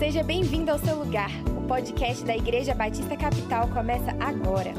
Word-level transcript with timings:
Seja 0.00 0.22
bem-vindo 0.22 0.70
ao 0.70 0.78
seu 0.78 0.96
lugar. 0.96 1.28
O 1.58 1.68
podcast 1.68 2.24
da 2.24 2.34
Igreja 2.34 2.74
Batista 2.74 3.14
Capital 3.18 3.68
começa 3.68 4.12
agora. 4.12 4.72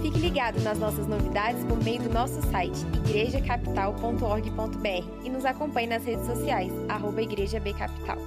Fique 0.00 0.20
ligado 0.20 0.60
nas 0.60 0.78
nossas 0.78 1.04
novidades 1.04 1.64
por 1.64 1.82
meio 1.82 2.00
do 2.00 2.08
nosso 2.08 2.40
site 2.42 2.78
igrejacapital.org.br 3.04 5.24
e 5.24 5.30
nos 5.30 5.44
acompanhe 5.44 5.88
nas 5.88 6.04
redes 6.04 6.24
sociais, 6.24 6.72
arroba 6.88 7.20
Igreja 7.20 7.58
B 7.58 7.74
Capital. 7.74 8.18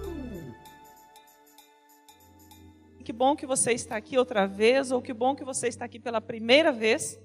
Que 3.01 3.13
bom 3.13 3.33
que 3.33 3.45
você 3.45 3.71
está 3.71 3.95
aqui 3.95 4.17
outra 4.17 4.45
vez, 4.45 4.91
ou 4.91 5.01
que 5.01 5.13
bom 5.13 5.33
que 5.33 5.45
você 5.45 5.69
está 5.69 5.85
aqui 5.85 6.01
pela 6.01 6.19
primeira 6.19 6.73
vez. 6.73 7.17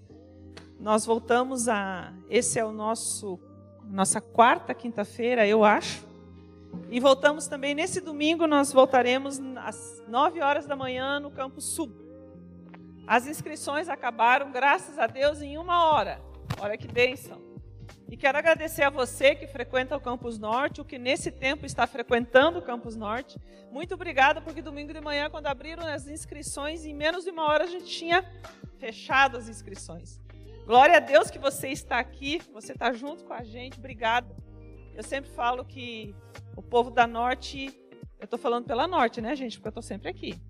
Nós 0.78 1.04
voltamos 1.04 1.66
a. 1.66 2.14
Esse 2.30 2.60
é 2.60 2.64
o 2.64 2.70
nosso 2.70 3.40
nossa 3.90 4.20
quarta 4.20 4.72
quinta-feira, 4.72 5.44
eu 5.48 5.64
acho. 5.64 6.05
E 6.90 7.00
voltamos 7.00 7.46
também 7.46 7.74
nesse 7.74 8.00
domingo, 8.00 8.46
nós 8.46 8.72
voltaremos 8.72 9.40
às 9.56 10.02
9 10.06 10.40
horas 10.40 10.66
da 10.66 10.76
manhã 10.76 11.18
no 11.18 11.30
Campo 11.30 11.60
Sul. 11.60 11.90
As 13.06 13.26
inscrições 13.26 13.88
acabaram, 13.88 14.50
graças 14.50 14.98
a 14.98 15.06
Deus, 15.06 15.40
em 15.40 15.58
uma 15.58 15.84
hora. 15.90 16.20
Olha 16.60 16.76
que 16.76 16.86
bênção. 16.86 17.44
E 18.08 18.16
quero 18.16 18.38
agradecer 18.38 18.82
a 18.82 18.90
você 18.90 19.34
que 19.34 19.48
frequenta 19.48 19.96
o 19.96 20.00
Campus 20.00 20.38
Norte, 20.38 20.80
o 20.80 20.84
que 20.84 20.96
nesse 20.96 21.32
tempo 21.32 21.66
está 21.66 21.86
frequentando 21.86 22.60
o 22.60 22.62
Campus 22.62 22.94
Norte. 22.94 23.36
Muito 23.70 23.94
obrigada, 23.94 24.40
porque 24.40 24.62
domingo 24.62 24.92
de 24.92 25.00
manhã, 25.00 25.28
quando 25.28 25.48
abriram 25.48 25.84
as 25.84 26.06
inscrições, 26.06 26.84
em 26.84 26.94
menos 26.94 27.24
de 27.24 27.30
uma 27.30 27.44
hora 27.44 27.64
a 27.64 27.66
gente 27.66 27.86
tinha 27.86 28.24
fechado 28.78 29.36
as 29.36 29.48
inscrições. 29.48 30.20
Glória 30.64 30.96
a 30.96 31.00
Deus 31.00 31.30
que 31.30 31.38
você 31.38 31.68
está 31.68 31.98
aqui, 31.98 32.40
você 32.52 32.72
está 32.72 32.92
junto 32.92 33.24
com 33.24 33.32
a 33.32 33.42
gente, 33.42 33.78
obrigado. 33.78 34.34
Eu 34.96 35.02
sempre 35.02 35.30
falo 35.30 35.62
que 35.62 36.14
o 36.56 36.62
povo 36.62 36.90
da 36.90 37.06
Norte, 37.06 37.66
eu 38.18 38.24
estou 38.24 38.38
falando 38.38 38.64
pela 38.64 38.86
Norte, 38.86 39.20
né, 39.20 39.36
gente? 39.36 39.58
Porque 39.58 39.68
eu 39.68 39.70
estou 39.70 39.82
sempre 39.82 40.08
aqui. 40.08 40.40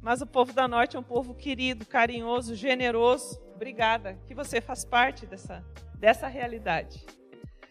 Mas 0.00 0.22
o 0.22 0.26
povo 0.26 0.52
da 0.52 0.68
Norte 0.68 0.96
é 0.96 1.00
um 1.00 1.02
povo 1.02 1.34
querido, 1.34 1.84
carinhoso, 1.84 2.54
generoso. 2.54 3.40
Obrigada 3.56 4.14
que 4.28 4.34
você 4.34 4.60
faz 4.60 4.84
parte 4.84 5.26
dessa, 5.26 5.64
dessa 5.96 6.28
realidade. 6.28 7.04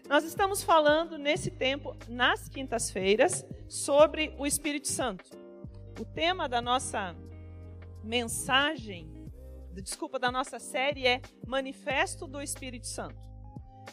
Nós 0.09 0.26
estamos 0.26 0.62
falando 0.62 1.18
nesse 1.18 1.50
tempo, 1.50 1.95
nas 2.09 2.50
quintas-feiras, 2.50 3.46
sobre 3.70 4.36
o 4.38 4.46
Espírito 4.46 4.90
Santo. 4.90 5.31
O 5.98 6.03
tema 6.03 6.50
da 6.50 6.62
nossa 6.62 7.16
mensagem, 8.03 9.09
desculpa, 9.72 10.20
da 10.20 10.30
nossa 10.30 10.59
série 10.59 11.08
é 11.08 11.22
Manifesto 11.48 12.28
do 12.28 12.42
Espírito 12.42 12.88
Santo. 12.88 13.31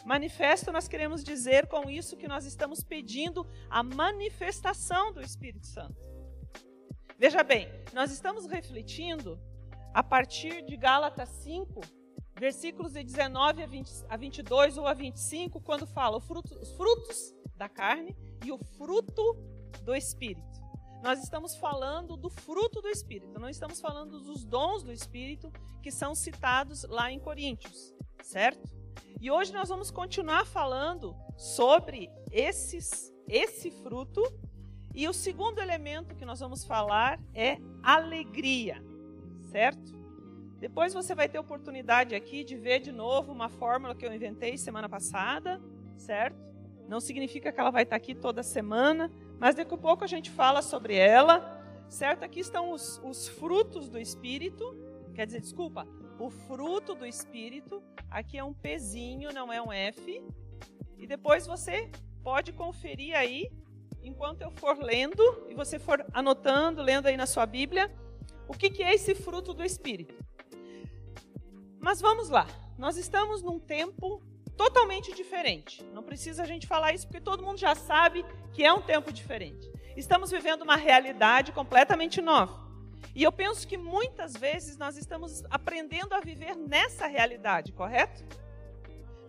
Manifesto, 0.05 0.71
nós 0.71 0.87
queremos 0.87 1.23
dizer 1.23 1.67
com 1.67 1.89
isso 1.89 2.17
que 2.17 2.27
nós 2.27 2.45
estamos 2.45 2.83
pedindo 2.83 3.45
a 3.69 3.83
manifestação 3.83 5.13
do 5.13 5.21
Espírito 5.21 5.67
Santo. 5.67 6.09
Veja 7.17 7.43
bem, 7.43 7.67
nós 7.93 8.11
estamos 8.11 8.45
refletindo 8.45 9.39
a 9.93 10.01
partir 10.01 10.63
de 10.63 10.77
Gálatas 10.77 11.29
5, 11.29 11.81
versículos 12.39 12.93
de 12.93 13.03
19 13.03 13.61
a, 13.61 13.67
20, 13.67 13.91
a 14.07 14.15
22 14.15 14.77
ou 14.77 14.87
a 14.87 14.93
25, 14.93 15.59
quando 15.61 15.85
fala 15.85 16.21
fruto, 16.21 16.57
os 16.57 16.71
frutos 16.73 17.33
da 17.55 17.67
carne 17.67 18.15
e 18.45 18.51
o 18.51 18.57
fruto 18.57 19.35
do 19.83 19.93
Espírito. 19.93 20.47
Nós 21.03 21.21
estamos 21.21 21.55
falando 21.57 22.15
do 22.15 22.29
fruto 22.29 22.81
do 22.81 22.87
Espírito, 22.87 23.39
não 23.39 23.49
estamos 23.49 23.79
falando 23.81 24.19
dos 24.19 24.45
dons 24.45 24.83
do 24.83 24.91
Espírito 24.91 25.51
que 25.81 25.91
são 25.91 26.15
citados 26.15 26.83
lá 26.83 27.11
em 27.11 27.19
Coríntios, 27.19 27.93
certo? 28.21 28.78
E 29.21 29.29
hoje 29.29 29.53
nós 29.53 29.69
vamos 29.69 29.91
continuar 29.91 30.45
falando 30.45 31.15
sobre 31.37 32.09
esses, 32.31 33.13
esse 33.27 33.69
fruto. 33.69 34.21
E 34.93 35.07
o 35.07 35.13
segundo 35.13 35.59
elemento 35.59 36.15
que 36.15 36.25
nós 36.25 36.39
vamos 36.39 36.65
falar 36.65 37.19
é 37.33 37.57
alegria, 37.83 38.83
certo? 39.51 39.97
Depois 40.59 40.93
você 40.93 41.15
vai 41.15 41.29
ter 41.29 41.39
oportunidade 41.39 42.15
aqui 42.15 42.43
de 42.43 42.55
ver 42.55 42.79
de 42.79 42.91
novo 42.91 43.31
uma 43.31 43.47
fórmula 43.47 43.95
que 43.95 44.05
eu 44.05 44.13
inventei 44.13 44.57
semana 44.57 44.89
passada, 44.89 45.61
certo? 45.95 46.37
Não 46.87 46.99
significa 46.99 47.51
que 47.51 47.59
ela 47.59 47.69
vai 47.69 47.83
estar 47.83 47.95
aqui 47.95 48.13
toda 48.13 48.43
semana, 48.43 49.11
mas 49.39 49.55
daqui 49.55 49.73
a 49.73 49.77
pouco 49.77 50.03
a 50.03 50.07
gente 50.07 50.29
fala 50.29 50.61
sobre 50.61 50.95
ela, 50.95 51.63
certo? 51.87 52.23
Aqui 52.23 52.39
estão 52.39 52.71
os, 52.71 52.99
os 53.03 53.27
frutos 53.27 53.87
do 53.87 53.97
Espírito, 53.97 54.75
quer 55.13 55.25
dizer, 55.25 55.39
desculpa, 55.39 55.87
o 56.19 56.29
fruto 56.29 56.93
do 56.93 57.05
Espírito. 57.05 57.81
Aqui 58.11 58.37
é 58.37 58.43
um 58.43 58.53
Pzinho, 58.53 59.33
não 59.33 59.51
é 59.51 59.61
um 59.61 59.71
F. 59.71 60.21
E 60.97 61.07
depois 61.07 61.47
você 61.47 61.89
pode 62.21 62.51
conferir 62.51 63.15
aí, 63.15 63.49
enquanto 64.03 64.41
eu 64.41 64.51
for 64.51 64.77
lendo, 64.77 65.47
e 65.49 65.55
você 65.55 65.79
for 65.79 66.05
anotando, 66.13 66.81
lendo 66.81 67.07
aí 67.07 67.15
na 67.15 67.25
sua 67.25 67.45
Bíblia, 67.45 67.89
o 68.47 68.53
que, 68.53 68.69
que 68.69 68.83
é 68.83 68.93
esse 68.93 69.15
fruto 69.15 69.53
do 69.53 69.63
Espírito. 69.63 70.13
Mas 71.79 72.01
vamos 72.01 72.29
lá. 72.29 72.45
Nós 72.77 72.97
estamos 72.97 73.41
num 73.41 73.59
tempo 73.59 74.21
totalmente 74.57 75.15
diferente. 75.15 75.83
Não 75.93 76.03
precisa 76.03 76.43
a 76.43 76.45
gente 76.45 76.67
falar 76.67 76.93
isso, 76.93 77.07
porque 77.07 77.21
todo 77.21 77.43
mundo 77.43 77.57
já 77.57 77.73
sabe 77.75 78.25
que 78.51 78.65
é 78.65 78.73
um 78.73 78.81
tempo 78.81 79.13
diferente. 79.13 79.71
Estamos 79.95 80.31
vivendo 80.31 80.63
uma 80.63 80.75
realidade 80.75 81.53
completamente 81.53 82.21
nova. 82.21 82.68
E 83.15 83.23
eu 83.23 83.31
penso 83.31 83.67
que 83.67 83.77
muitas 83.77 84.33
vezes 84.33 84.77
nós 84.77 84.97
estamos 84.97 85.43
aprendendo 85.49 86.13
a 86.13 86.19
viver 86.19 86.55
nessa 86.55 87.07
realidade, 87.07 87.71
correto? 87.71 88.23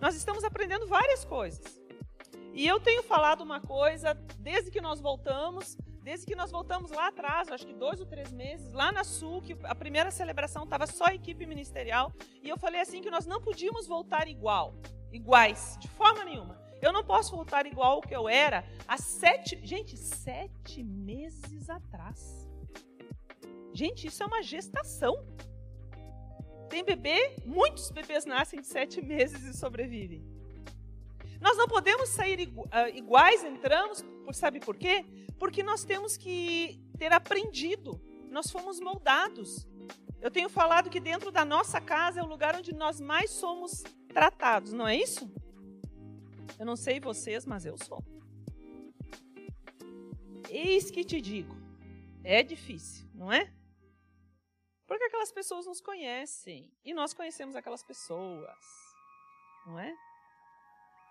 Nós 0.01 0.15
estamos 0.15 0.45
aprendendo 0.45 0.87
várias 0.87 1.25
coisas. 1.25 1.81
E 2.53 2.67
eu 2.67 2.81
tenho 2.81 3.03
falado 3.03 3.43
uma 3.43 3.61
coisa 3.61 4.15
desde 4.39 4.71
que 4.71 4.81
nós 4.81 5.01
voltamos, 5.01 5.77
desde 6.03 6.27
que 6.27 6.35
nós 6.35 6.51
voltamos 6.51 6.91
lá 6.91 7.09
atrás, 7.09 7.51
acho 7.51 7.67
que 7.67 7.75
dois 7.75 8.01
ou 8.01 8.07
três 8.07 8.33
meses, 8.33 8.73
lá 8.73 8.91
na 8.91 9.05
Sul, 9.05 9.41
que 9.43 9.57
a 9.65 9.75
primeira 9.75 10.11
celebração 10.11 10.65
estava 10.65 10.87
só 10.87 11.07
a 11.07 11.15
equipe 11.15 11.47
ministerial, 11.47 12.13
e 12.43 12.49
eu 12.49 12.59
falei 12.59 12.81
assim 12.81 13.01
que 13.01 13.11
nós 13.11 13.27
não 13.27 13.41
podíamos 13.41 13.87
voltar 13.87 14.27
igual, 14.27 14.75
iguais, 15.13 15.77
de 15.81 15.89
forma 15.89 16.25
nenhuma. 16.25 16.61
Eu 16.83 16.93
não 16.93 17.05
posso 17.05 17.37
voltar 17.37 17.67
igual 17.67 17.93
ao 17.93 18.01
que 18.01 18.17
eu 18.17 18.29
era 18.29 18.65
há 18.89 18.97
sete, 18.97 19.61
gente, 19.65 19.97
sete 19.97 20.83
meses 20.83 21.69
atrás. 21.69 22.50
Gente, 23.73 24.07
isso 24.07 24.23
é 24.23 24.27
uma 24.27 24.43
gestação. 24.43 25.25
Tem 26.69 26.85
bebê, 26.85 27.37
muitos 27.45 27.91
bebês 27.91 28.25
nascem 28.25 28.61
de 28.61 28.67
sete 28.67 29.01
meses 29.03 29.43
e 29.43 29.57
sobrevivem. 29.57 30.25
Nós 31.41 31.57
não 31.57 31.67
podemos 31.67 32.11
sair 32.11 32.53
ah, 32.71 32.89
iguais, 32.91 33.43
entramos, 33.43 34.05
sabe 34.33 34.61
por 34.61 34.77
quê? 34.77 35.05
Porque 35.39 35.63
nós 35.63 35.85
temos 35.85 36.17
que 36.17 36.79
ter 36.99 37.13
aprendido, 37.13 38.01
nós 38.31 38.51
fomos 38.51 38.79
moldados. 38.79 39.67
Eu 40.21 40.31
tenho 40.31 40.51
falado 40.51 40.91
que 40.91 41.01
dentro 41.01 41.33
da 41.33 41.45
nossa 41.45 41.81
casa 41.81 42.21
é 42.21 42.23
o 42.23 42.27
lugar 42.27 42.55
onde 42.55 42.75
nós 42.75 43.01
mais 43.01 43.31
somos 43.31 43.83
tratados, 44.13 44.73
não 44.73 44.87
é 44.87 44.97
isso? 44.97 45.33
Eu 46.59 46.67
não 46.67 46.77
sei 46.77 47.01
vocês, 47.01 47.47
mas 47.47 47.65
eu 47.65 47.77
sou. 47.79 48.05
Eis 50.51 50.91
que 50.91 51.05
te 51.05 51.21
digo, 51.21 51.57
é 52.23 52.43
difícil, 52.43 53.09
não 53.15 53.33
é? 53.33 53.51
Porque 54.91 55.05
aquelas 55.05 55.31
pessoas 55.31 55.67
nos 55.67 55.81
conhecem 55.81 56.69
e 56.85 56.93
nós 56.93 57.15
conhecemos 57.15 57.55
aquelas 57.55 57.81
pessoas, 57.81 58.59
não 59.65 59.79
é? 59.79 59.95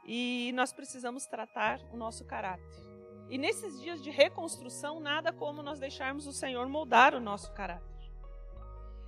E 0.04 0.52
nós 0.54 0.74
precisamos 0.74 1.26
tratar 1.26 1.80
o 1.94 1.96
nosso 1.96 2.26
caráter. 2.26 2.84
E 3.30 3.38
nesses 3.38 3.80
dias 3.80 4.04
de 4.04 4.10
reconstrução, 4.10 5.00
nada 5.00 5.32
como 5.32 5.64
nós 5.64 5.80
deixarmos 5.80 6.28
o 6.28 6.34
Senhor 6.34 6.68
moldar 6.68 7.16
o 7.16 7.22
nosso 7.22 7.54
caráter. 7.54 8.12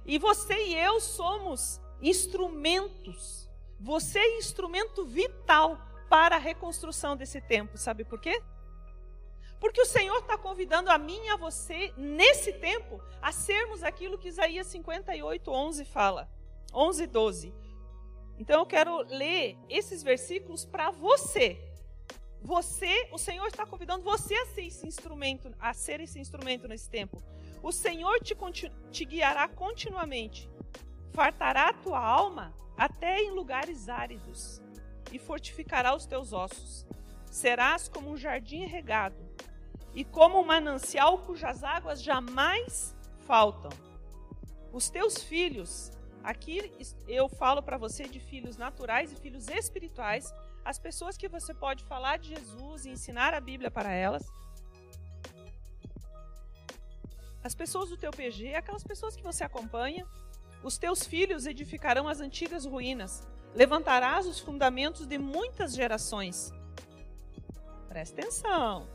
E 0.05 0.17
você 0.17 0.55
e 0.67 0.73
eu 0.73 1.01
somos 1.01 1.81
instrumentos. 2.01 3.49
Você 3.77 4.19
é 4.19 4.38
instrumento 4.38 5.03
vital 5.03 5.77
para 6.09 6.38
a 6.38 6.39
reconstrução 6.39 7.17
desse 7.17 7.41
tempo. 7.41 7.77
Sabe 7.77 8.05
por 8.05 8.21
quê? 8.21 8.41
Porque 9.61 9.79
o 9.79 9.85
Senhor 9.85 10.17
está 10.17 10.39
convidando 10.39 10.89
a 10.89 10.97
mim 10.97 11.23
e 11.23 11.29
a 11.29 11.38
você, 11.38 11.94
nesse 11.95 12.51
tempo, 12.51 13.00
a 13.21 13.31
sermos 13.31 13.83
aquilo 13.83 14.18
que 14.18 14.27
Isaías 14.27 14.65
58, 14.65 15.51
11 15.51 15.86
fala. 15.86 16.27
11, 16.74 17.06
12. 17.06 17.53
Então 18.39 18.59
eu 18.59 18.65
quero 18.65 19.01
ler 19.01 19.56
esses 19.69 20.01
versículos 20.01 20.65
para 20.65 20.89
você. 20.89 21.62
Você, 22.41 23.07
o 23.12 23.19
Senhor 23.19 23.45
está 23.45 23.63
convidando 23.63 24.03
você 24.03 24.33
a 24.33 24.47
ser 24.47 24.65
esse 24.65 24.88
instrumento, 24.88 25.53
a 25.59 25.75
ser 25.75 26.01
esse 26.01 26.19
instrumento 26.19 26.68
nesse 26.68 26.89
tempo. 26.89 27.21
O 27.62 27.71
Senhor 27.71 28.19
te, 28.19 28.36
te 28.89 29.06
guiará 29.06 29.47
continuamente, 29.47 30.50
fartará 31.13 31.69
a 31.69 31.74
tua 31.74 32.00
alma 32.00 32.51
até 32.75 33.21
em 33.21 33.30
lugares 33.30 33.89
áridos 33.89 34.59
e 35.12 35.19
fortificará 35.19 35.95
os 35.95 36.07
teus 36.07 36.33
ossos. 36.33 36.83
Serás 37.30 37.88
como 37.88 38.09
um 38.09 38.18
jardim 38.18 38.65
regado 38.65 39.31
e 39.93 40.03
como 40.03 40.39
um 40.39 40.45
manancial 40.45 41.19
cujas 41.19 41.63
águas 41.63 42.01
jamais 42.01 42.95
faltam. 43.27 43.71
Os 44.71 44.89
teus 44.89 45.21
filhos, 45.21 45.91
aqui 46.23 46.71
eu 47.07 47.27
falo 47.27 47.61
para 47.61 47.77
você 47.77 48.07
de 48.07 48.19
filhos 48.19 48.57
naturais 48.57 49.11
e 49.11 49.15
filhos 49.15 49.47
espirituais, 49.47 50.33
as 50.63 50.79
pessoas 50.79 51.17
que 51.17 51.27
você 51.27 51.53
pode 51.53 51.83
falar 51.83 52.17
de 52.17 52.29
Jesus 52.29 52.85
e 52.85 52.89
ensinar 52.89 53.33
a 53.33 53.39
Bíblia 53.39 53.71
para 53.71 53.91
elas. 53.91 54.23
as 57.43 57.55
pessoas 57.55 57.89
do 57.89 57.97
teu 57.97 58.11
PG, 58.11 58.55
aquelas 58.55 58.83
pessoas 58.83 59.15
que 59.15 59.23
você 59.23 59.43
acompanha, 59.43 60.05
os 60.63 60.77
teus 60.77 61.05
filhos 61.05 61.45
edificarão 61.45 62.07
as 62.07 62.21
antigas 62.21 62.65
ruínas, 62.65 63.27
levantarás 63.55 64.27
os 64.27 64.39
fundamentos 64.39 65.07
de 65.07 65.17
muitas 65.17 65.73
gerações. 65.73 66.53
Presta 67.89 68.21
atenção. 68.21 68.88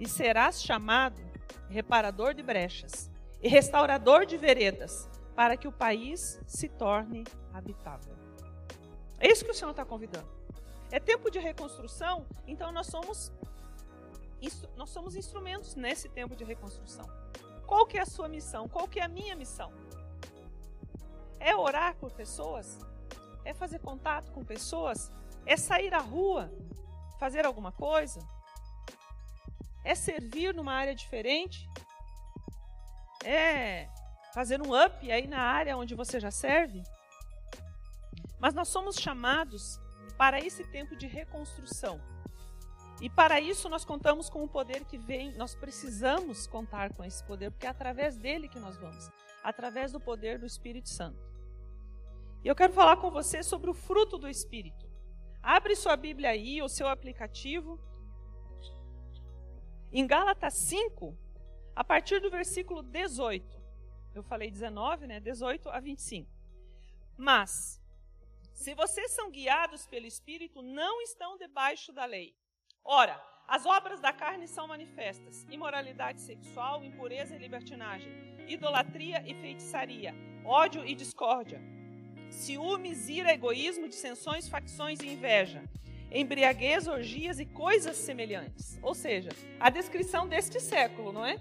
E 0.00 0.08
serás 0.08 0.62
chamado 0.62 1.20
reparador 1.68 2.32
de 2.32 2.42
brechas 2.42 3.10
e 3.42 3.48
restaurador 3.48 4.24
de 4.24 4.38
veredas, 4.38 5.06
para 5.36 5.58
que 5.58 5.68
o 5.68 5.72
país 5.72 6.40
se 6.46 6.70
torne 6.70 7.22
habitável. 7.52 8.16
É 9.18 9.30
isso 9.30 9.44
que 9.44 9.50
o 9.50 9.54
Senhor 9.54 9.72
está 9.72 9.84
convidando. 9.84 10.26
É 10.90 10.98
tempo 10.98 11.30
de 11.30 11.38
reconstrução, 11.38 12.26
então 12.46 12.72
nós 12.72 12.86
somos 12.86 13.30
nós 14.74 14.88
somos 14.88 15.14
instrumentos 15.16 15.74
nesse 15.74 16.08
tempo 16.08 16.34
de 16.34 16.44
reconstrução. 16.44 17.06
Qual 17.66 17.86
que 17.86 17.98
é 17.98 18.00
a 18.00 18.06
sua 18.06 18.26
missão? 18.26 18.66
Qual 18.66 18.88
que 18.88 19.00
é 19.00 19.04
a 19.04 19.08
minha 19.08 19.36
missão? 19.36 19.70
É 21.38 21.54
orar 21.54 21.94
por 21.96 22.10
pessoas? 22.10 22.78
É 23.44 23.52
fazer 23.52 23.80
contato 23.80 24.32
com 24.32 24.42
pessoas? 24.42 25.12
É 25.44 25.58
sair 25.58 25.92
à 25.92 25.98
rua? 25.98 26.50
Fazer 27.18 27.44
alguma 27.44 27.70
coisa? 27.70 28.18
É 29.84 29.94
servir 29.94 30.54
numa 30.54 30.72
área 30.72 30.94
diferente? 30.94 31.68
É 33.24 33.88
fazer 34.32 34.60
um 34.60 34.74
up 34.74 35.10
aí 35.10 35.26
na 35.26 35.40
área 35.40 35.76
onde 35.76 35.94
você 35.94 36.20
já 36.20 36.30
serve? 36.30 36.82
Mas 38.38 38.54
nós 38.54 38.68
somos 38.68 38.96
chamados 38.96 39.78
para 40.16 40.38
esse 40.38 40.64
tempo 40.64 40.96
de 40.96 41.06
reconstrução. 41.06 42.00
E 43.00 43.08
para 43.08 43.40
isso 43.40 43.68
nós 43.68 43.84
contamos 43.84 44.28
com 44.28 44.44
o 44.44 44.48
poder 44.48 44.84
que 44.84 44.98
vem, 44.98 45.32
nós 45.32 45.54
precisamos 45.54 46.46
contar 46.46 46.92
com 46.92 47.02
esse 47.02 47.24
poder, 47.24 47.50
porque 47.50 47.66
é 47.66 47.70
através 47.70 48.16
dele 48.16 48.48
que 48.48 48.58
nós 48.58 48.76
vamos, 48.76 49.10
através 49.42 49.92
do 49.92 49.98
poder 49.98 50.38
do 50.38 50.44
Espírito 50.44 50.90
Santo. 50.90 51.18
E 52.44 52.48
eu 52.48 52.54
quero 52.54 52.72
falar 52.72 52.96
com 52.96 53.10
você 53.10 53.42
sobre 53.42 53.70
o 53.70 53.74
fruto 53.74 54.18
do 54.18 54.28
Espírito. 54.28 54.86
Abre 55.42 55.74
sua 55.74 55.96
Bíblia 55.96 56.30
aí, 56.30 56.60
o 56.60 56.68
seu 56.68 56.88
aplicativo. 56.88 57.78
Em 59.92 60.06
Gálatas 60.06 60.54
5, 60.54 61.16
a 61.74 61.82
partir 61.82 62.20
do 62.20 62.30
versículo 62.30 62.82
18. 62.82 63.60
Eu 64.14 64.22
falei 64.22 64.50
19, 64.50 65.06
né? 65.06 65.20
18 65.20 65.68
a 65.68 65.80
25. 65.80 66.30
Mas, 67.16 67.80
se 68.52 68.74
vocês 68.74 69.10
são 69.12 69.30
guiados 69.30 69.86
pelo 69.86 70.06
Espírito, 70.06 70.62
não 70.62 71.00
estão 71.02 71.36
debaixo 71.36 71.92
da 71.92 72.04
lei. 72.04 72.34
Ora, 72.84 73.20
as 73.46 73.66
obras 73.66 74.00
da 74.00 74.12
carne 74.12 74.46
são 74.46 74.68
manifestas: 74.68 75.44
imoralidade 75.50 76.20
sexual, 76.20 76.84
impureza 76.84 77.34
e 77.34 77.38
libertinagem, 77.38 78.12
idolatria 78.48 79.22
e 79.26 79.34
feitiçaria, 79.34 80.14
ódio 80.44 80.84
e 80.84 80.94
discórdia 80.94 81.60
ciúmes, 82.30 83.08
ira, 83.08 83.32
egoísmo, 83.32 83.88
dissensões, 83.88 84.48
facções 84.48 85.00
e 85.00 85.08
inveja, 85.08 85.62
embriaguez, 86.10 86.86
orgias 86.86 87.38
e 87.38 87.46
coisas 87.46 87.96
semelhantes. 87.96 88.78
Ou 88.82 88.94
seja, 88.94 89.30
a 89.58 89.70
descrição 89.70 90.26
deste 90.26 90.60
século, 90.60 91.12
não 91.12 91.24
é? 91.24 91.38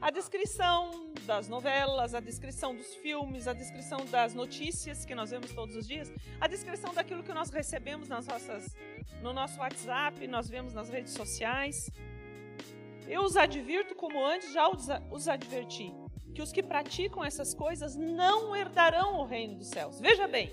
A 0.00 0.10
descrição 0.10 1.12
das 1.24 1.48
novelas, 1.48 2.14
a 2.14 2.20
descrição 2.20 2.74
dos 2.74 2.94
filmes, 2.96 3.48
a 3.48 3.52
descrição 3.52 4.04
das 4.06 4.34
notícias 4.34 5.04
que 5.04 5.14
nós 5.14 5.30
vemos 5.30 5.52
todos 5.52 5.74
os 5.74 5.86
dias, 5.86 6.12
a 6.40 6.46
descrição 6.46 6.92
daquilo 6.92 7.22
que 7.22 7.32
nós 7.32 7.50
recebemos 7.50 8.08
nas 8.08 8.26
nossas, 8.26 8.76
no 9.22 9.32
nosso 9.32 9.58
WhatsApp, 9.58 10.26
nós 10.28 10.48
vemos 10.48 10.74
nas 10.74 10.88
redes 10.88 11.12
sociais. 11.14 11.90
Eu 13.08 13.22
os 13.22 13.36
advirto 13.36 13.94
como 13.94 14.24
antes 14.24 14.52
já 14.52 14.68
os 14.68 15.28
adverti 15.28 15.92
que 16.36 16.42
os 16.42 16.52
que 16.52 16.62
praticam 16.62 17.24
essas 17.24 17.54
coisas 17.54 17.96
não 17.96 18.54
herdarão 18.54 19.20
o 19.20 19.24
reino 19.24 19.56
dos 19.56 19.68
céus. 19.68 19.98
Veja 19.98 20.28
bem, 20.28 20.50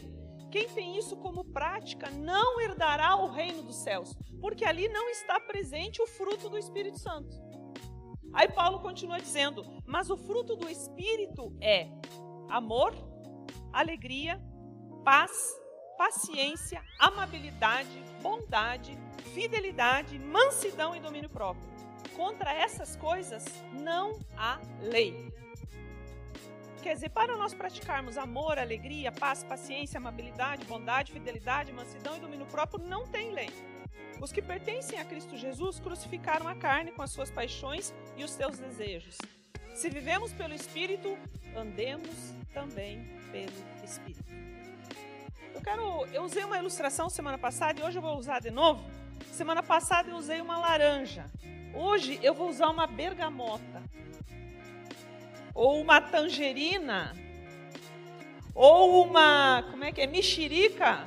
quem 0.53 0.69
tem 0.69 0.95
isso 0.95 1.17
como 1.17 1.43
prática 1.45 2.11
não 2.11 2.61
herdará 2.61 3.15
o 3.15 3.25
reino 3.25 3.63
dos 3.63 3.77
céus, 3.77 4.15
porque 4.39 4.63
ali 4.63 4.87
não 4.87 5.09
está 5.09 5.39
presente 5.39 5.99
o 5.99 6.05
fruto 6.05 6.47
do 6.47 6.59
Espírito 6.59 6.99
Santo. 6.99 7.35
Aí 8.31 8.47
Paulo 8.47 8.79
continua 8.79 9.19
dizendo: 9.19 9.65
Mas 9.83 10.11
o 10.11 10.15
fruto 10.15 10.55
do 10.55 10.69
Espírito 10.69 11.57
é 11.59 11.87
amor, 12.47 12.93
alegria, 13.71 14.39
paz, 15.03 15.31
paciência, 15.97 16.83
amabilidade, 16.99 18.03
bondade, 18.21 18.95
fidelidade, 19.33 20.19
mansidão 20.19 20.95
e 20.95 20.99
domínio 20.99 21.31
próprio. 21.31 21.67
Contra 22.15 22.53
essas 22.53 22.95
coisas 22.95 23.43
não 23.71 24.19
há 24.37 24.59
lei. 24.83 25.33
Quer 26.83 26.95
dizer, 26.95 27.11
para 27.11 27.37
nós 27.37 27.53
praticarmos 27.53 28.17
amor, 28.17 28.59
alegria, 28.59 29.09
paz, 29.09 29.41
paciência, 29.41 29.97
amabilidade, 29.97 30.65
bondade, 30.65 31.13
fidelidade, 31.13 31.71
mansidão 31.71 32.17
e 32.17 32.19
domínio 32.19 32.45
próprio, 32.45 32.85
não 32.85 33.07
tem 33.07 33.31
lei. 33.31 33.49
Os 34.19 34.33
que 34.33 34.41
pertencem 34.41 34.99
a 34.99 35.05
Cristo 35.05 35.37
Jesus 35.37 35.79
crucificaram 35.79 36.45
a 36.45 36.53
carne 36.53 36.91
com 36.91 37.01
as 37.01 37.09
suas 37.09 37.31
paixões 37.31 37.93
e 38.17 38.23
os 38.25 38.31
seus 38.31 38.59
desejos. 38.59 39.17
Se 39.73 39.89
vivemos 39.89 40.33
pelo 40.33 40.53
Espírito, 40.53 41.17
andemos 41.55 42.33
também 42.53 43.17
pelo 43.31 43.85
Espírito. 43.85 44.25
Eu 45.55 45.61
quero, 45.61 46.05
eu 46.07 46.23
usei 46.23 46.43
uma 46.43 46.57
ilustração 46.57 47.09
semana 47.09 47.37
passada 47.37 47.79
e 47.79 47.83
hoje 47.83 47.97
eu 47.97 48.01
vou 48.01 48.17
usar 48.17 48.41
de 48.41 48.51
novo. 48.51 48.83
Semana 49.31 49.63
passada 49.63 50.09
eu 50.09 50.17
usei 50.17 50.41
uma 50.41 50.57
laranja. 50.57 51.31
Hoje 51.73 52.19
eu 52.21 52.33
vou 52.33 52.49
usar 52.49 52.67
uma 52.67 52.85
bergamota 52.85 53.81
ou 55.53 55.81
uma 55.81 56.01
tangerina, 56.01 57.13
ou 58.55 59.03
uma, 59.05 59.63
como 59.69 59.83
é 59.83 59.91
que 59.91 60.01
é, 60.01 60.07
mexerica. 60.07 61.05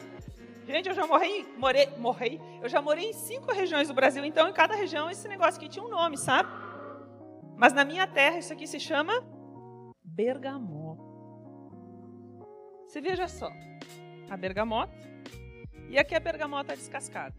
Gente, 0.67 0.89
eu 0.89 0.95
já 0.95 1.07
morei, 1.07 1.47
morei, 1.57 1.89
morei, 1.99 2.41
eu 2.61 2.69
já 2.69 2.83
morei 2.83 3.11
em 3.11 3.13
cinco 3.13 3.53
regiões 3.53 3.89
do 3.89 3.95
Brasil, 3.95 4.25
então 4.25 4.49
em 4.49 4.53
cada 4.53 4.75
região 4.75 5.09
esse 5.11 5.29
negócio 5.29 5.61
aqui 5.61 5.69
tinha 5.69 5.85
um 5.85 5.89
nome, 5.89 6.17
sabe? 6.17 6.49
Mas 7.57 7.73
na 7.73 7.85
minha 7.85 8.07
terra 8.07 8.39
isso 8.39 8.53
aqui 8.53 8.67
se 8.67 8.81
chama 8.81 9.13
bergamota. 10.05 11.03
Você 12.87 13.01
veja 13.01 13.29
só, 13.29 13.51
a 14.29 14.37
bergamota 14.37 14.93
e 15.89 15.99
aqui 15.99 16.15
a 16.15 16.21
bergamota 16.21 16.75
descascada. 16.75 17.35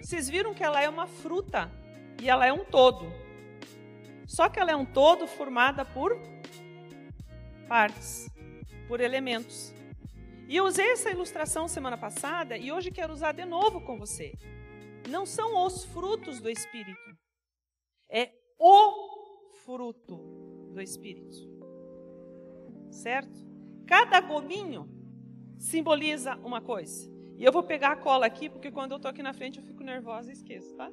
Vocês 0.00 0.28
viram 0.28 0.54
que 0.54 0.64
ela 0.64 0.80
é 0.80 0.88
uma 0.88 1.06
fruta 1.06 1.70
e 2.20 2.28
ela 2.28 2.46
é 2.46 2.52
um 2.52 2.64
todo. 2.64 3.25
Só 4.26 4.48
que 4.48 4.58
ela 4.58 4.72
é 4.72 4.76
um 4.76 4.84
todo 4.84 5.26
formada 5.26 5.84
por 5.84 6.18
partes, 7.68 8.28
por 8.88 9.00
elementos. 9.00 9.74
E 10.48 10.56
eu 10.56 10.64
usei 10.64 10.92
essa 10.92 11.10
ilustração 11.10 11.66
semana 11.66 11.96
passada 11.96 12.56
e 12.56 12.70
hoje 12.70 12.90
quero 12.90 13.12
usar 13.12 13.32
de 13.32 13.44
novo 13.44 13.80
com 13.80 13.98
você. 13.98 14.32
Não 15.08 15.24
são 15.24 15.64
os 15.64 15.84
frutos 15.84 16.40
do 16.40 16.50
Espírito, 16.50 17.16
é 18.08 18.32
o 18.58 19.50
fruto 19.64 20.16
do 20.72 20.80
Espírito. 20.80 21.36
Certo? 22.90 23.46
Cada 23.86 24.20
gominho 24.20 24.88
simboliza 25.58 26.36
uma 26.36 26.60
coisa. 26.60 27.10
E 27.36 27.44
eu 27.44 27.52
vou 27.52 27.62
pegar 27.62 27.92
a 27.92 27.96
cola 27.96 28.26
aqui, 28.26 28.48
porque 28.48 28.70
quando 28.70 28.92
eu 28.92 28.96
estou 28.96 29.10
aqui 29.10 29.22
na 29.22 29.34
frente 29.34 29.58
eu 29.58 29.64
fico 29.64 29.82
nervosa 29.82 30.30
e 30.30 30.32
esqueço, 30.32 30.74
tá? 30.74 30.90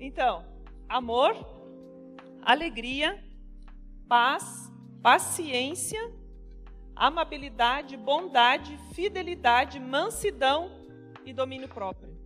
Então, 0.00 0.44
amor, 0.88 1.34
alegria, 2.42 3.22
paz, 4.08 4.70
paciência, 5.02 6.00
amabilidade, 6.94 7.96
bondade, 7.96 8.76
fidelidade, 8.94 9.80
mansidão 9.80 10.70
e 11.24 11.32
domínio 11.32 11.68
próprio. 11.68 12.16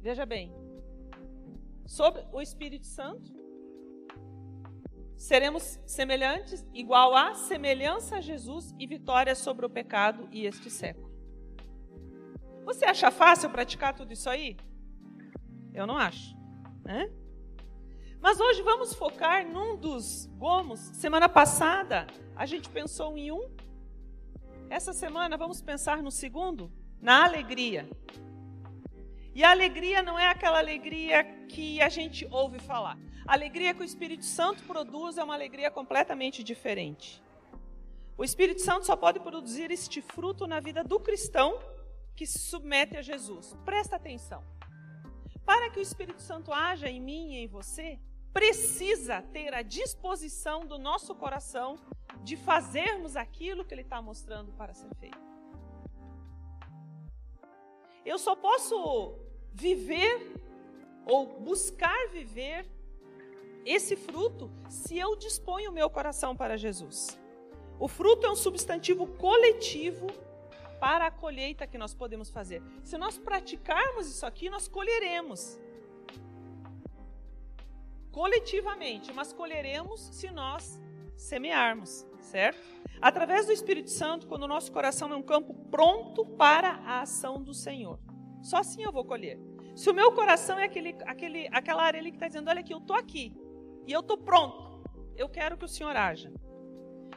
Veja 0.00 0.26
bem, 0.26 0.52
sobre 1.86 2.24
o 2.32 2.40
Espírito 2.40 2.86
Santo, 2.86 3.34
seremos 5.16 5.80
semelhantes, 5.86 6.66
igual 6.74 7.14
a 7.14 7.34
semelhança 7.34 8.16
a 8.16 8.20
Jesus 8.20 8.74
e 8.78 8.86
vitória 8.86 9.34
sobre 9.34 9.64
o 9.64 9.70
pecado 9.70 10.28
e 10.30 10.44
este 10.44 10.70
século. 10.70 11.06
Você 12.64 12.84
acha 12.84 13.10
fácil 13.10 13.48
praticar 13.50 13.94
tudo 13.94 14.12
isso 14.12 14.28
aí? 14.28 14.56
Eu 15.72 15.86
não 15.86 15.96
acho. 15.96 16.36
Né? 16.84 17.10
Mas 18.26 18.40
hoje 18.40 18.60
vamos 18.60 18.92
focar 18.92 19.46
num 19.46 19.76
dos 19.76 20.26
gomos. 20.36 20.80
Semana 20.80 21.28
passada 21.28 22.08
a 22.34 22.44
gente 22.44 22.68
pensou 22.68 23.16
em 23.16 23.30
um. 23.30 23.48
Essa 24.68 24.92
semana 24.92 25.36
vamos 25.36 25.62
pensar 25.62 26.02
no 26.02 26.10
segundo, 26.10 26.68
na 27.00 27.24
alegria. 27.24 27.88
E 29.32 29.44
a 29.44 29.52
alegria 29.52 30.02
não 30.02 30.18
é 30.18 30.26
aquela 30.26 30.58
alegria 30.58 31.22
que 31.48 31.80
a 31.80 31.88
gente 31.88 32.26
ouve 32.28 32.58
falar. 32.58 32.98
A 33.24 33.34
alegria 33.34 33.72
que 33.72 33.82
o 33.82 33.84
Espírito 33.84 34.24
Santo 34.24 34.64
produz 34.64 35.18
é 35.18 35.22
uma 35.22 35.34
alegria 35.34 35.70
completamente 35.70 36.42
diferente. 36.42 37.22
O 38.18 38.24
Espírito 38.24 38.60
Santo 38.60 38.86
só 38.86 38.96
pode 38.96 39.20
produzir 39.20 39.70
este 39.70 40.02
fruto 40.02 40.48
na 40.48 40.58
vida 40.58 40.82
do 40.82 40.98
cristão 40.98 41.60
que 42.16 42.26
se 42.26 42.40
submete 42.40 42.96
a 42.96 43.02
Jesus. 43.02 43.56
Presta 43.64 43.94
atenção. 43.94 44.42
Para 45.44 45.70
que 45.70 45.78
o 45.78 45.82
Espírito 45.82 46.20
Santo 46.20 46.52
haja 46.52 46.88
em 46.88 47.00
mim 47.00 47.34
e 47.34 47.44
em 47.44 47.46
você, 47.46 48.00
precisa 48.36 49.22
ter 49.22 49.54
a 49.54 49.62
disposição 49.62 50.66
do 50.66 50.76
nosso 50.78 51.14
coração 51.14 51.78
de 52.22 52.36
fazermos 52.36 53.16
aquilo 53.16 53.64
que 53.64 53.72
Ele 53.72 53.80
está 53.80 54.02
mostrando 54.02 54.52
para 54.52 54.74
ser 54.74 54.94
feito. 54.96 55.18
Eu 58.04 58.18
só 58.18 58.36
posso 58.36 59.14
viver 59.54 60.34
ou 61.06 61.40
buscar 61.40 62.08
viver 62.08 62.66
esse 63.64 63.96
fruto 63.96 64.50
se 64.68 64.98
eu 64.98 65.16
disponho 65.16 65.70
o 65.70 65.72
meu 65.72 65.88
coração 65.88 66.36
para 66.36 66.58
Jesus. 66.58 67.18
O 67.80 67.88
fruto 67.88 68.26
é 68.26 68.30
um 68.30 68.36
substantivo 68.36 69.06
coletivo 69.06 70.08
para 70.78 71.06
a 71.06 71.10
colheita 71.10 71.66
que 71.66 71.78
nós 71.78 71.94
podemos 71.94 72.28
fazer. 72.28 72.62
Se 72.84 72.98
nós 72.98 73.16
praticarmos 73.16 74.06
isso 74.06 74.26
aqui, 74.26 74.50
nós 74.50 74.68
colheremos. 74.68 75.58
Coletivamente, 78.16 79.12
mas 79.12 79.30
colheremos 79.30 80.00
se 80.00 80.30
nós 80.30 80.80
semearmos, 81.18 82.06
certo? 82.18 82.58
Através 82.98 83.44
do 83.44 83.52
Espírito 83.52 83.90
Santo, 83.90 84.26
quando 84.26 84.44
o 84.44 84.48
nosso 84.48 84.72
coração 84.72 85.12
é 85.12 85.16
um 85.16 85.22
campo 85.22 85.52
pronto 85.70 86.24
para 86.24 86.76
a 86.86 87.02
ação 87.02 87.42
do 87.42 87.52
Senhor. 87.52 88.00
Só 88.40 88.56
assim 88.56 88.82
eu 88.82 88.90
vou 88.90 89.04
colher. 89.04 89.38
Se 89.74 89.90
o 89.90 89.94
meu 89.94 90.12
coração 90.12 90.58
é 90.58 90.64
aquele, 90.64 90.96
aquele, 91.04 91.46
aquela 91.52 91.82
área 91.82 92.00
ali 92.00 92.10
que 92.10 92.16
está 92.16 92.26
dizendo, 92.26 92.48
olha 92.48 92.60
aqui, 92.60 92.72
eu 92.72 92.78
estou 92.78 92.96
aqui 92.96 93.36
e 93.86 93.92
eu 93.92 94.00
estou 94.00 94.16
pronto, 94.16 94.82
eu 95.14 95.28
quero 95.28 95.58
que 95.58 95.66
o 95.66 95.68
Senhor 95.68 95.94
haja. 95.94 96.32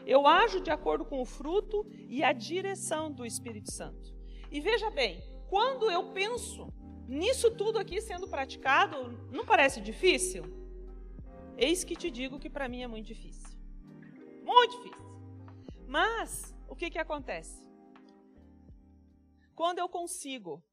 Eu 0.05 0.27
ajo 0.27 0.59
de 0.59 0.69
acordo 0.69 1.05
com 1.05 1.21
o 1.21 1.25
fruto 1.25 1.89
e 2.09 2.25
a 2.25 2.33
direção 2.33 3.09
do 3.09 3.25
Espírito 3.25 3.71
Santo. 3.71 4.13
E 4.51 4.59
veja 4.59 4.89
bem, 4.89 5.23
quando 5.47 5.89
eu 5.89 6.11
penso 6.11 6.67
nisso 7.07 7.51
tudo 7.51 7.79
aqui 7.79 8.01
sendo 8.01 8.27
praticado, 8.27 9.17
não 9.31 9.45
parece 9.45 9.79
difícil? 9.79 10.58
Eis 11.61 11.83
que 11.83 11.93
te 11.93 12.09
digo 12.09 12.39
que 12.39 12.49
para 12.49 12.69
mim 12.69 12.83
é 12.83 12.87
muito 12.87 13.07
difícil. 13.07 13.49
Muito 14.43 14.77
difícil. 14.77 15.05
Mas, 15.85 16.55
o 16.69 16.75
que, 16.75 16.89
que 16.89 16.97
acontece? 16.97 17.67
Quando 19.53 19.79
eu 19.79 19.89
consigo 19.89 20.63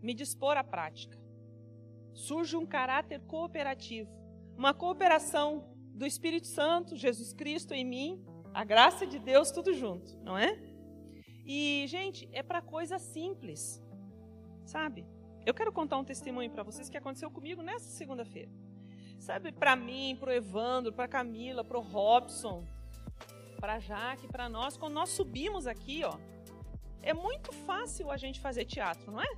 me 0.00 0.14
dispor 0.14 0.56
à 0.56 0.64
prática, 0.64 1.20
surge 2.14 2.56
um 2.56 2.64
caráter 2.64 3.20
cooperativo, 3.26 4.10
uma 4.56 4.72
cooperação 4.72 5.70
do 5.94 6.06
Espírito 6.06 6.46
Santo, 6.46 6.96
Jesus 6.96 7.34
Cristo 7.34 7.74
em 7.74 7.84
mim, 7.84 8.24
a 8.54 8.64
graça 8.64 9.06
de 9.06 9.18
Deus, 9.18 9.50
tudo 9.50 9.74
junto, 9.74 10.16
não 10.20 10.38
é? 10.38 10.58
E, 11.44 11.84
gente, 11.86 12.26
é 12.32 12.42
para 12.42 12.62
coisa 12.62 12.98
simples, 12.98 13.78
sabe? 14.64 15.06
Eu 15.44 15.52
quero 15.52 15.70
contar 15.70 15.98
um 15.98 16.04
testemunho 16.04 16.50
para 16.50 16.62
vocês 16.62 16.88
que 16.88 16.96
aconteceu 16.96 17.30
comigo 17.30 17.62
nessa 17.62 17.90
segunda-feira. 17.90 18.50
Sabe, 19.22 19.52
para 19.52 19.76
mim, 19.76 20.16
para 20.18 20.30
o 20.30 20.32
Evandro, 20.32 20.92
para 20.92 21.06
Camila, 21.06 21.62
para 21.62 21.78
o 21.78 21.80
Robson, 21.80 22.66
para 23.60 23.78
Jaque, 23.78 24.26
para 24.26 24.48
nós, 24.48 24.76
quando 24.76 24.94
nós 24.94 25.10
subimos 25.10 25.68
aqui, 25.68 26.02
ó, 26.02 26.18
é 27.00 27.14
muito 27.14 27.52
fácil 27.52 28.10
a 28.10 28.16
gente 28.16 28.40
fazer 28.40 28.64
teatro, 28.64 29.12
não 29.12 29.20
é? 29.22 29.32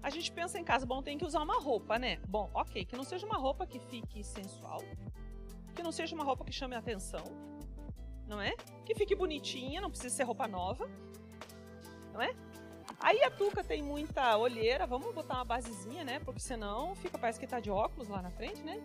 A 0.00 0.10
gente 0.10 0.30
pensa 0.30 0.60
em 0.60 0.62
casa, 0.62 0.86
bom, 0.86 1.02
tem 1.02 1.18
que 1.18 1.24
usar 1.24 1.42
uma 1.42 1.58
roupa, 1.60 1.98
né? 1.98 2.20
Bom, 2.28 2.48
ok, 2.54 2.84
que 2.84 2.94
não 2.94 3.02
seja 3.02 3.26
uma 3.26 3.36
roupa 3.36 3.66
que 3.66 3.80
fique 3.80 4.22
sensual, 4.22 4.80
que 5.74 5.82
não 5.82 5.90
seja 5.90 6.14
uma 6.14 6.22
roupa 6.22 6.44
que 6.44 6.52
chame 6.52 6.76
atenção, 6.76 7.24
não 8.28 8.40
é? 8.40 8.54
Que 8.84 8.94
fique 8.94 9.16
bonitinha, 9.16 9.80
não 9.80 9.90
precisa 9.90 10.14
ser 10.14 10.22
roupa 10.22 10.46
nova, 10.46 10.88
não 12.12 12.22
é? 12.22 12.32
Aí 12.98 13.22
a 13.22 13.30
Tuca 13.30 13.62
tem 13.62 13.82
muita 13.82 14.36
olheira, 14.36 14.86
vamos 14.86 15.14
botar 15.14 15.34
uma 15.34 15.44
basezinha, 15.44 16.04
né? 16.04 16.20
Porque 16.20 16.40
senão 16.40 16.94
fica, 16.96 17.18
parece 17.18 17.38
que 17.38 17.46
tá 17.46 17.60
de 17.60 17.70
óculos 17.70 18.08
lá 18.08 18.22
na 18.22 18.30
frente, 18.30 18.62
né? 18.62 18.80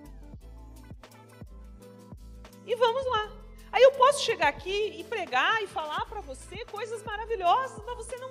E 2.65 2.75
vamos 2.75 3.05
lá. 3.05 3.31
Aí 3.71 3.81
eu 3.81 3.91
posso 3.93 4.23
chegar 4.23 4.49
aqui 4.49 4.99
e 4.99 5.03
pregar 5.03 5.63
e 5.63 5.67
falar 5.67 6.05
para 6.05 6.19
você 6.21 6.65
coisas 6.65 7.01
maravilhosas, 7.03 7.83
mas 7.85 7.95
você 7.95 8.17
não, 8.17 8.29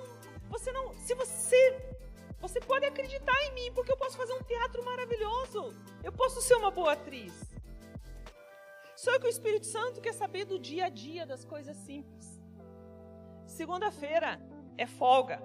você 0.49 0.71
não, 0.71 0.93
se 0.99 1.15
você 1.15 1.91
você 2.41 2.59
pode 2.59 2.85
acreditar 2.85 3.39
em 3.45 3.53
mim, 3.53 3.71
porque 3.71 3.91
eu 3.91 3.97
posso 3.97 4.17
fazer 4.17 4.33
um 4.33 4.41
teatro 4.41 4.83
maravilhoso. 4.83 5.75
Eu 6.03 6.11
posso 6.11 6.41
ser 6.41 6.55
uma 6.55 6.71
boa 6.71 6.93
atriz. 6.93 7.33
Só 8.95 9.17
que 9.19 9.27
o 9.27 9.29
Espírito 9.29 9.67
Santo 9.67 10.01
quer 10.01 10.13
saber 10.13 10.45
do 10.45 10.57
dia 10.57 10.85
a 10.85 10.89
dia, 10.89 11.25
das 11.25 11.45
coisas 11.45 11.77
simples. 11.77 12.41
Segunda-feira 13.45 14.41
é 14.75 14.87
folga. 14.87 15.41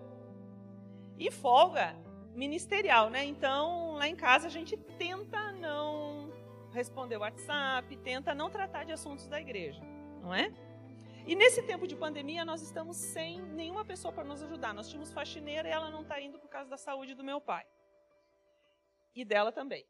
E 1.18 1.30
folga 1.30 1.96
ministerial, 2.34 3.08
né? 3.08 3.24
Então, 3.24 3.94
lá 3.94 4.06
em 4.06 4.14
casa 4.16 4.46
a 4.46 4.50
gente 4.50 4.76
tenta 4.76 5.52
não 5.52 6.30
responder 6.72 7.16
WhatsApp, 7.16 7.96
tenta 7.98 8.34
não 8.34 8.50
tratar 8.50 8.84
de 8.84 8.92
assuntos 8.92 9.26
da 9.26 9.40
igreja, 9.40 9.82
não 10.20 10.34
é? 10.34 10.52
E 11.26 11.34
nesse 11.34 11.62
tempo 11.62 11.88
de 11.88 11.96
pandemia, 11.96 12.44
nós 12.44 12.62
estamos 12.62 12.96
sem 12.96 13.42
nenhuma 13.42 13.84
pessoa 13.84 14.12
para 14.12 14.22
nos 14.22 14.42
ajudar. 14.42 14.72
Nós 14.72 14.88
tínhamos 14.88 15.12
faxineira 15.12 15.68
e 15.68 15.72
ela 15.72 15.90
não 15.90 16.02
está 16.02 16.20
indo 16.20 16.38
por 16.38 16.48
causa 16.48 16.70
da 16.70 16.76
saúde 16.76 17.14
do 17.14 17.24
meu 17.24 17.40
pai. 17.40 17.66
E 19.12 19.24
dela 19.24 19.50
também. 19.50 19.84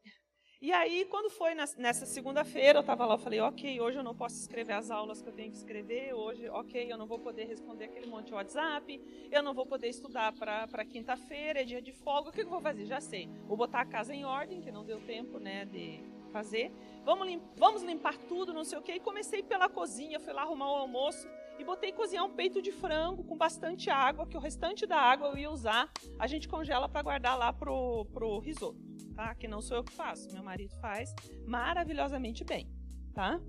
E 0.59 0.71
aí, 0.71 1.05
quando 1.05 1.29
foi 1.29 1.53
nessa 1.53 2.07
segunda-feira, 2.07 2.79
eu 2.79 2.81
estava 2.81 3.05
lá, 3.05 3.13
eu 3.13 3.19
falei, 3.19 3.39
ok, 3.39 3.79
hoje 3.79 3.99
eu 3.99 4.03
não 4.03 4.15
posso 4.15 4.37
escrever 4.37 4.73
as 4.73 4.89
aulas 4.89 5.21
que 5.21 5.29
eu 5.29 5.33
tenho 5.33 5.51
que 5.51 5.57
escrever, 5.57 6.15
hoje, 6.15 6.49
ok, 6.49 6.91
eu 6.91 6.97
não 6.97 7.05
vou 7.05 7.19
poder 7.19 7.45
responder 7.45 7.85
aquele 7.85 8.07
monte 8.07 8.27
de 8.27 8.33
WhatsApp, 8.33 9.29
eu 9.31 9.43
não 9.43 9.53
vou 9.53 9.67
poder 9.67 9.87
estudar 9.87 10.33
para 10.33 10.83
quinta-feira, 10.83 11.61
é 11.61 11.63
dia 11.63 11.79
de 11.79 11.93
folga, 11.93 12.31
o 12.31 12.33
que 12.33 12.41
eu 12.41 12.49
vou 12.49 12.59
fazer? 12.59 12.87
Já 12.87 12.99
sei, 12.99 13.29
vou 13.45 13.55
botar 13.55 13.81
a 13.81 13.85
casa 13.85 14.15
em 14.15 14.25
ordem, 14.25 14.59
que 14.59 14.71
não 14.71 14.83
deu 14.83 14.99
tempo, 14.99 15.37
né, 15.37 15.63
de 15.63 16.03
fazer, 16.31 16.71
vamos, 17.05 17.27
lim 17.27 17.39
vamos 17.55 17.83
limpar 17.83 18.17
tudo, 18.17 18.51
não 18.51 18.63
sei 18.63 18.79
o 18.79 18.81
que, 18.81 18.93
e 18.93 18.99
comecei 18.99 19.43
pela 19.43 19.69
cozinha, 19.69 20.19
fui 20.19 20.33
lá 20.33 20.41
arrumar 20.41 20.71
o 20.71 20.77
almoço, 20.77 21.27
e 21.59 21.63
botei 21.63 21.91
cozinhar 21.91 22.25
um 22.25 22.33
peito 22.33 22.63
de 22.63 22.71
frango 22.71 23.23
com 23.23 23.37
bastante 23.37 23.91
água, 23.91 24.25
que 24.25 24.35
o 24.35 24.39
restante 24.39 24.87
da 24.87 24.97
água 24.97 25.27
eu 25.27 25.37
ia 25.37 25.51
usar, 25.51 25.87
a 26.17 26.25
gente 26.25 26.49
congela 26.49 26.89
para 26.89 27.03
guardar 27.03 27.37
lá 27.37 27.53
pro, 27.53 28.05
pro 28.11 28.39
risoto 28.39 28.86
tá? 29.17 29.33
Que 29.33 29.47
não 29.47 29.61
sou 29.61 29.77
eu 29.77 29.83
que 29.83 29.91
faço, 29.91 30.31
meu 30.31 30.43
marido 30.43 30.75
faz 30.79 31.13
maravilhosamente 31.47 32.43
bem, 32.43 32.71
tá? 33.15 33.41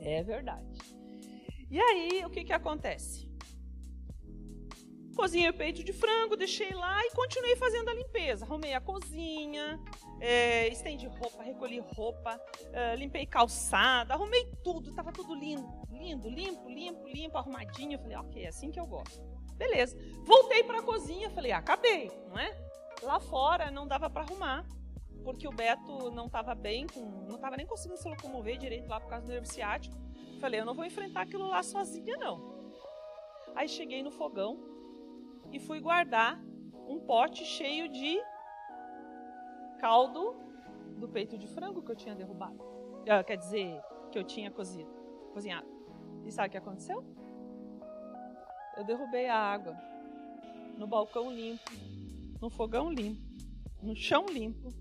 É 0.00 0.22
verdade. 0.22 0.66
E 1.70 1.78
aí, 1.78 2.24
o 2.24 2.30
que 2.30 2.42
que 2.42 2.52
acontece? 2.54 3.28
Cozinhei 5.14 5.50
o 5.50 5.54
peito 5.54 5.84
de 5.84 5.92
frango, 5.92 6.36
deixei 6.36 6.72
lá 6.72 7.04
e 7.04 7.10
continuei 7.10 7.56
fazendo 7.56 7.90
a 7.90 7.94
limpeza. 7.94 8.44
Arrumei 8.46 8.72
a 8.72 8.80
cozinha, 8.80 9.78
é, 10.20 10.68
estendi 10.68 11.06
roupa, 11.06 11.42
recolhi 11.42 11.80
roupa, 11.80 12.40
é, 12.72 12.96
limpei 12.96 13.26
calçada, 13.26 14.14
arrumei 14.14 14.46
tudo, 14.62 14.94
tava 14.94 15.12
tudo 15.12 15.34
lindo, 15.34 15.68
lindo, 15.90 16.30
limpo, 16.30 16.68
limpo, 16.70 17.06
limpo, 17.08 17.36
arrumadinho. 17.36 17.94
Eu 17.94 17.98
falei, 17.98 18.16
ok, 18.16 18.44
é 18.44 18.48
assim 18.48 18.70
que 18.70 18.80
eu 18.80 18.86
gosto. 18.86 19.20
Beleza. 19.56 19.98
Voltei 20.24 20.62
para 20.62 20.78
a 20.78 20.82
cozinha, 20.82 21.28
falei, 21.30 21.50
ah, 21.50 21.58
acabei, 21.58 22.10
não 22.28 22.38
é? 22.38 22.56
Lá 23.02 23.20
fora 23.20 23.70
não 23.70 23.86
dava 23.86 24.08
para 24.08 24.22
arrumar 24.22 24.64
porque 25.28 25.46
o 25.46 25.52
Beto 25.52 26.10
não 26.10 26.24
estava 26.24 26.54
bem, 26.54 26.86
com, 26.86 27.02
não 27.28 27.34
estava 27.34 27.54
nem 27.54 27.66
conseguindo 27.66 28.00
se 28.00 28.08
locomover 28.08 28.56
direito 28.56 28.88
lá 28.88 28.98
por 28.98 29.10
causa 29.10 29.26
do 29.26 29.30
nervo 29.30 29.44
ciático. 29.44 29.94
Falei, 30.40 30.58
eu 30.58 30.64
não 30.64 30.72
vou 30.72 30.86
enfrentar 30.86 31.20
aquilo 31.20 31.46
lá 31.46 31.62
sozinha, 31.62 32.16
não. 32.16 32.40
Aí 33.54 33.68
cheguei 33.68 34.02
no 34.02 34.10
fogão 34.10 34.58
e 35.52 35.60
fui 35.60 35.80
guardar 35.80 36.42
um 36.88 36.98
pote 36.98 37.44
cheio 37.44 37.90
de 37.90 38.18
caldo 39.78 40.34
do 40.96 41.06
peito 41.06 41.36
de 41.36 41.46
frango 41.46 41.82
que 41.82 41.92
eu 41.92 41.96
tinha 41.96 42.14
derrubado. 42.14 42.62
Uh, 43.02 43.22
quer 43.26 43.36
dizer, 43.36 43.78
que 44.10 44.18
eu 44.18 44.24
tinha 44.24 44.50
cozido, 44.50 44.90
cozinhado. 45.34 45.68
E 46.24 46.32
sabe 46.32 46.48
o 46.48 46.50
que 46.52 46.56
aconteceu? 46.56 47.04
Eu 48.78 48.84
derrubei 48.84 49.28
a 49.28 49.36
água 49.36 49.76
no 50.78 50.86
balcão 50.86 51.30
limpo, 51.30 51.70
no 52.40 52.48
fogão 52.48 52.90
limpo, 52.90 53.20
no 53.82 53.94
chão 53.94 54.24
limpo, 54.24 54.72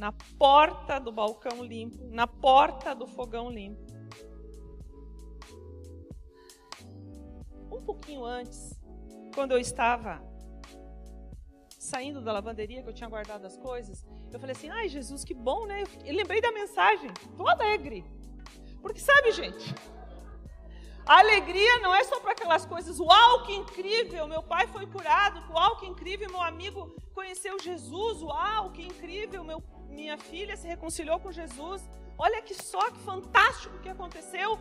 na 0.00 0.12
porta 0.12 0.98
do 0.98 1.12
balcão 1.12 1.62
limpo, 1.62 2.02
na 2.06 2.26
porta 2.26 2.94
do 2.94 3.06
fogão 3.06 3.50
limpo. 3.50 3.84
Um 7.70 7.82
pouquinho 7.82 8.24
antes, 8.24 8.80
quando 9.34 9.52
eu 9.52 9.58
estava 9.58 10.24
saindo 11.78 12.22
da 12.22 12.32
lavanderia, 12.32 12.82
que 12.82 12.88
eu 12.88 12.94
tinha 12.94 13.10
guardado 13.10 13.44
as 13.44 13.58
coisas, 13.58 14.02
eu 14.32 14.40
falei 14.40 14.56
assim: 14.56 14.70
ai 14.70 14.88
Jesus, 14.88 15.22
que 15.22 15.34
bom, 15.34 15.66
né? 15.66 15.84
Eu 16.02 16.14
lembrei 16.14 16.40
da 16.40 16.50
mensagem, 16.50 17.10
tô 17.36 17.46
alegre. 17.46 18.02
Porque 18.80 19.00
sabe, 19.00 19.32
gente, 19.32 19.74
a 21.04 21.18
alegria 21.18 21.78
não 21.80 21.94
é 21.94 22.02
só 22.04 22.18
para 22.20 22.32
aquelas 22.32 22.64
coisas, 22.64 22.98
uau, 22.98 23.42
que 23.44 23.52
incrível, 23.52 24.26
meu 24.26 24.42
pai 24.42 24.66
foi 24.68 24.86
curado, 24.86 25.52
uau, 25.52 25.76
que 25.76 25.84
incrível, 25.84 26.30
meu 26.30 26.40
amigo 26.40 26.90
conheceu 27.12 27.58
Jesus, 27.58 28.22
uau, 28.22 28.70
que 28.72 28.82
incrível, 28.82 29.44
meu 29.44 29.60
minha 29.90 30.16
filha 30.18 30.56
se 30.56 30.66
reconciliou 30.66 31.18
com 31.20 31.32
Jesus. 31.32 31.82
Olha 32.16 32.42
que 32.42 32.54
só 32.54 32.90
que 32.90 33.00
fantástico 33.00 33.78
que 33.80 33.88
aconteceu. 33.88 34.58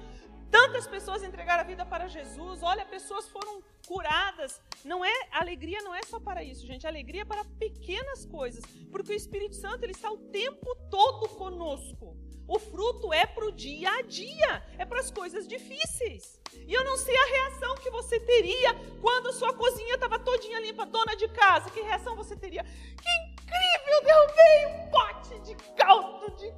Tantas 0.49 0.87
pessoas 0.87 1.23
entregaram 1.23 1.61
a 1.61 1.67
vida 1.67 1.85
para 1.85 2.07
Jesus. 2.07 2.63
Olha, 2.63 2.85
pessoas 2.85 3.27
foram 3.27 3.61
curadas. 3.87 4.59
Não 4.83 5.03
é 5.05 5.13
alegria, 5.31 5.81
não 5.81 5.93
é 5.93 6.01
só 6.03 6.19
para 6.19 6.43
isso, 6.43 6.65
gente. 6.65 6.87
Alegria 6.87 7.21
é 7.21 7.25
para 7.25 7.45
pequenas 7.59 8.25
coisas, 8.25 8.63
porque 8.91 9.13
o 9.13 9.15
Espírito 9.15 9.55
Santo 9.55 9.83
ele 9.83 9.91
está 9.91 10.11
o 10.11 10.17
tempo 10.17 10.75
todo 10.89 11.29
conosco. 11.29 12.17
O 12.47 12.57
fruto 12.57 13.13
é 13.13 13.27
para 13.27 13.45
o 13.45 13.51
dia 13.51 13.91
a 13.91 14.01
dia, 14.01 14.63
é 14.79 14.83
para 14.83 14.99
as 14.99 15.11
coisas 15.11 15.47
difíceis. 15.47 16.39
E 16.67 16.73
eu 16.73 16.83
não 16.83 16.97
sei 16.97 17.15
a 17.15 17.25
reação 17.25 17.75
que 17.75 17.91
você 17.91 18.19
teria 18.19 18.73
quando 19.01 19.31
sua 19.31 19.53
cozinha 19.53 19.93
estava 19.93 20.17
todinha 20.17 20.59
limpa, 20.59 20.83
dona 20.83 21.15
de 21.15 21.27
casa. 21.27 21.69
Que 21.69 21.81
reação 21.81 22.15
você 22.15 22.35
teria? 22.35 22.63
Que 22.63 23.28
incrível! 23.49 24.03
Derrubei 24.03 24.65
um 24.67 24.89
pote 24.89 25.39
de 25.41 25.55
caldo 25.75 26.31
de. 26.35 26.51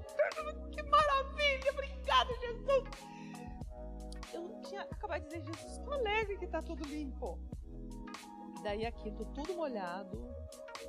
Que 0.71 0.83
maravilha! 0.83 1.71
Obrigada, 1.71 2.33
Jesus! 2.35 2.83
Eu 4.33 4.61
tinha 4.61 4.81
acabado 4.81 5.21
de 5.23 5.27
dizer, 5.27 5.41
Jesus, 5.41 5.71
estou 5.77 5.93
alegre 5.93 6.37
que 6.37 6.45
está 6.45 6.61
tudo 6.61 6.83
limpo. 6.85 7.39
Daí 8.63 8.85
aquilo 8.85 9.25
tudo 9.33 9.53
molhado. 9.55 10.29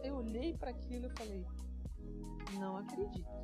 Eu 0.03 0.17
olhei 0.17 0.53
para 0.57 0.71
aquilo 0.71 1.07
e 1.07 1.11
falei, 1.17 1.47
não 2.59 2.77
acredito. 2.77 3.43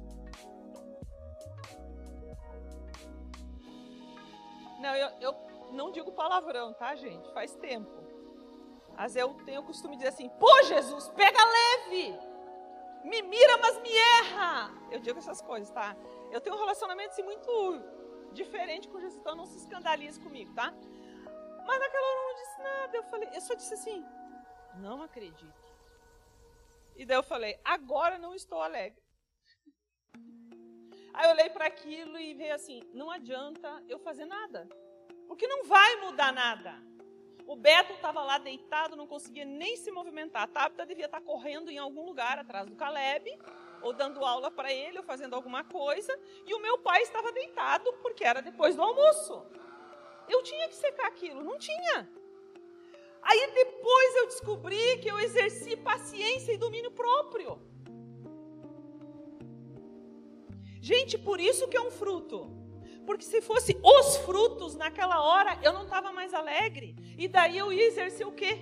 Não, 4.80 4.94
eu, 4.94 5.08
eu 5.20 5.34
não 5.72 5.90
digo 5.90 6.12
palavrão, 6.12 6.72
tá, 6.74 6.94
gente? 6.94 7.32
Faz 7.32 7.54
tempo. 7.56 7.90
Mas 8.96 9.16
eu 9.16 9.34
tenho 9.44 9.60
o 9.60 9.64
costume 9.64 9.96
de 9.96 10.02
dizer 10.02 10.14
assim: 10.14 10.28
pô, 10.40 10.62
Jesus, 10.64 11.08
pega 11.10 11.38
leve! 11.44 12.18
Me 13.08 13.22
mira, 13.22 13.56
mas 13.58 13.80
me 13.80 13.90
erra! 14.20 14.70
Eu 14.90 15.00
digo 15.00 15.18
essas 15.18 15.40
coisas, 15.40 15.70
tá? 15.70 15.96
Eu 16.30 16.40
tenho 16.40 16.56
um 16.56 16.58
relacionamento 16.58 17.10
assim, 17.10 17.22
muito 17.22 17.50
diferente 18.32 18.86
com 18.88 19.00
Jesus, 19.00 19.18
então 19.20 19.34
não 19.34 19.46
se 19.46 19.56
escandalize 19.56 20.20
comigo, 20.20 20.52
tá? 20.54 20.74
Mas 21.66 21.80
naquela 21.80 22.06
hora 22.06 22.20
eu 22.20 22.28
não 22.28 22.34
disse 22.34 22.62
nada. 22.62 22.96
Eu 22.96 23.02
falei, 23.04 23.28
eu 23.32 23.40
só 23.40 23.54
disse 23.54 23.74
assim: 23.74 24.04
não 24.74 25.02
acredito. 25.02 25.68
E 26.96 27.06
daí 27.06 27.16
eu 27.16 27.22
falei: 27.22 27.58
agora 27.64 28.18
não 28.18 28.34
estou 28.34 28.60
alegre. 28.60 29.02
Aí 31.14 31.26
eu 31.26 31.30
olhei 31.30 31.50
para 31.50 31.66
aquilo 31.66 32.18
e 32.18 32.34
veio 32.34 32.54
assim: 32.54 32.82
não 32.92 33.10
adianta 33.10 33.82
eu 33.88 33.98
fazer 33.98 34.26
nada, 34.26 34.68
porque 35.26 35.46
não 35.46 35.64
vai 35.64 35.96
mudar 35.96 36.32
nada. 36.32 36.74
O 37.48 37.56
Beto 37.56 37.94
estava 37.94 38.22
lá 38.22 38.36
deitado, 38.36 38.94
não 38.94 39.06
conseguia 39.06 39.46
nem 39.46 39.74
se 39.74 39.90
movimentar. 39.90 40.42
A 40.42 40.46
Tabita 40.46 40.84
devia 40.84 41.06
estar 41.06 41.18
tá 41.18 41.24
correndo 41.24 41.70
em 41.70 41.78
algum 41.78 42.04
lugar 42.04 42.38
atrás 42.38 42.66
do 42.66 42.76
Caleb, 42.76 43.38
ou 43.80 43.94
dando 43.94 44.22
aula 44.22 44.50
para 44.50 44.70
ele, 44.70 44.98
ou 44.98 45.02
fazendo 45.02 45.32
alguma 45.32 45.64
coisa. 45.64 46.14
E 46.44 46.52
o 46.52 46.60
meu 46.60 46.76
pai 46.76 47.00
estava 47.00 47.32
deitado, 47.32 47.90
porque 48.02 48.22
era 48.22 48.42
depois 48.42 48.76
do 48.76 48.82
almoço. 48.82 49.46
Eu 50.28 50.42
tinha 50.42 50.68
que 50.68 50.74
secar 50.74 51.06
aquilo, 51.06 51.42
não 51.42 51.58
tinha. 51.58 52.06
Aí 53.22 53.50
depois 53.54 54.16
eu 54.16 54.26
descobri 54.26 54.98
que 54.98 55.08
eu 55.08 55.18
exerci 55.18 55.74
paciência 55.74 56.52
e 56.52 56.58
domínio 56.58 56.90
próprio. 56.90 57.58
Gente, 60.82 61.16
por 61.16 61.40
isso 61.40 61.66
que 61.66 61.78
é 61.78 61.80
um 61.80 61.90
fruto. 61.90 62.67
Porque 63.08 63.24
se 63.24 63.40
fosse 63.40 63.74
os 63.82 64.18
frutos 64.18 64.74
naquela 64.74 65.22
hora, 65.22 65.58
eu 65.62 65.72
não 65.72 65.84
estava 65.84 66.12
mais 66.12 66.34
alegre. 66.34 66.94
E 67.16 67.26
daí 67.26 67.56
eu 67.56 67.72
ia 67.72 67.86
exercer 67.86 68.26
o 68.26 68.32
quê? 68.32 68.58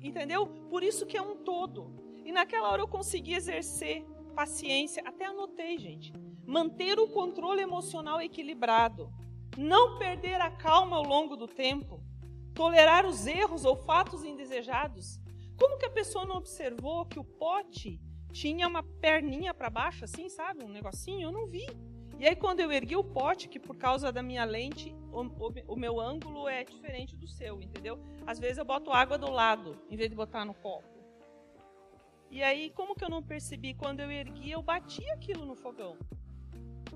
Entendeu? 0.00 0.48
Por 0.68 0.82
isso 0.82 1.06
que 1.06 1.16
é 1.16 1.22
um 1.22 1.36
todo. 1.36 1.94
E 2.24 2.32
naquela 2.32 2.68
hora 2.68 2.82
eu 2.82 2.88
consegui 2.88 3.32
exercer 3.32 4.04
paciência. 4.34 5.00
Até 5.06 5.26
anotei, 5.26 5.78
gente. 5.78 6.12
Manter 6.44 6.98
o 6.98 7.06
controle 7.06 7.62
emocional 7.62 8.20
equilibrado. 8.20 9.08
Não 9.56 9.96
perder 9.96 10.40
a 10.40 10.50
calma 10.50 10.96
ao 10.96 11.04
longo 11.04 11.36
do 11.36 11.46
tempo. 11.46 12.02
Tolerar 12.52 13.06
os 13.06 13.28
erros 13.28 13.64
ou 13.64 13.76
fatos 13.76 14.24
indesejados. 14.24 15.20
Como 15.56 15.78
que 15.78 15.86
a 15.86 15.90
pessoa 15.90 16.26
não 16.26 16.34
observou 16.34 17.06
que 17.06 17.20
o 17.20 17.24
pote 17.24 18.00
tinha 18.32 18.66
uma 18.66 18.82
perninha 18.82 19.54
para 19.54 19.70
baixo, 19.70 20.04
assim, 20.04 20.28
sabe? 20.28 20.64
Um 20.64 20.68
negocinho, 20.68 21.28
eu 21.28 21.30
não 21.30 21.46
vi. 21.46 21.64
E 22.24 22.26
aí, 22.26 22.34
quando 22.34 22.60
eu 22.60 22.72
ergui 22.72 22.96
o 22.96 23.04
pote, 23.04 23.50
que 23.50 23.60
por 23.60 23.76
causa 23.76 24.10
da 24.10 24.22
minha 24.22 24.46
lente, 24.46 24.96
o, 25.12 25.24
o, 25.24 25.74
o, 25.74 25.76
meu 25.76 26.00
ângulo 26.00 26.48
é 26.48 26.64
diferente 26.64 27.14
do 27.14 27.28
seu, 27.28 27.60
entendeu? 27.60 28.00
Às 28.26 28.38
vezes 28.38 28.56
eu 28.56 28.64
boto 28.64 28.90
água 28.90 29.18
do 29.18 29.30
lado, 29.30 29.76
em 29.90 29.96
vez 29.98 30.08
de 30.08 30.16
botar 30.16 30.42
no 30.42 30.54
copo. 30.54 30.88
E 32.30 32.42
aí, 32.42 32.70
como 32.70 32.94
que 32.94 33.04
eu 33.04 33.10
não 33.10 33.22
percebi? 33.22 33.74
Quando 33.74 34.00
eu 34.00 34.10
ergui, 34.10 34.50
eu 34.50 34.62
bati 34.62 35.06
aquilo 35.10 35.44
no 35.44 35.54
fogão. 35.54 35.98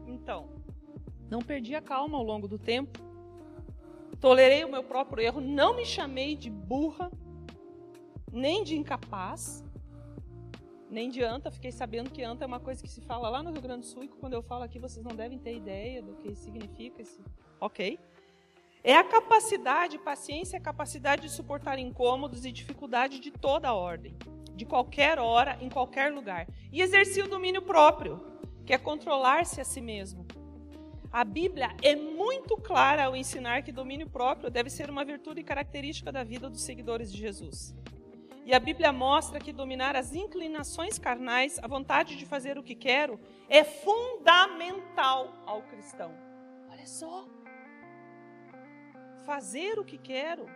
Então, 0.07 0.49
não 1.29 1.43
perdi 1.43 1.75
a 1.75 1.83
calma 1.83 2.17
ao 2.17 2.25
longo 2.25 2.49
do 2.49 2.59
tempo. 2.59 2.99
Tolerei 4.19 4.65
o 4.65 4.71
meu 4.71 4.83
próprio 4.83 5.23
erro, 5.23 5.43
não 5.43 5.77
me 5.77 5.85
chamei 5.85 6.37
de 6.37 6.49
burra, 6.49 7.11
nem 8.33 8.65
de 8.65 8.79
incapaz 8.79 9.63
nem 10.91 11.09
de 11.11 11.23
anta, 11.23 11.51
fiquei 11.51 11.71
sabendo 11.71 12.11
que 12.11 12.23
anta 12.23 12.45
é 12.45 12.47
uma 12.47 12.61
coisa 12.61 12.83
que 12.83 12.89
se 12.89 13.01
fala 13.03 13.29
lá 13.29 13.43
no 13.43 13.51
Rio 13.51 13.61
Grande 13.61 13.81
do 13.81 13.87
Sul 13.87 14.05
e 14.05 14.09
quando 14.09 14.33
eu 14.33 14.43
falo 14.43 14.65
aqui 14.65 14.79
vocês 14.79 15.05
não 15.05 15.15
devem 15.15 15.39
ter 15.39 15.55
ideia 15.55 16.03
do 16.03 16.15
que 16.15 16.35
significa 16.35 17.03
esse. 17.03 17.21
Ok? 17.61 17.99
É 18.83 18.97
a 18.97 19.05
capacidade, 19.05 19.99
paciência, 19.99 20.59
a 20.59 20.63
capacidade 20.63 21.23
de 21.23 21.31
suportar 21.31 21.79
incômodos 21.79 22.45
e 22.45 22.53
dificuldade 22.53 23.19
de 23.19 23.31
toda 23.31 23.75
ordem, 23.75 24.17
de 24.55 24.65
qualquer 24.65 25.19
hora, 25.19 25.59
em 25.61 25.69
qualquer 25.69 26.13
lugar. 26.13 26.47
E 26.73 26.81
exercer 26.81 27.25
o 27.25 27.29
domínio 27.29 27.61
próprio, 27.61 28.25
que 28.65 28.73
é 28.73 28.79
controlar-se 28.79 29.61
a 29.61 29.65
si 29.65 29.81
mesmo. 29.81 30.27
A 31.11 31.25
Bíblia 31.25 31.75
é 31.83 31.97
muito 31.97 32.57
clara 32.57 33.05
ao 33.05 33.17
ensinar 33.17 33.63
que 33.63 33.73
domínio 33.73 34.09
próprio 34.09 34.51
deve 34.51 34.71
ser 34.71 34.91
uma 34.91 35.05
virtude 35.05 35.43
característica 35.43 36.13
da 36.13 36.23
vida 36.23 36.49
dos 36.49 36.63
seguidores 36.63 37.11
de 37.11 37.19
Jesus. 37.19 37.75
E 38.49 38.55
a 38.55 38.59
Bíblia 38.59 38.91
mostra 38.91 39.39
que 39.39 39.53
dominar 39.53 39.95
as 39.95 40.15
inclinações 40.15 40.99
carnais, 40.99 41.59
a 41.63 41.69
vontade 41.69 42.17
de 42.17 42.25
fazer 42.25 42.57
o 42.57 42.63
que 42.63 42.75
quero, 42.75 43.21
é 43.47 43.63
fundamental 43.63 45.35
ao 45.45 45.61
cristão. 45.65 46.15
Olha 46.71 46.87
só. 46.87 47.29
Fazer 49.27 49.79
o 49.79 49.85
que 49.85 49.99
quero 49.99 50.47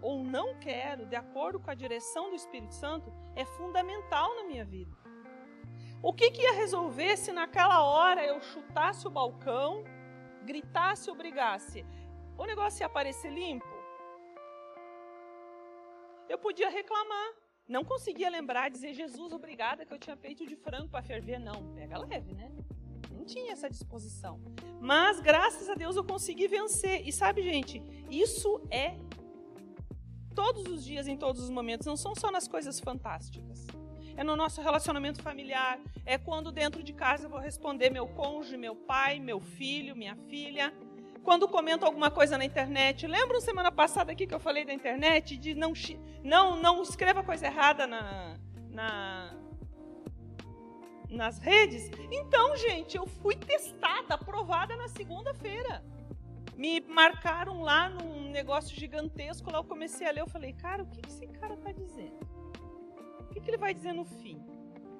ou 0.00 0.24
não 0.24 0.58
quero, 0.60 1.04
de 1.04 1.14
acordo 1.14 1.60
com 1.60 1.70
a 1.70 1.74
direção 1.74 2.30
do 2.30 2.36
Espírito 2.36 2.72
Santo, 2.72 3.12
é 3.36 3.44
fundamental 3.44 4.34
na 4.36 4.44
minha 4.44 4.64
vida. 4.64 4.96
O 6.02 6.14
que, 6.14 6.30
que 6.30 6.40
ia 6.40 6.54
resolver 6.54 7.18
se 7.18 7.32
naquela 7.32 7.82
hora 7.82 8.24
eu 8.24 8.40
chutasse 8.40 9.06
o 9.06 9.10
balcão, 9.10 9.84
gritasse 10.46 11.10
ou 11.10 11.16
brigasse? 11.16 11.84
O 12.38 12.46
negócio 12.46 12.82
ia 12.82 12.86
aparecer 12.86 13.30
limpo? 13.30 13.79
Eu 16.30 16.38
podia 16.38 16.70
reclamar. 16.70 17.32
Não 17.68 17.84
conseguia 17.84 18.30
lembrar, 18.30 18.70
dizer, 18.70 18.94
Jesus, 18.94 19.32
obrigada 19.32 19.84
que 19.84 19.92
eu 19.92 19.98
tinha 19.98 20.16
peito 20.16 20.46
de 20.46 20.56
frango 20.56 20.88
para 20.88 21.02
ferver. 21.02 21.38
Não, 21.38 21.74
pega 21.74 21.98
leve, 21.98 22.32
né? 22.32 22.52
Não 23.10 23.24
tinha 23.24 23.52
essa 23.52 23.68
disposição. 23.68 24.40
Mas, 24.80 25.20
graças 25.20 25.68
a 25.68 25.74
Deus, 25.74 25.96
eu 25.96 26.04
consegui 26.04 26.46
vencer. 26.46 27.06
E 27.06 27.12
sabe, 27.12 27.42
gente, 27.42 27.82
isso 28.08 28.60
é 28.70 28.96
todos 30.34 30.66
os 30.66 30.84
dias, 30.84 31.08
em 31.08 31.16
todos 31.16 31.42
os 31.42 31.50
momentos. 31.50 31.86
Não 31.86 31.96
são 31.96 32.14
só 32.14 32.30
nas 32.30 32.46
coisas 32.46 32.78
fantásticas. 32.78 33.66
É 34.16 34.22
no 34.22 34.36
nosso 34.36 34.60
relacionamento 34.60 35.22
familiar. 35.22 35.80
É 36.04 36.16
quando 36.16 36.52
dentro 36.52 36.82
de 36.82 36.92
casa 36.92 37.26
eu 37.26 37.30
vou 37.30 37.40
responder 37.40 37.90
meu 37.90 38.06
cônjuge, 38.06 38.56
meu 38.56 38.76
pai, 38.76 39.18
meu 39.18 39.40
filho, 39.40 39.96
minha 39.96 40.16
filha 40.28 40.72
quando 41.30 41.46
comento 41.46 41.86
alguma 41.86 42.10
coisa 42.10 42.36
na 42.36 42.44
internet. 42.44 43.06
Lembram 43.06 43.40
semana 43.40 43.70
passada 43.70 44.10
aqui 44.10 44.26
que 44.26 44.34
eu 44.34 44.40
falei 44.40 44.64
da 44.64 44.74
internet? 44.74 45.36
De 45.36 45.54
não, 45.54 45.72
não, 46.24 46.56
não 46.56 46.82
escreva 46.82 47.22
coisa 47.22 47.46
errada 47.46 47.86
na, 47.86 48.36
na, 48.68 49.32
nas 51.08 51.38
redes? 51.38 51.88
Então, 52.10 52.56
gente, 52.56 52.96
eu 52.96 53.06
fui 53.06 53.36
testada, 53.36 54.14
aprovada 54.14 54.74
na 54.74 54.88
segunda-feira. 54.88 55.84
Me 56.56 56.80
marcaram 56.80 57.62
lá 57.62 57.88
num 57.88 58.28
negócio 58.32 58.76
gigantesco, 58.76 59.52
lá 59.52 59.60
eu 59.60 59.64
comecei 59.64 60.08
a 60.08 60.10
ler, 60.10 60.22
eu 60.22 60.26
falei, 60.26 60.52
cara, 60.52 60.82
o 60.82 60.86
que 60.86 61.00
esse 61.06 61.28
cara 61.28 61.54
está 61.54 61.70
dizendo? 61.70 62.26
O 63.20 63.26
que 63.32 63.48
ele 63.48 63.56
vai 63.56 63.72
dizer 63.72 63.92
no 63.92 64.04
fim? 64.04 64.44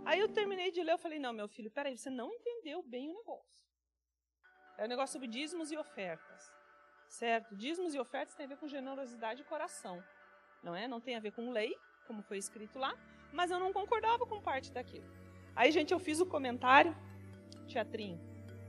Aí 0.05 0.21
eu 0.21 0.29
terminei 0.29 0.71
de 0.71 0.81
ler, 0.81 0.93
eu 0.93 0.99
falei, 0.99 1.19
não, 1.19 1.33
meu 1.33 1.49
filho, 1.49 1.73
peraí, 1.73 1.99
você 1.99 2.09
não 2.09 2.33
entendeu 2.33 2.85
bem 2.85 3.11
o 3.11 3.15
negócio. 3.15 3.61
É 4.81 4.85
um 4.87 4.89
negócio 4.89 5.13
sobre 5.13 5.29
dízimos 5.29 5.71
e 5.71 5.77
ofertas. 5.77 6.51
Certo? 7.07 7.55
Dízimos 7.55 7.95
e 7.95 7.99
ofertas 7.99 8.35
tem 8.35 8.47
a 8.47 8.49
ver 8.49 8.57
com 8.57 8.67
generosidade 8.67 9.43
e 9.43 9.45
coração. 9.45 10.03
Não 10.63 10.75
é? 10.75 10.89
Não 10.89 10.99
tem 10.99 11.17
a 11.17 11.21
ver 11.21 11.33
com 11.33 11.51
lei, 11.51 11.77
como 12.07 12.23
foi 12.23 12.39
escrito 12.39 12.79
lá, 12.79 12.97
mas 13.31 13.51
eu 13.51 13.61
não 13.61 13.75
concordava 13.75 14.25
com 14.25 14.41
parte 14.41 14.73
daquilo. 14.73 15.05
Aí, 15.55 15.71
gente, 15.71 15.93
eu 15.93 15.99
fiz 15.99 16.19
o 16.19 16.25
comentário, 16.25 16.97
teatrinho. 17.69 18.19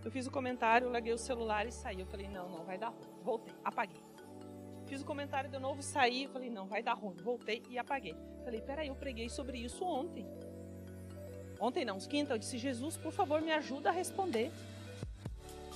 Eu 0.04 0.12
fiz 0.12 0.28
o 0.28 0.32
comentário, 0.32 0.90
larguei 0.90 1.14
o 1.14 1.18
celular 1.18 1.66
e 1.66 1.72
saí. 1.72 2.02
Eu 2.02 2.08
falei, 2.08 2.28
não, 2.28 2.50
não, 2.50 2.66
vai 2.66 2.78
dar 2.78 2.90
ruim. 2.90 3.24
Voltei, 3.24 3.56
apaguei. 3.64 4.04
Fiz 4.88 5.02
o 5.02 5.06
comentário 5.06 5.50
de 5.50 5.60
novo, 5.60 5.82
saí. 5.82 6.24
Eu 6.24 6.30
falei, 6.30 6.50
não, 6.50 6.68
vai 6.68 6.84
dar 6.84 6.96
ruim. 6.96 7.16
Voltei 7.24 7.64
e 7.70 7.80
apaguei. 7.80 8.18
Falei, 8.44 8.60
peraí, 8.60 8.90
eu 8.90 8.96
preguei 8.96 9.30
sobre 9.30 9.60
isso 9.60 9.86
ontem. 9.86 10.28
Ontem 11.58 11.86
não, 11.86 11.98
quinta, 12.00 12.34
eu 12.34 12.38
disse, 12.38 12.58
Jesus, 12.58 12.98
por 12.98 13.14
favor, 13.14 13.40
me 13.40 13.54
ajuda 13.54 13.88
a 13.88 13.94
responder. 13.94 14.52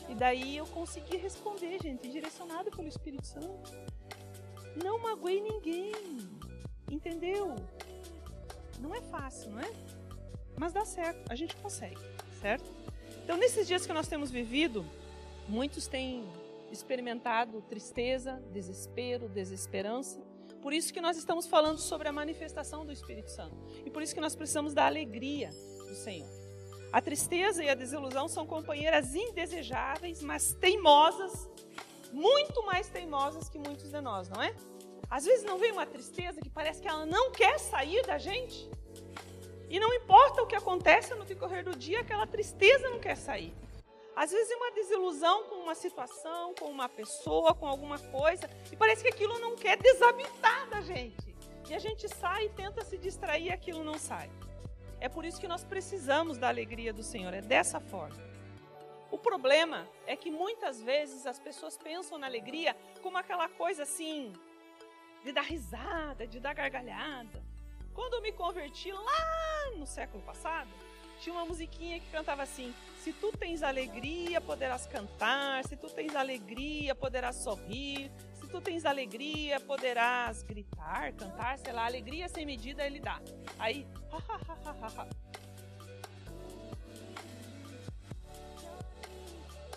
E 0.09 0.15
daí 0.15 0.57
eu 0.57 0.65
consegui 0.67 1.17
responder, 1.17 1.79
gente, 1.81 2.07
direcionado 2.07 2.69
pelo 2.71 2.87
Espírito 2.87 3.25
Santo. 3.25 3.71
Não 4.83 4.99
magoei 4.99 5.41
ninguém. 5.41 5.91
Entendeu? 6.91 7.55
Não 8.79 8.93
é 8.93 9.01
fácil, 9.01 9.51
não 9.51 9.59
é? 9.59 9.71
Mas 10.57 10.73
dá 10.73 10.85
certo, 10.85 11.29
a 11.29 11.35
gente 11.35 11.55
consegue, 11.57 11.99
certo? 12.39 12.65
Então, 13.23 13.37
nesses 13.37 13.67
dias 13.67 13.85
que 13.85 13.91
nós 13.91 14.07
temos 14.07 14.29
vivido, 14.31 14.85
muitos 15.49 15.87
têm 15.87 16.23
experimentado 16.71 17.61
tristeza, 17.63 18.41
desespero, 18.53 19.27
desesperança. 19.27 20.19
Por 20.61 20.73
isso 20.73 20.93
que 20.93 21.01
nós 21.01 21.17
estamos 21.17 21.45
falando 21.45 21.79
sobre 21.79 22.07
a 22.07 22.11
manifestação 22.11 22.85
do 22.85 22.91
Espírito 22.91 23.31
Santo. 23.31 23.55
E 23.85 23.89
por 23.89 24.01
isso 24.01 24.13
que 24.13 24.21
nós 24.21 24.35
precisamos 24.35 24.73
da 24.73 24.85
alegria 24.85 25.49
do 25.49 25.95
Senhor. 25.95 26.44
A 26.95 27.01
tristeza 27.01 27.61
e 27.61 27.67
a 27.67 27.75
desilusão 27.75 28.25
são 28.29 28.47
companheiras 28.47 29.13
indesejáveis, 29.13 30.21
mas 30.21 30.53
teimosas, 30.53 31.49
muito 32.13 32.65
mais 32.65 32.87
teimosas 32.87 33.49
que 33.49 33.57
muitos 33.59 33.91
de 33.91 33.99
nós, 33.99 34.29
não 34.29 34.41
é? 34.41 34.55
Às 35.09 35.25
vezes 35.25 35.43
não 35.43 35.57
vem 35.57 35.73
uma 35.73 35.85
tristeza 35.85 36.39
que 36.39 36.49
parece 36.49 36.81
que 36.81 36.87
ela 36.87 37.05
não 37.05 37.31
quer 37.31 37.59
sair 37.59 38.01
da 38.05 38.17
gente. 38.17 38.71
E 39.69 39.77
não 39.77 39.93
importa 39.93 40.41
o 40.41 40.47
que 40.47 40.55
acontece 40.55 41.13
no 41.15 41.25
decorrer 41.25 41.65
do 41.65 41.75
dia, 41.75 41.99
aquela 41.99 42.25
tristeza 42.25 42.89
não 42.89 42.97
quer 43.01 43.17
sair. 43.17 43.53
Às 44.15 44.31
vezes 44.31 44.49
é 44.49 44.55
uma 44.55 44.71
desilusão 44.71 45.49
com 45.49 45.55
uma 45.55 45.75
situação, 45.75 46.55
com 46.55 46.69
uma 46.69 46.87
pessoa, 46.87 47.53
com 47.53 47.67
alguma 47.67 47.99
coisa, 47.99 48.49
e 48.71 48.75
parece 48.77 49.03
que 49.03 49.09
aquilo 49.09 49.37
não 49.39 49.57
quer 49.57 49.75
desabitar 49.75 50.69
da 50.69 50.79
gente. 50.79 51.35
E 51.69 51.73
a 51.73 51.79
gente 51.79 52.07
sai 52.07 52.45
e 52.45 52.49
tenta 52.51 52.85
se 52.85 52.97
distrair 52.97 53.51
aquilo 53.51 53.83
não 53.83 53.99
sai. 53.99 54.29
É 54.99 55.09
por 55.09 55.25
isso 55.25 55.39
que 55.39 55.47
nós 55.47 55.63
precisamos 55.63 56.37
da 56.37 56.47
alegria 56.47 56.93
do 56.93 57.03
Senhor, 57.03 57.33
é 57.33 57.41
dessa 57.41 57.79
forma. 57.79 58.23
O 59.11 59.17
problema 59.17 59.87
é 60.05 60.15
que 60.15 60.31
muitas 60.31 60.81
vezes 60.81 61.25
as 61.25 61.39
pessoas 61.39 61.77
pensam 61.77 62.17
na 62.17 62.27
alegria 62.27 62.75
como 63.01 63.17
aquela 63.17 63.47
coisa 63.47 63.83
assim, 63.83 64.33
de 65.23 65.31
dar 65.31 65.43
risada, 65.43 66.27
de 66.27 66.39
dar 66.39 66.53
gargalhada. 66.53 67.43
Quando 67.93 68.15
eu 68.15 68.21
me 68.21 68.31
converti 68.31 68.91
lá 68.91 69.71
no 69.77 69.87
século 69.87 70.21
passado, 70.23 70.69
tinha 71.19 71.33
uma 71.33 71.45
musiquinha 71.45 71.99
que 71.99 72.09
cantava 72.11 72.43
assim: 72.43 72.73
Se 72.99 73.13
tu 73.13 73.31
tens 73.31 73.63
alegria, 73.63 74.41
poderás 74.41 74.85
cantar, 74.85 75.63
se 75.63 75.77
tu 75.77 75.89
tens 75.89 76.15
alegria, 76.15 76.93
poderás 76.93 77.37
sorrir, 77.37 78.11
tu 78.55 78.61
tens 78.61 78.85
alegria, 78.85 79.59
poderás 79.59 80.41
gritar, 80.41 81.11
cantar, 81.11 81.57
sei 81.59 81.73
lá, 81.73 81.85
alegria 81.85 82.29
sem 82.29 82.45
medida 82.45 82.85
ele 82.85 83.01
dá. 83.01 83.21
Aí, 83.59 83.85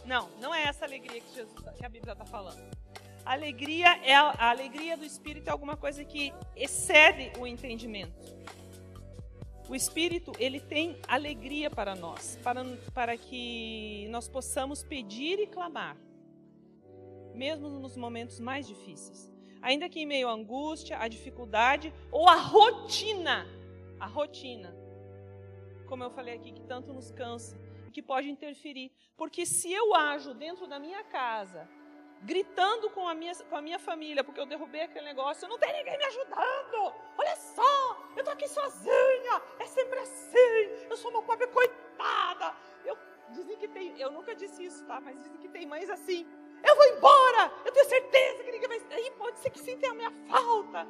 Não, 0.05 0.31
não 0.41 0.55
é 0.55 0.62
essa 0.62 0.85
alegria 0.85 1.21
que, 1.21 1.35
Jesus, 1.35 1.53
que 1.77 1.85
a 1.85 1.88
Bíblia 1.88 2.12
está 2.12 2.25
falando. 2.25 2.62
A 3.27 3.33
alegria 3.33 3.99
é 4.05 4.14
a 4.14 4.49
alegria 4.49 4.97
do 4.97 5.05
Espírito 5.05 5.49
é 5.49 5.51
alguma 5.51 5.77
coisa 5.77 6.05
que 6.05 6.33
excede 6.55 7.33
o 7.37 7.49
entendimento. 7.49 8.17
O 9.69 9.75
Espírito, 9.75 10.33
ele 10.38 10.61
tem 10.61 10.99
alegria 11.09 11.69
para 11.69 11.97
nós, 11.97 12.38
para, 12.45 12.64
para 12.95 13.17
que 13.19 14.07
nós 14.09 14.29
possamos 14.29 14.85
pedir 14.85 15.41
e 15.41 15.47
clamar, 15.49 15.97
mesmo 17.38 17.68
nos 17.70 17.96
momentos 17.96 18.40
mais 18.40 18.66
difíceis. 18.66 19.33
Ainda 19.62 19.88
que 19.88 20.01
em 20.01 20.07
meio 20.07 20.29
à 20.29 20.33
angústia, 20.33 20.98
à 20.98 21.09
dificuldade 21.09 21.92
ou 22.11 22.29
à 22.29 22.35
rotina, 22.35 23.46
a 23.98 24.07
rotina, 24.07 24.74
como 25.87 26.05
eu 26.05 26.11
falei 26.11 26.35
aqui, 26.35 26.53
que 26.53 26.62
tanto 26.62 26.92
nos 26.92 27.11
cansa 27.12 27.57
e 27.87 27.90
que 27.90 28.03
pode 28.03 28.29
interferir. 28.29 28.92
Porque 29.16 29.46
se 29.46 29.72
eu 29.72 29.94
ajo 29.94 30.35
dentro 30.35 30.66
da 30.66 30.79
minha 30.79 31.03
casa 31.05 31.68
gritando 32.22 32.90
com 32.90 33.07
a, 33.07 33.14
minha, 33.14 33.35
com 33.48 33.57
a 33.57 33.62
minha 33.62 33.79
família, 33.79 34.24
porque 34.24 34.40
eu 34.40 34.46
derrubei 34.46 34.83
aquele 34.83 35.05
negócio, 35.05 35.48
não 35.48 35.59
tenho 35.59 35.77
ninguém 35.77 35.96
me 35.96 36.05
ajudando. 36.05 36.92
Olha 37.16 37.37
só, 37.37 38.07
eu 38.16 38.24
tô 38.24 38.31
aqui 38.31 38.48
sozinha, 38.48 39.42
é 39.59 39.66
sempre 39.66 39.98
assim, 40.01 40.87
eu 40.90 40.96
sou 40.96 41.11
uma 41.11 41.22
pobre 41.22 41.46
coitada. 41.48 42.55
Eu, 42.85 42.98
dizem 43.31 43.57
que 43.57 43.68
tem, 43.68 43.98
eu 44.01 44.11
nunca 44.11 44.35
disse 44.35 44.64
isso, 44.64 44.85
tá? 44.87 45.01
Mas 45.01 45.16
dizem 45.16 45.38
que 45.38 45.48
tem 45.48 45.66
mães 45.66 45.88
assim, 45.88 46.27
eu 46.64 46.77
vou 46.77 46.87
embora, 46.87 47.53
eu 47.64 47.73
tenho 47.73 47.88
certeza 47.88 48.44
que 48.44 48.51
ninguém 48.51 48.68
vai. 48.68 48.81
Aí 48.90 49.11
pode 49.12 49.38
ser 49.38 49.51
que 49.51 49.59
sinta 49.59 49.90
a 49.90 49.94
minha 49.94 50.12
falta. 50.29 50.87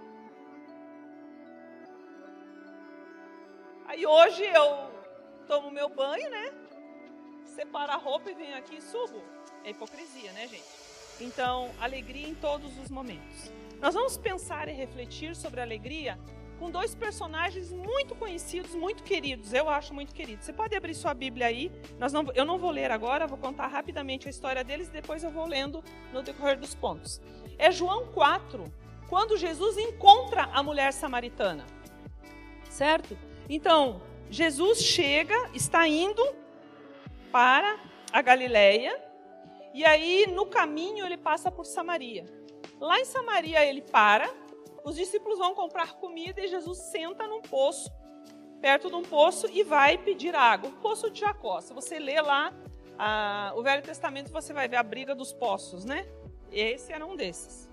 Aí 3.87 4.07
hoje 4.07 4.44
eu 4.44 4.90
tomo 5.46 5.70
meu 5.70 5.88
banho, 5.88 6.28
né? 6.31 6.52
Separo 7.44 7.92
a 7.92 7.96
roupa 7.96 8.31
e 8.31 8.35
venho 8.35 8.57
aqui 8.57 8.76
e 8.76 8.83
subo. 8.83 9.22
É 9.64 9.70
hipocrisia, 9.70 10.33
né, 10.33 10.46
gente? 10.46 10.88
Então, 11.20 11.70
alegria 11.81 12.28
em 12.28 12.35
todos 12.35 12.78
os 12.78 12.90
momentos. 12.90 13.50
Nós 13.81 13.94
vamos 13.94 14.16
pensar 14.16 14.68
e 14.68 14.72
refletir 14.72 15.35
sobre 15.35 15.61
a 15.61 15.62
alegria 15.62 16.18
com 16.58 16.70
dois 16.70 16.94
personagens 16.94 17.72
muito 17.72 18.14
conhecidos, 18.14 18.74
muito 18.74 19.02
queridos. 19.02 19.52
Eu 19.52 19.68
acho 19.68 19.94
muito 19.94 20.14
queridos. 20.14 20.44
Você 20.44 20.52
pode 20.52 20.74
abrir 20.76 20.94
sua 20.94 21.14
Bíblia 21.14 21.46
aí. 21.46 21.70
Nós 21.98 22.12
não, 22.12 22.26
eu 22.34 22.44
não 22.44 22.58
vou 22.58 22.70
ler 22.70 22.90
agora, 22.90 23.26
vou 23.26 23.38
contar 23.38 23.66
rapidamente 23.68 24.26
a 24.26 24.30
história 24.30 24.64
deles 24.64 24.88
depois 24.88 25.22
eu 25.22 25.30
vou 25.30 25.46
lendo 25.46 25.82
no 26.12 26.22
decorrer 26.22 26.58
dos 26.58 26.74
pontos. 26.74 27.20
É 27.56 27.70
João 27.70 28.06
4, 28.12 28.64
quando 29.08 29.36
Jesus 29.36 29.78
encontra 29.78 30.44
a 30.52 30.62
mulher 30.62 30.92
samaritana. 30.92 31.64
Certo? 32.68 33.16
Então, 33.48 34.02
Jesus 34.30 34.82
chega, 34.82 35.50
está 35.54 35.86
indo 35.88 36.22
para 37.32 37.78
a 38.12 38.22
Galileia 38.22 39.08
e 39.78 39.84
aí, 39.84 40.26
no 40.26 40.46
caminho, 40.46 41.04
ele 41.06 41.16
passa 41.16 41.50
por 41.50 41.64
Samaria. 41.64 42.24
Lá 42.80 42.98
em 42.98 43.04
Samaria, 43.04 43.64
ele 43.64 43.82
para, 43.82 44.28
os 44.88 44.96
discípulos 44.96 45.38
vão 45.38 45.55
comprar 45.55 45.92
comida 45.94 46.40
e 46.40 46.48
Jesus 46.48 46.79
senta 46.79 47.27
num 47.27 47.42
poço, 47.42 47.90
perto 48.59 48.88
de 48.88 48.94
um 48.94 49.03
poço, 49.03 49.46
e 49.53 49.62
vai 49.62 49.98
pedir 49.98 50.35
água. 50.35 50.70
O 50.70 50.72
poço 50.81 51.11
de 51.11 51.20
Jacó. 51.20 51.61
Se 51.61 51.74
você 51.74 51.98
lê 51.98 52.18
lá 52.22 52.55
ah, 52.98 53.53
o 53.55 53.62
Velho 53.62 53.83
Testamento, 53.83 54.33
você 54.33 54.51
vai 54.55 54.66
ver 54.66 54.77
a 54.77 54.83
briga 54.83 55.14
dos 55.14 55.31
poços, 55.31 55.85
né? 55.85 56.09
Esse 56.51 56.90
era 56.90 57.05
um 57.05 57.14
desses. 57.14 57.68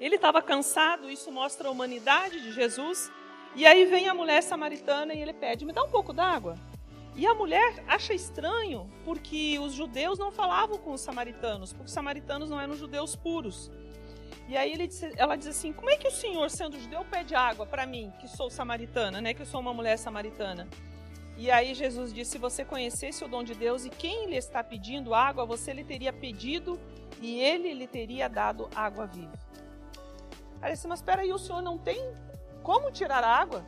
Ele 0.00 0.16
estava 0.16 0.40
cansado, 0.40 1.10
isso 1.10 1.30
mostra 1.30 1.68
a 1.68 1.70
humanidade 1.70 2.40
de 2.40 2.50
Jesus. 2.50 3.12
E 3.54 3.66
aí 3.66 3.84
vem 3.84 4.08
a 4.08 4.14
mulher 4.14 4.42
samaritana 4.42 5.12
e 5.12 5.20
ele 5.20 5.34
pede: 5.34 5.66
Me 5.66 5.72
dá 5.72 5.82
um 5.82 5.90
pouco 5.90 6.14
d'água. 6.14 6.56
E 7.14 7.26
a 7.26 7.34
mulher 7.34 7.84
acha 7.86 8.14
estranho 8.14 8.90
porque 9.04 9.58
os 9.58 9.74
judeus 9.74 10.18
não 10.18 10.32
falavam 10.32 10.78
com 10.78 10.92
os 10.92 11.02
samaritanos, 11.02 11.74
porque 11.74 11.86
os 11.86 11.92
samaritanos 11.92 12.48
não 12.48 12.58
eram 12.58 12.74
judeus 12.74 13.14
puros. 13.14 13.70
E 14.48 14.56
aí 14.56 14.76
disse, 14.86 15.12
ela 15.16 15.36
diz 15.36 15.48
assim: 15.48 15.72
Como 15.72 15.90
é 15.90 15.96
que 15.96 16.06
o 16.06 16.10
senhor, 16.10 16.48
sendo 16.50 16.78
judeu, 16.78 17.04
pede 17.04 17.34
água 17.34 17.66
para 17.66 17.86
mim, 17.86 18.12
que 18.20 18.28
sou 18.28 18.48
samaritana, 18.48 19.20
né? 19.20 19.34
Que 19.34 19.42
eu 19.42 19.46
sou 19.46 19.60
uma 19.60 19.74
mulher 19.74 19.98
samaritana? 19.98 20.68
E 21.36 21.50
aí 21.50 21.74
Jesus 21.74 22.12
disse: 22.12 22.32
Se 22.32 22.38
você 22.38 22.64
conhecesse 22.64 23.24
o 23.24 23.28
dom 23.28 23.42
de 23.42 23.54
Deus 23.54 23.84
e 23.84 23.90
quem 23.90 24.26
lhe 24.26 24.36
está 24.36 24.62
pedindo 24.62 25.14
água, 25.14 25.44
você 25.44 25.72
lhe 25.72 25.84
teria 25.84 26.12
pedido 26.12 26.78
e 27.20 27.40
ele 27.40 27.74
lhe 27.74 27.86
teria 27.86 28.28
dado 28.28 28.68
água 28.74 29.06
viva. 29.06 29.38
Ela 30.62 30.72
disse: 30.72 30.86
Mas 30.86 31.00
espera 31.00 31.22
aí, 31.22 31.32
o 31.32 31.38
senhor 31.38 31.60
não 31.60 31.76
tem 31.76 32.00
como 32.62 32.90
tirar 32.90 33.24
água? 33.24 33.64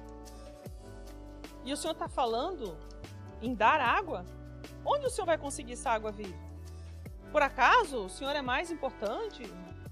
E 1.64 1.72
o 1.72 1.76
senhor 1.76 1.92
está 1.92 2.08
falando 2.08 2.78
em 3.42 3.54
dar 3.54 3.80
água? 3.80 4.24
Onde 4.84 5.06
o 5.06 5.10
Senhor 5.10 5.26
vai 5.26 5.38
conseguir 5.38 5.74
essa 5.74 5.90
água 5.90 6.10
viva? 6.10 6.36
Por 7.30 7.42
acaso 7.42 8.06
o 8.06 8.08
Senhor 8.08 8.34
é 8.34 8.42
mais 8.42 8.70
importante 8.70 9.42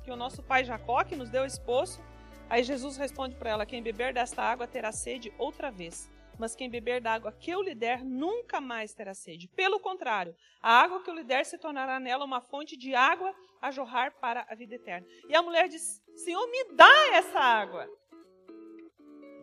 que 0.06 0.12
o 0.12 0.16
nosso 0.16 0.40
pai 0.40 0.64
Jacó, 0.64 1.02
que 1.02 1.16
nos 1.16 1.28
deu 1.28 1.44
esse 1.44 1.60
poço? 1.60 2.00
Aí 2.48 2.62
Jesus 2.62 2.96
responde 2.96 3.34
para 3.34 3.50
ela: 3.50 3.66
Quem 3.66 3.82
beber 3.82 4.14
desta 4.14 4.40
água 4.40 4.64
terá 4.64 4.92
sede 4.92 5.34
outra 5.36 5.68
vez. 5.68 6.08
Mas 6.38 6.54
quem 6.54 6.70
beber 6.70 7.00
da 7.00 7.14
água 7.14 7.32
que 7.32 7.50
eu 7.50 7.60
lhe 7.60 7.74
der 7.74 8.04
nunca 8.04 8.60
mais 8.60 8.94
terá 8.94 9.14
sede. 9.14 9.48
Pelo 9.48 9.80
contrário, 9.80 10.36
a 10.62 10.80
água 10.80 11.02
que 11.02 11.10
eu 11.10 11.14
lhe 11.14 11.24
der 11.24 11.44
se 11.44 11.58
tornará 11.58 11.98
nela 11.98 12.24
uma 12.24 12.40
fonte 12.40 12.76
de 12.76 12.94
água 12.94 13.34
a 13.60 13.70
jorrar 13.72 14.12
para 14.20 14.46
a 14.48 14.54
vida 14.54 14.76
eterna. 14.76 15.06
E 15.28 15.34
a 15.34 15.42
mulher 15.42 15.66
diz: 15.68 16.00
Senhor, 16.14 16.46
me 16.52 16.76
dá 16.76 17.08
essa 17.14 17.40
água. 17.40 17.88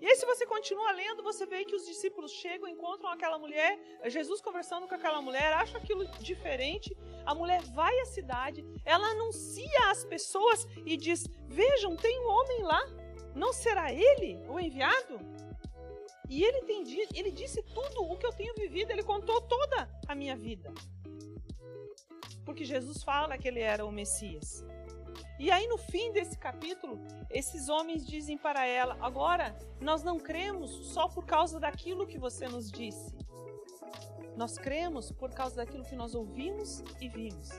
E 0.04 0.06
aí, 0.06 0.18
se 0.18 0.26
você 0.26 0.46
continua 0.46 0.92
lendo, 0.92 1.24
você 1.24 1.46
vê 1.46 1.64
que 1.64 1.78
os 1.78 1.86
discípulos 1.86 2.30
chegam, 2.30 2.68
encontram 2.68 3.10
aquela 3.10 3.40
mulher, 3.40 3.80
Jesus 4.08 4.42
conversando 4.42 4.86
com 4.86 4.94
aquela 4.94 5.22
mulher, 5.22 5.54
acham 5.54 5.80
aquilo 5.80 6.06
diferente. 6.20 6.94
A 7.26 7.34
mulher 7.34 7.62
vai 7.62 7.98
à 8.02 8.06
cidade, 8.08 8.66
ela 8.84 9.08
anuncia 9.12 9.92
às 9.92 10.04
pessoas 10.04 10.68
e 10.86 10.98
diz: 10.98 11.26
Vejam, 11.48 11.96
tem 11.96 12.20
um 12.20 12.28
homem 12.28 12.64
lá, 12.64 12.82
não 13.34 13.54
será 13.54 13.94
ele 13.94 14.46
o 14.50 14.60
enviado? 14.60 15.22
E 16.30 16.44
ele, 16.44 16.64
tem, 16.64 16.84
ele 17.16 17.32
disse 17.32 17.64
tudo 17.64 18.04
o 18.04 18.18
que 18.18 18.26
eu 18.26 18.34
tenho 18.34 18.54
vivido, 18.56 18.92
ele 18.92 19.04
contou 19.04 19.40
toda 19.40 19.90
a 20.06 20.14
minha 20.14 20.36
vida. 20.36 20.74
Porque 22.44 22.66
Jesus 22.66 23.02
fala 23.04 23.38
que 23.38 23.48
ele 23.48 23.62
era 23.62 23.86
o 23.86 23.92
Messias. 23.92 24.66
E 25.40 25.52
aí, 25.52 25.68
no 25.68 25.78
fim 25.78 26.12
desse 26.12 26.38
capítulo, 26.38 27.00
esses 27.30 27.70
homens 27.70 28.06
dizem 28.06 28.38
para 28.38 28.66
ela: 28.66 28.98
Agora, 29.02 29.56
nós 29.80 30.04
não 30.04 30.20
cremos 30.20 30.72
só 30.94 31.08
por 31.08 31.26
causa 31.26 31.60
daquilo 31.60 32.08
que 32.08 32.18
você 32.18 32.48
nos 32.48 32.72
disse. 32.72 33.16
Nós 34.36 34.58
cremos 34.58 35.12
por 35.12 35.32
causa 35.32 35.58
daquilo 35.58 35.84
que 35.84 35.96
nós 35.96 36.16
ouvimos 36.16 36.84
e 37.00 37.08
vimos. 37.08 37.50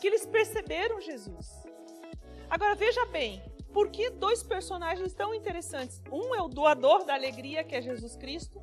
Que 0.00 0.08
eles 0.08 0.26
perceberam 0.26 1.00
Jesus. 1.00 1.64
Agora 2.50 2.74
veja 2.74 3.06
bem, 3.06 3.42
por 3.72 3.90
que 3.90 4.10
dois 4.10 4.42
personagens 4.42 5.12
tão 5.12 5.34
interessantes? 5.34 6.02
Um 6.10 6.34
é 6.34 6.40
o 6.40 6.48
doador 6.48 7.04
da 7.04 7.14
alegria, 7.14 7.64
que 7.64 7.74
é 7.74 7.82
Jesus 7.82 8.16
Cristo, 8.16 8.60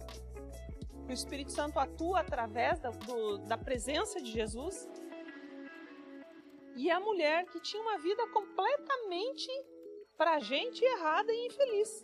que 1.06 1.12
o 1.12 1.14
Espírito 1.14 1.52
Santo 1.52 1.80
atua 1.80 2.22
através 2.22 2.80
da, 2.80 2.90
do, 2.92 3.40
da 3.40 3.58
presença 3.58 4.22
de 4.22 4.32
Jesus. 4.32 4.88
E 6.76 6.90
a 6.90 7.00
mulher 7.00 7.46
que 7.46 7.60
tinha 7.60 7.82
uma 7.82 7.98
vida 7.98 8.26
completamente 8.28 9.50
para 10.18 10.36
a 10.36 10.40
gente 10.40 10.84
errada 10.84 11.32
e 11.32 11.48
infeliz. 11.48 12.04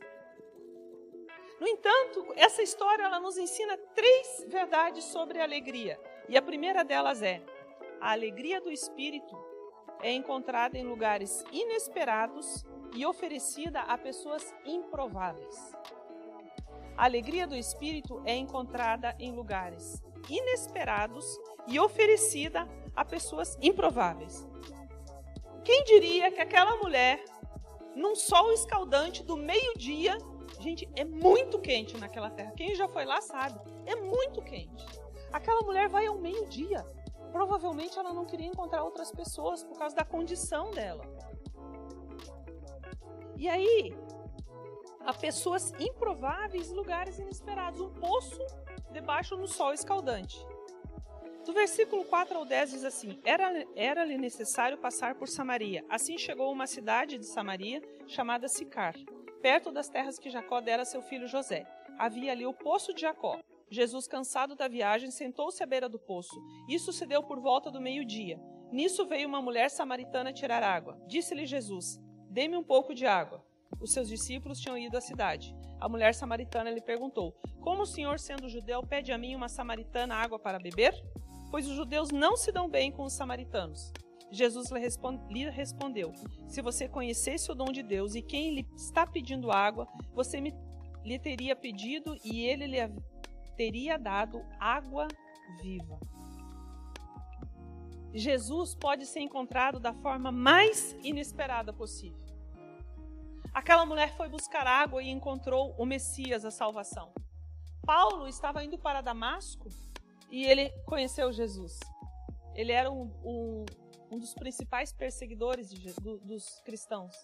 No 1.60 1.67
entanto, 1.67 2.34
essa 2.36 2.62
história 2.62 3.03
ela 3.03 3.19
nos 3.19 3.38
ensina 3.38 3.77
três 3.95 4.45
verdades 4.47 5.06
sobre 5.06 5.39
a 5.39 5.43
alegria. 5.43 5.99
E 6.30 6.38
a 6.38 6.41
primeira 6.41 6.84
delas 6.84 7.21
é: 7.21 7.41
a 7.99 8.12
alegria 8.12 8.62
do 8.62 8.71
espírito 8.71 9.36
é 10.01 10.12
encontrada 10.12 10.77
em 10.77 10.86
lugares 10.86 11.43
inesperados 11.51 12.63
e 12.95 13.06
oferecida 13.06 13.82
a 13.82 13.97
pessoas 13.97 14.53
improváveis. 14.65 15.73
A 16.95 17.06
alegria 17.06 17.47
do 17.47 17.56
espírito 17.56 18.21
é 18.25 18.36
encontrada 18.36 19.15
em 19.19 19.32
lugares 19.32 20.01
inesperados 20.30 21.25
e 21.67 21.80
oferecida 21.80 22.67
a 22.98 23.06
pessoas 23.06 23.58
improváveis. 23.62 24.46
Quem 25.64 25.86
diria 25.86 26.30
que 26.30 26.42
aquela 26.42 26.76
mulher, 26.76 27.24
num 27.96 28.16
sol 28.16 28.52
escaldante 28.52 29.24
do 29.24 29.38
meio-dia, 29.38 30.18
Gente, 30.60 30.90
é 30.96 31.06
muito 31.06 31.60
quente 31.60 31.98
naquela 31.98 32.30
terra. 32.30 32.52
Quem 32.56 32.74
já 32.76 32.88
foi 32.88 33.06
lá 33.06 33.22
sabe. 33.22 33.60
É 33.86 33.96
muito 33.96 34.42
quente. 34.42 34.86
Aquela 35.32 35.62
mulher 35.62 35.88
vai 35.88 36.08
ao 36.08 36.18
meio-dia. 36.18 36.84
Provavelmente 37.32 37.98
ela 38.00 38.14
não 38.14 38.26
queria 38.26 38.48
encontrar 38.48 38.84
outras 38.84 39.12
pessoas 39.12 39.64
por 39.64 39.78
causa 39.78 39.96
da 39.96 40.04
condição 40.04 40.72
dela. 40.72 41.06
E 43.36 43.48
aí, 43.48 43.96
há 45.06 45.14
pessoas 45.14 45.72
improváveis, 45.80 46.72
lugares 46.72 47.20
inesperados. 47.20 47.80
Um 47.80 47.94
poço 47.94 48.42
debaixo 48.92 49.38
no 49.38 49.48
sol 49.48 49.74
escaldante. 49.74 50.44
Do 51.48 51.54
versículo 51.54 52.04
4 52.04 52.38
ao 52.38 52.46
10 52.46 52.72
diz 52.72 52.84
assim: 52.84 53.20
Era-lhe 53.26 53.66
era 53.74 54.06
necessário 54.06 54.78
passar 54.78 55.16
por 55.16 55.28
Samaria. 55.28 55.84
Assim 55.90 56.18
chegou 56.18 56.52
uma 56.52 56.68
cidade 56.68 57.18
de 57.18 57.26
Samaria 57.26 57.82
chamada 58.06 58.48
Sicar 58.48 58.94
perto 59.42 59.72
das 59.72 59.88
terras 59.88 60.20
que 60.20 60.30
Jacó 60.30 60.60
dera 60.60 60.82
a 60.82 60.86
seu 60.86 61.02
filho 61.02 61.26
José. 61.26 61.66
Havia 61.98 62.34
ali 62.34 62.46
o 62.46 62.54
poço 62.54 62.94
de 62.94 63.02
Jacó. 63.02 63.40
Jesus, 63.70 64.06
cansado 64.06 64.56
da 64.56 64.68
viagem, 64.68 65.10
sentou-se 65.10 65.64
à 65.64 65.66
beira 65.66 65.88
do 65.88 65.98
poço. 65.98 66.36
Isso 66.68 66.92
se 66.92 67.06
deu 67.06 67.24
por 67.24 67.40
volta 67.40 67.72
do 67.72 67.80
meio-dia. 67.80 68.38
Nisso 68.72 69.06
veio 69.06 69.28
uma 69.28 69.42
mulher 69.42 69.70
samaritana 69.70 70.34
tirar 70.34 70.62
água. 70.64 70.98
Disse-lhe 71.08 71.46
Jesus: 71.46 71.98
Dê-me 72.30 72.58
um 72.58 72.64
pouco 72.64 72.94
de 72.94 73.06
água. 73.06 73.42
Os 73.80 73.94
seus 73.94 74.10
discípulos 74.10 74.60
tinham 74.60 74.78
ido 74.78 74.98
à 74.98 75.02
cidade. 75.02 75.56
A 75.80 75.88
mulher 75.88 76.14
samaritana 76.14 76.70
lhe 76.70 76.82
perguntou: 76.82 77.34
Como 77.62 77.84
o 77.84 77.86
senhor, 77.86 78.20
sendo 78.20 78.50
judeu, 78.50 78.82
pede 78.84 79.14
a 79.14 79.18
mim, 79.18 79.34
uma 79.34 79.48
samaritana, 79.48 80.16
água 80.16 80.38
para 80.38 80.60
beber? 80.60 80.94
Pois 81.50 81.68
os 81.68 81.76
judeus 81.76 82.12
não 82.12 82.36
se 82.36 82.52
dão 82.52 82.70
bem 82.70 82.92
com 82.92 83.04
os 83.04 83.14
samaritanos. 83.14 83.92
Jesus 84.30 84.70
lhe 85.30 85.50
respondeu: 85.50 86.12
Se 86.48 86.62
você 86.62 86.88
conhecesse 86.88 87.52
o 87.52 87.56
dom 87.56 87.72
de 87.72 87.82
Deus 87.82 88.16
e 88.16 88.22
quem 88.22 88.54
lhe 88.54 88.68
está 88.76 89.08
pedindo 89.08 89.52
água, 89.52 89.88
você 90.14 90.42
me, 90.42 90.54
lhe 91.04 91.18
teria 91.18 91.56
pedido 91.56 92.18
e 92.24 92.46
ele 92.46 92.68
lhe 92.68 92.78
teria 93.56 93.98
dado 93.98 94.44
água 94.60 95.08
viva. 95.62 96.00
Jesus 98.14 98.76
pode 98.76 99.06
ser 99.06 99.22
encontrado 99.22 99.80
da 99.80 99.94
forma 99.94 100.32
mais 100.32 100.96
inesperada 101.04 101.72
possível. 101.72 102.28
Aquela 103.54 103.86
mulher 103.86 104.16
foi 104.16 104.28
buscar 104.28 104.68
água 104.68 105.02
e 105.02 105.10
encontrou 105.10 105.74
o 105.78 105.86
Messias, 105.86 106.44
a 106.44 106.52
salvação. 106.52 107.14
Paulo 107.86 108.28
estava 108.28 108.64
indo 108.64 108.78
para 108.78 109.02
Damasco 109.02 109.70
e 110.30 110.46
ele 110.46 110.70
conheceu 110.86 111.32
Jesus. 111.32 111.80
Ele 112.56 112.72
era 112.72 112.92
um, 112.92 113.12
um, 113.24 113.66
um 114.12 114.20
dos 114.20 114.34
principais 114.34 114.92
perseguidores 114.92 115.70
de, 115.70 115.94
do, 115.94 116.18
dos 116.20 116.62
cristãos. 116.62 117.16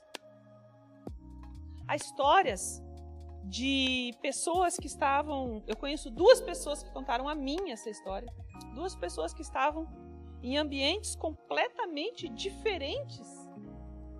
Há 1.87 1.95
histórias 1.95 2.81
de 3.43 4.13
pessoas 4.21 4.77
que 4.77 4.87
estavam. 4.87 5.63
Eu 5.67 5.75
conheço 5.75 6.09
duas 6.09 6.39
pessoas 6.41 6.83
que 6.83 6.91
contaram 6.91 7.27
a 7.27 7.35
mim 7.35 7.71
essa 7.71 7.89
história. 7.89 8.31
Duas 8.73 8.95
pessoas 8.95 9.33
que 9.33 9.41
estavam 9.41 9.87
em 10.41 10.57
ambientes 10.57 11.15
completamente 11.15 12.27
diferentes 12.29 13.27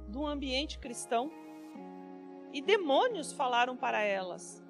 do 0.07 0.25
ambiente 0.25 0.79
cristão. 0.79 1.31
E 2.53 2.61
demônios 2.61 3.33
falaram 3.33 3.75
para 3.75 4.01
elas: 4.01 4.62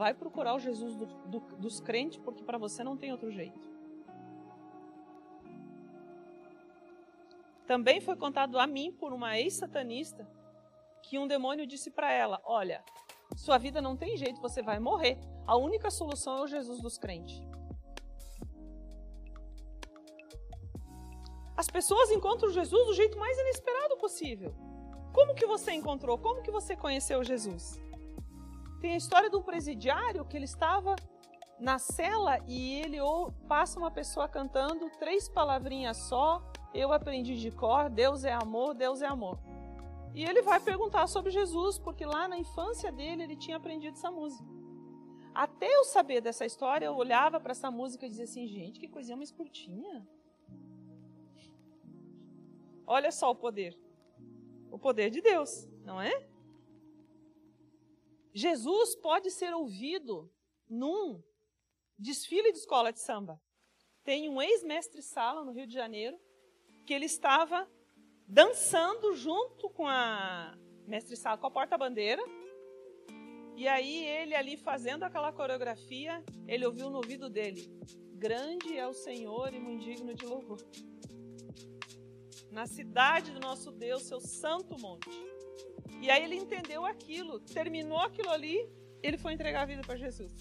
vai 0.00 0.14
procurar 0.14 0.54
o 0.54 0.58
Jesus 0.58 0.96
do, 0.96 1.04
do, 1.32 1.40
dos 1.58 1.78
crentes, 1.78 2.18
porque 2.24 2.42
para 2.42 2.56
você 2.56 2.82
não 2.82 2.96
tem 2.96 3.12
outro 3.12 3.30
jeito. 3.30 3.60
Também 7.66 8.00
foi 8.00 8.16
contado 8.16 8.58
a 8.58 8.66
mim 8.66 8.90
por 8.90 9.12
uma 9.12 9.38
ex-satanista 9.38 10.26
que 11.02 11.18
um 11.18 11.26
demônio 11.28 11.66
disse 11.66 11.90
para 11.90 12.10
ela: 12.10 12.40
Olha, 12.44 12.82
sua 13.36 13.58
vida 13.58 13.82
não 13.82 13.94
tem 13.94 14.16
jeito, 14.16 14.40
você 14.40 14.62
vai 14.62 14.78
morrer. 14.80 15.18
A 15.46 15.54
única 15.54 15.90
solução 15.90 16.38
é 16.38 16.42
o 16.44 16.46
Jesus 16.46 16.80
dos 16.80 16.96
crentes. 16.96 17.42
As 21.54 21.68
pessoas 21.68 22.10
encontram 22.10 22.48
Jesus 22.48 22.86
do 22.86 22.94
jeito 22.94 23.18
mais 23.18 23.38
inesperado 23.38 23.98
possível. 23.98 24.54
Como 25.12 25.34
que 25.34 25.46
você 25.46 25.72
encontrou? 25.72 26.16
Como 26.16 26.40
que 26.40 26.50
você 26.50 26.74
conheceu 26.74 27.22
Jesus? 27.22 27.78
Tem 28.80 28.94
a 28.94 28.96
história 28.96 29.28
do 29.28 29.42
presidiário 29.42 30.24
que 30.24 30.36
ele 30.36 30.46
estava 30.46 30.96
na 31.58 31.78
cela 31.78 32.38
e 32.46 32.80
ele 32.80 33.00
ou 33.00 33.32
passa 33.46 33.78
uma 33.78 33.90
pessoa 33.90 34.26
cantando 34.26 34.88
três 34.98 35.28
palavrinhas 35.28 35.96
só, 35.98 36.42
eu 36.72 36.92
aprendi 36.92 37.38
de 37.38 37.50
cor, 37.50 37.90
Deus 37.90 38.24
é 38.24 38.32
amor, 38.32 38.74
Deus 38.74 39.02
é 39.02 39.06
amor. 39.06 39.38
E 40.14 40.24
ele 40.24 40.42
vai 40.42 40.58
perguntar 40.58 41.06
sobre 41.06 41.30
Jesus, 41.30 41.78
porque 41.78 42.04
lá 42.04 42.26
na 42.26 42.38
infância 42.38 42.90
dele 42.90 43.22
ele 43.22 43.36
tinha 43.36 43.58
aprendido 43.58 43.96
essa 43.96 44.10
música. 44.10 44.48
Até 45.34 45.66
eu 45.66 45.84
saber 45.84 46.20
dessa 46.20 46.44
história, 46.44 46.86
eu 46.86 46.96
olhava 46.96 47.38
para 47.38 47.52
essa 47.52 47.70
música 47.70 48.06
e 48.06 48.08
dizia 48.08 48.24
assim: 48.24 48.46
gente, 48.46 48.80
que 48.80 48.88
coisinha 48.88 49.16
mais 49.16 49.30
curtinha. 49.30 50.06
Olha 52.86 53.12
só 53.12 53.30
o 53.30 53.36
poder. 53.36 53.78
O 54.70 54.78
poder 54.78 55.10
de 55.10 55.20
Deus, 55.20 55.68
não 55.84 56.00
é? 56.00 56.29
Jesus 58.32 58.94
pode 58.96 59.30
ser 59.30 59.52
ouvido 59.54 60.32
num 60.68 61.22
desfile 61.98 62.52
de 62.52 62.58
escola 62.58 62.92
de 62.92 63.00
samba. 63.00 63.40
Tem 64.04 64.28
um 64.28 64.40
ex-mestre-sala 64.40 65.44
no 65.44 65.52
Rio 65.52 65.66
de 65.66 65.74
Janeiro 65.74 66.18
que 66.86 66.94
ele 66.94 67.06
estava 67.06 67.68
dançando 68.26 69.14
junto 69.14 69.68
com 69.70 69.86
a 69.86 70.56
mestre 70.86 71.16
sala, 71.16 71.36
com 71.36 71.46
a 71.46 71.50
porta-bandeira. 71.50 72.22
E 73.56 73.68
aí 73.68 74.06
ele 74.06 74.34
ali 74.34 74.56
fazendo 74.56 75.02
aquela 75.02 75.32
coreografia, 75.32 76.24
ele 76.46 76.64
ouviu 76.64 76.88
no 76.88 76.96
ouvido 76.96 77.28
dele: 77.28 77.68
Grande 78.14 78.76
é 78.76 78.86
o 78.86 78.94
Senhor 78.94 79.52
e 79.52 79.58
muito 79.58 79.84
digno 79.84 80.14
de 80.14 80.24
louvor. 80.24 80.58
Na 82.50 82.66
cidade 82.66 83.30
do 83.30 83.40
nosso 83.40 83.70
Deus, 83.70 84.02
seu 84.02 84.20
santo 84.20 84.78
monte. 84.80 85.08
E 86.00 86.10
aí 86.10 86.24
ele 86.24 86.36
entendeu 86.36 86.84
aquilo, 86.84 87.40
terminou 87.40 87.98
aquilo 87.98 88.30
ali, 88.30 88.68
ele 89.02 89.18
foi 89.18 89.32
entregar 89.32 89.62
a 89.62 89.66
vida 89.66 89.82
para 89.82 89.96
Jesus. 89.96 90.32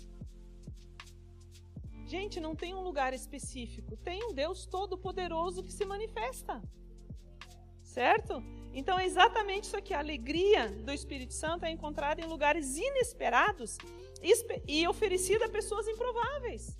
Gente, 2.06 2.40
não 2.40 2.56
tem 2.56 2.74
um 2.74 2.82
lugar 2.82 3.14
específico, 3.14 3.96
tem 3.98 4.24
um 4.24 4.34
Deus 4.34 4.66
todo-poderoso 4.66 5.64
que 5.64 5.72
se 5.72 5.86
manifesta. 5.86 6.62
Certo? 7.84 8.42
Então 8.74 8.98
é 8.98 9.06
exatamente 9.06 9.66
isso 9.66 9.78
aqui. 9.78 9.94
A 9.94 10.00
alegria 10.00 10.70
do 10.70 10.92
Espírito 10.92 11.34
Santo 11.34 11.66
é 11.66 11.72
encontrada 11.72 12.22
em 12.22 12.26
lugares 12.26 12.78
inesperados 12.78 13.78
e 14.68 14.88
oferecida 14.88 15.46
a 15.46 15.50
pessoas 15.50 15.88
improváveis. 15.88 16.78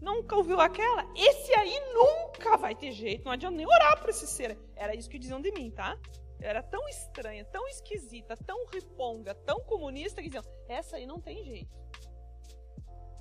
Nunca 0.00 0.36
ouviu 0.36 0.60
aquela? 0.60 1.06
Esse 1.16 1.54
aí 1.54 1.80
nunca 1.94 2.56
vai 2.56 2.74
ter 2.74 2.90
jeito. 2.90 3.24
Não 3.24 3.32
adianta 3.32 3.56
nem 3.56 3.66
orar 3.66 4.00
para 4.00 4.10
esse 4.10 4.26
ser. 4.26 4.58
Era 4.74 4.94
isso 4.96 5.08
que 5.08 5.18
diziam 5.18 5.40
de 5.40 5.52
mim, 5.52 5.70
tá? 5.70 5.96
Era 6.42 6.62
tão 6.62 6.88
estranha, 6.88 7.44
tão 7.44 7.66
esquisita, 7.68 8.36
tão 8.36 8.66
riponga, 8.66 9.34
tão 9.34 9.60
comunista 9.60 10.20
que 10.20 10.28
diziam: 10.28 10.44
essa 10.68 10.96
aí 10.96 11.06
não 11.06 11.20
tem 11.20 11.44
jeito 11.44 11.82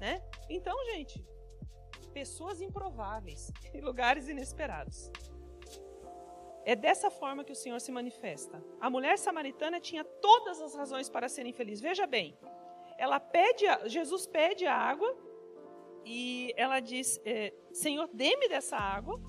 né? 0.02 0.20
Então, 0.50 0.76
gente, 0.86 1.24
pessoas 2.12 2.60
improváveis 2.60 3.52
em 3.72 3.82
lugares 3.82 4.28
inesperados. 4.28 5.12
É 6.66 6.76
dessa 6.76 7.10
forma 7.10 7.44
que 7.44 7.52
o 7.52 7.56
Senhor 7.56 7.80
se 7.80 7.92
manifesta. 7.92 8.64
A 8.80 8.90
mulher 8.90 9.18
samaritana 9.18 9.80
tinha 9.80 10.04
todas 10.04 10.60
as 10.62 10.76
razões 10.76 11.08
para 11.10 11.30
ser 11.30 11.46
infeliz. 11.46 11.80
Veja 11.80 12.06
bem, 12.06 12.38
ela 12.98 13.20
pede, 13.20 13.66
Jesus 13.86 14.28
pede 14.28 14.66
a 14.66 14.76
água 14.76 15.16
e 16.04 16.54
ela 16.58 16.80
diz: 16.80 17.20
é, 17.24 17.54
Senhor, 17.72 18.10
dê-me 18.12 18.48
dessa 18.50 18.78
água 18.78 19.20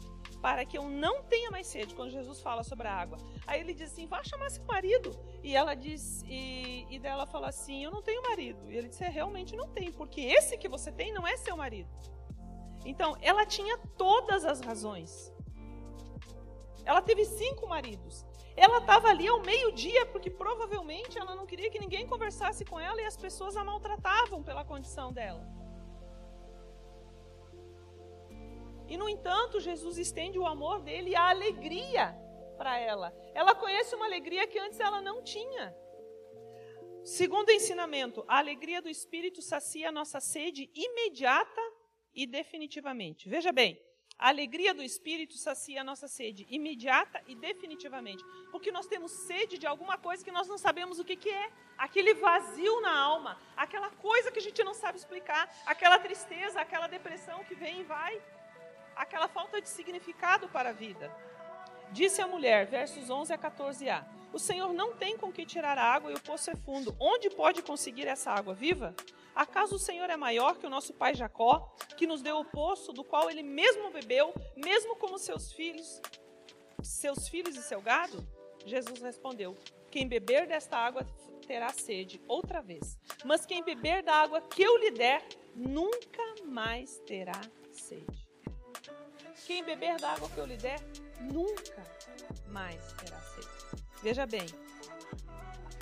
para 0.43 0.65
que 0.65 0.77
eu 0.77 0.85
não 0.89 1.23
tenha 1.25 1.51
mais 1.51 1.67
sede. 1.67 1.95
Quando 1.95 2.11
Jesus 2.11 2.41
fala 2.41 2.63
sobre 2.63 2.89
a 2.89 2.95
água, 2.95 3.19
aí 3.47 3.61
ele 3.61 3.75
diz 3.75 3.93
assim: 3.93 4.07
vá 4.07 4.23
chamar 4.23 4.51
seu 4.51 4.65
marido. 4.65 5.11
E 5.43 5.55
ela 5.55 5.75
diz 5.75 6.23
e, 6.27 6.87
e 6.91 6.99
dela 6.99 7.27
fala 7.27 7.49
assim: 7.49 7.85
eu 7.85 7.91
não 7.91 8.03
tenho 8.03 8.23
marido. 8.23 8.71
E 8.71 8.77
ele 8.77 8.89
disse: 8.89 9.05
é, 9.05 9.09
realmente 9.09 9.57
não 9.57 9.69
tem, 9.69 9.93
porque 9.93 10.21
esse 10.21 10.57
que 10.57 10.69
você 10.69 10.91
tem 10.91 11.13
não 11.13 11.27
é 11.27 11.37
seu 11.37 11.57
marido. 11.57 11.91
Então, 12.85 13.17
ela 13.21 13.47
tinha 13.47 13.79
todas 13.97 14.45
as 14.45 14.61
razões. 14.61 15.33
Ela 16.85 17.01
teve 17.01 17.25
cinco 17.25 17.67
maridos. 17.69 18.27
Ela 18.57 18.79
estava 18.79 19.09
ali 19.09 19.27
ao 19.29 19.41
meio-dia 19.41 20.05
porque 20.07 20.29
provavelmente 20.29 21.19
ela 21.19 21.35
não 21.35 21.47
queria 21.47 21.71
que 21.71 21.79
ninguém 21.79 22.07
conversasse 22.07 22.65
com 22.65 22.79
ela 22.79 23.01
e 23.01 23.05
as 23.05 23.17
pessoas 23.17 23.57
a 23.57 23.65
maltratavam 23.65 24.43
pela 24.43 24.65
condição 24.65 25.13
dela. 25.13 25.47
E 28.89 28.97
no 28.97 29.09
entanto, 29.09 29.61
Jesus 29.61 29.97
estende 29.97 30.39
o 30.39 30.47
amor 30.47 30.81
dele 30.81 31.11
e 31.11 31.17
a 31.17 31.31
alegria 31.31 32.15
para 32.59 32.79
ela. 32.79 33.15
Ela 33.35 33.55
conhece 33.55 33.95
uma 33.95 34.07
alegria 34.07 34.47
que 34.47 34.59
antes 34.59 34.79
ela 34.81 35.01
não 35.01 35.23
tinha. 35.23 35.75
Segundo 37.05 37.51
ensinamento, 37.51 38.25
a 38.29 38.39
alegria 38.39 38.81
do 38.81 38.89
Espírito 38.89 39.43
sacia 39.43 39.89
a 39.89 39.93
nossa 39.93 40.21
sede 40.21 40.71
imediata 40.75 41.61
e 42.15 42.27
definitivamente. 42.27 43.29
Veja 43.29 43.51
bem, 43.51 43.81
a 44.19 44.29
alegria 44.29 44.73
do 44.73 44.83
Espírito 44.83 45.37
sacia 45.37 45.81
a 45.81 45.85
nossa 45.85 46.07
sede 46.07 46.47
imediata 46.49 47.21
e 47.27 47.35
definitivamente. 47.35 48.23
Porque 48.53 48.71
nós 48.71 48.87
temos 48.87 49.11
sede 49.11 49.59
de 49.59 49.67
alguma 49.67 49.99
coisa 49.99 50.25
que 50.25 50.31
nós 50.31 50.47
não 50.47 50.57
sabemos 50.57 51.01
o 51.01 51.05
que, 51.05 51.17
que 51.17 51.29
é. 51.29 51.51
Aquele 51.77 52.15
vazio 52.15 52.81
na 52.81 52.97
alma, 52.97 53.37
aquela 53.57 53.91
coisa 53.91 54.31
que 54.31 54.39
a 54.39 54.43
gente 54.43 54.63
não 54.63 54.75
sabe 54.75 54.99
explicar, 54.99 55.53
aquela 55.67 55.99
tristeza, 55.99 56.61
aquela 56.61 56.87
depressão 56.87 57.43
que 57.43 57.57
vem 57.57 57.81
e 57.81 57.83
vai, 57.83 58.23
aquela 58.95 59.27
falta 59.27 59.61
de 59.61 59.69
significado 59.69 60.49
para 60.49 60.69
a 60.69 60.73
vida. 60.73 61.13
Disse 61.93 62.23
a 62.23 62.27
mulher, 62.27 62.67
versos 62.67 63.11
11 63.11 63.35
a 63.35 63.39
14a: 63.39 64.05
O 64.33 64.39
Senhor 64.39 64.73
não 64.73 64.95
tem 64.95 65.17
com 65.17 65.31
que 65.31 65.45
tirar 65.45 65.77
a 65.77 65.85
água 65.85 66.11
e 66.11 66.15
o 66.15 66.21
poço 66.21 66.51
é 66.51 66.57
fundo. 66.57 66.97
Onde 66.99 67.29
pode 67.29 67.63
conseguir 67.63 68.07
essa 68.07 68.31
água 68.31 68.55
viva? 68.55 68.95
Acaso 69.35 69.77
o 69.77 69.79
Senhor 69.79 70.09
é 70.09 70.17
maior 70.17 70.57
que 70.57 70.67
o 70.67 70.71
nosso 70.71 70.95
pai 70.95 71.15
Jacó, 71.15 71.75
que 71.97 72.07
nos 72.07 72.23
deu 72.23 72.39
o 72.39 72.45
poço 72.45 72.93
do 72.93 73.05
qual 73.05 73.31
ele 73.31 73.43
mesmo 73.43 73.91
bebeu, 73.91 74.33
mesmo 74.57 74.97
como 74.97 75.19
seus 75.19 75.53
filhos, 75.53 76.01
seus 76.83 77.29
filhos 77.29 77.57
e 77.57 77.63
seu 77.63 77.81
gado? 77.81 78.27
Jesus 78.65 79.01
respondeu: 79.03 79.57
Quem 79.91 80.09
beber 80.09 80.47
desta 80.47 80.79
água 80.79 81.07
terá 81.47 81.69
sede 81.71 82.23
outra 82.27 82.63
vez, 82.63 82.99
mas 83.25 83.45
quem 83.45 83.63
beber 83.63 84.03
da 84.03 84.15
água 84.15 84.41
que 84.41 84.63
eu 84.63 84.79
lhe 84.79 84.91
der 84.93 85.23
nunca 85.55 86.23
mais 86.45 86.99
terá 87.01 87.39
sede. 87.71 88.27
Quem 89.47 89.63
beber 89.65 89.97
da 90.01 90.13
água 90.13 90.31
que 90.31 90.39
eu 90.39 90.47
lhe 90.47 90.57
der 90.57 90.81
nunca 91.23 91.83
mais 92.49 92.93
terá 92.95 93.19
sede. 93.21 93.83
Veja 94.03 94.27
bem, 94.27 94.47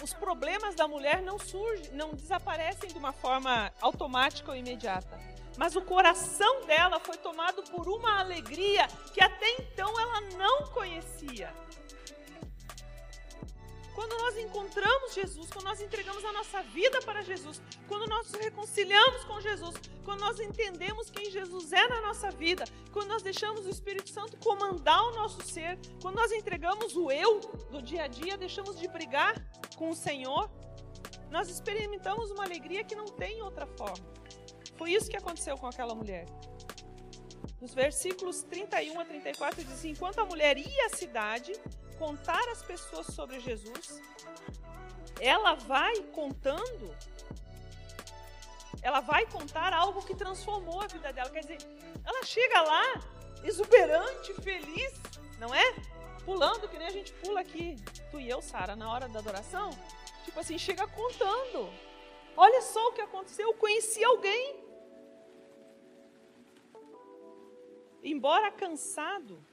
os 0.02 0.14
problemas 0.14 0.74
da 0.74 0.88
mulher 0.88 1.22
não 1.22 1.38
surgem, 1.38 1.92
não 1.92 2.14
desaparecem 2.14 2.90
de 2.90 2.98
uma 2.98 3.12
forma 3.12 3.72
automática 3.80 4.50
ou 4.50 4.56
imediata. 4.56 5.18
Mas 5.56 5.76
o 5.76 5.82
coração 5.82 6.64
dela 6.64 7.00
foi 7.00 7.18
tomado 7.18 7.62
por 7.64 7.88
uma 7.88 8.20
alegria 8.20 8.86
que 9.12 9.22
até 9.22 9.50
então 9.58 9.88
ela 10.00 10.20
não 10.38 10.66
conhecia. 10.68 11.52
Quando 14.00 14.16
nós 14.16 14.38
encontramos 14.38 15.12
Jesus, 15.12 15.50
quando 15.50 15.66
nós 15.66 15.78
entregamos 15.78 16.24
a 16.24 16.32
nossa 16.32 16.62
vida 16.62 17.02
para 17.02 17.20
Jesus, 17.20 17.60
quando 17.86 18.08
nós 18.08 18.32
nos 18.32 18.40
reconciliamos 18.40 19.24
com 19.24 19.38
Jesus, 19.42 19.74
quando 20.06 20.20
nós 20.20 20.40
entendemos 20.40 21.10
quem 21.10 21.30
Jesus 21.30 21.70
é 21.74 21.86
na 21.86 22.00
nossa 22.00 22.30
vida, 22.30 22.64
quando 22.94 23.08
nós 23.08 23.22
deixamos 23.22 23.66
o 23.66 23.68
Espírito 23.68 24.08
Santo 24.08 24.38
comandar 24.38 25.02
o 25.08 25.10
nosso 25.10 25.42
ser, 25.42 25.78
quando 26.00 26.16
nós 26.16 26.32
entregamos 26.32 26.96
o 26.96 27.10
eu 27.10 27.40
do 27.70 27.82
dia 27.82 28.04
a 28.04 28.06
dia, 28.06 28.38
deixamos 28.38 28.80
de 28.80 28.88
brigar 28.88 29.34
com 29.76 29.90
o 29.90 29.94
Senhor, 29.94 30.50
nós 31.30 31.50
experimentamos 31.50 32.30
uma 32.30 32.44
alegria 32.44 32.82
que 32.82 32.94
não 32.94 33.04
tem 33.04 33.42
outra 33.42 33.66
forma. 33.66 34.06
Foi 34.78 34.92
isso 34.92 35.10
que 35.10 35.16
aconteceu 35.18 35.58
com 35.58 35.66
aquela 35.66 35.94
mulher. 35.94 36.24
Nos 37.60 37.74
versículos 37.74 38.42
31 38.44 38.98
a 38.98 39.04
34 39.04 39.62
diz: 39.62 39.84
Enquanto 39.84 40.20
a 40.20 40.24
mulher 40.24 40.56
ia 40.56 40.86
à 40.86 40.88
cidade, 40.88 41.52
contar 42.00 42.42
às 42.48 42.62
pessoas 42.62 43.06
sobre 43.08 43.38
Jesus, 43.40 44.00
ela 45.20 45.52
vai 45.54 45.96
contando, 46.18 46.86
ela 48.80 49.00
vai 49.00 49.26
contar 49.26 49.74
algo 49.74 50.00
que 50.06 50.14
transformou 50.14 50.80
a 50.80 50.86
vida 50.86 51.12
dela. 51.12 51.28
Quer 51.28 51.40
dizer, 51.40 51.58
ela 52.02 52.22
chega 52.24 52.62
lá 52.62 52.86
exuberante, 53.44 54.32
feliz, 54.40 54.92
não 55.38 55.54
é? 55.54 55.66
Pulando, 56.24 56.68
que 56.70 56.78
nem 56.78 56.86
a 56.86 56.96
gente 56.98 57.12
pula 57.20 57.40
aqui, 57.40 57.76
tu 58.10 58.18
e 58.18 58.30
eu, 58.30 58.40
Sara, 58.40 58.74
na 58.74 58.90
hora 58.90 59.06
da 59.06 59.18
adoração. 59.18 59.68
Tipo 60.24 60.40
assim, 60.40 60.56
chega 60.56 60.86
contando. 60.86 61.70
Olha 62.34 62.62
só 62.62 62.88
o 62.88 62.92
que 62.92 63.02
aconteceu, 63.02 63.48
eu 63.48 63.54
conheci 63.54 64.02
alguém. 64.02 64.64
Embora 68.02 68.50
cansado 68.50 69.44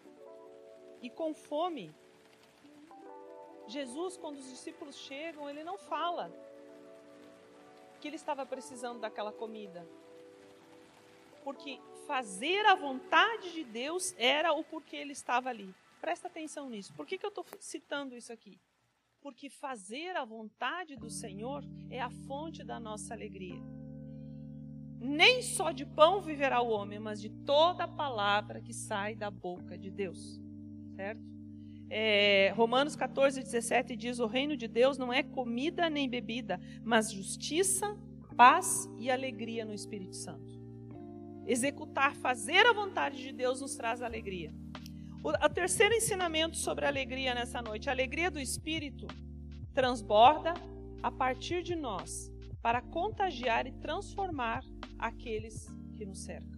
e 1.01 1.09
com 1.09 1.33
fome, 1.33 1.93
Jesus, 3.67 4.17
quando 4.17 4.37
os 4.37 4.49
discípulos 4.49 4.95
chegam, 4.95 5.49
ele 5.49 5.63
não 5.63 5.77
fala 5.77 6.31
que 7.99 8.07
ele 8.07 8.15
estava 8.15 8.45
precisando 8.45 8.99
daquela 8.99 9.31
comida. 9.31 9.87
Porque 11.43 11.79
fazer 12.05 12.65
a 12.65 12.75
vontade 12.75 13.51
de 13.53 13.63
Deus 13.63 14.13
era 14.17 14.53
o 14.53 14.63
porquê 14.63 14.97
ele 14.97 15.13
estava 15.13 15.49
ali. 15.49 15.73
Presta 15.99 16.27
atenção 16.27 16.69
nisso. 16.69 16.93
Por 16.93 17.05
que, 17.05 17.17
que 17.17 17.25
eu 17.25 17.29
estou 17.29 17.45
citando 17.59 18.15
isso 18.15 18.31
aqui? 18.31 18.59
Porque 19.21 19.49
fazer 19.49 20.15
a 20.15 20.23
vontade 20.23 20.95
do 20.95 21.09
Senhor 21.09 21.63
é 21.89 21.99
a 21.99 22.09
fonte 22.09 22.63
da 22.63 22.79
nossa 22.79 23.13
alegria. 23.13 23.61
Nem 24.99 25.41
só 25.41 25.71
de 25.71 25.85
pão 25.85 26.21
viverá 26.21 26.61
o 26.61 26.69
homem, 26.69 26.99
mas 26.99 27.19
de 27.21 27.29
toda 27.29 27.87
palavra 27.87 28.61
que 28.61 28.73
sai 28.73 29.15
da 29.15 29.29
boca 29.29 29.77
de 29.77 29.91
Deus. 29.91 30.39
Certo? 30.95 31.36
É, 31.89 32.53
Romanos 32.55 32.95
14, 32.95 33.41
17 33.41 33.95
diz: 33.95 34.19
O 34.19 34.27
reino 34.27 34.57
de 34.57 34.67
Deus 34.67 34.97
não 34.97 35.11
é 35.11 35.23
comida 35.23 35.89
nem 35.89 36.09
bebida, 36.09 36.59
mas 36.83 37.11
justiça, 37.11 37.97
paz 38.35 38.89
e 38.97 39.09
alegria 39.09 39.63
no 39.63 39.73
Espírito 39.73 40.15
Santo. 40.15 40.57
Executar, 41.45 42.13
fazer 42.15 42.65
a 42.65 42.73
vontade 42.73 43.21
de 43.21 43.31
Deus 43.31 43.61
nos 43.61 43.75
traz 43.75 44.01
alegria. 44.01 44.53
O, 45.23 45.29
o 45.29 45.49
terceiro 45.49 45.93
ensinamento 45.95 46.57
sobre 46.57 46.85
alegria 46.85 47.33
nessa 47.33 47.61
noite: 47.61 47.89
a 47.89 47.93
alegria 47.93 48.29
do 48.29 48.39
Espírito 48.39 49.07
transborda 49.73 50.53
a 51.01 51.11
partir 51.11 51.63
de 51.63 51.75
nós 51.75 52.31
para 52.61 52.81
contagiar 52.81 53.65
e 53.65 53.71
transformar 53.71 54.61
aqueles 54.99 55.67
que 55.95 56.05
nos 56.05 56.23
cercam. 56.23 56.56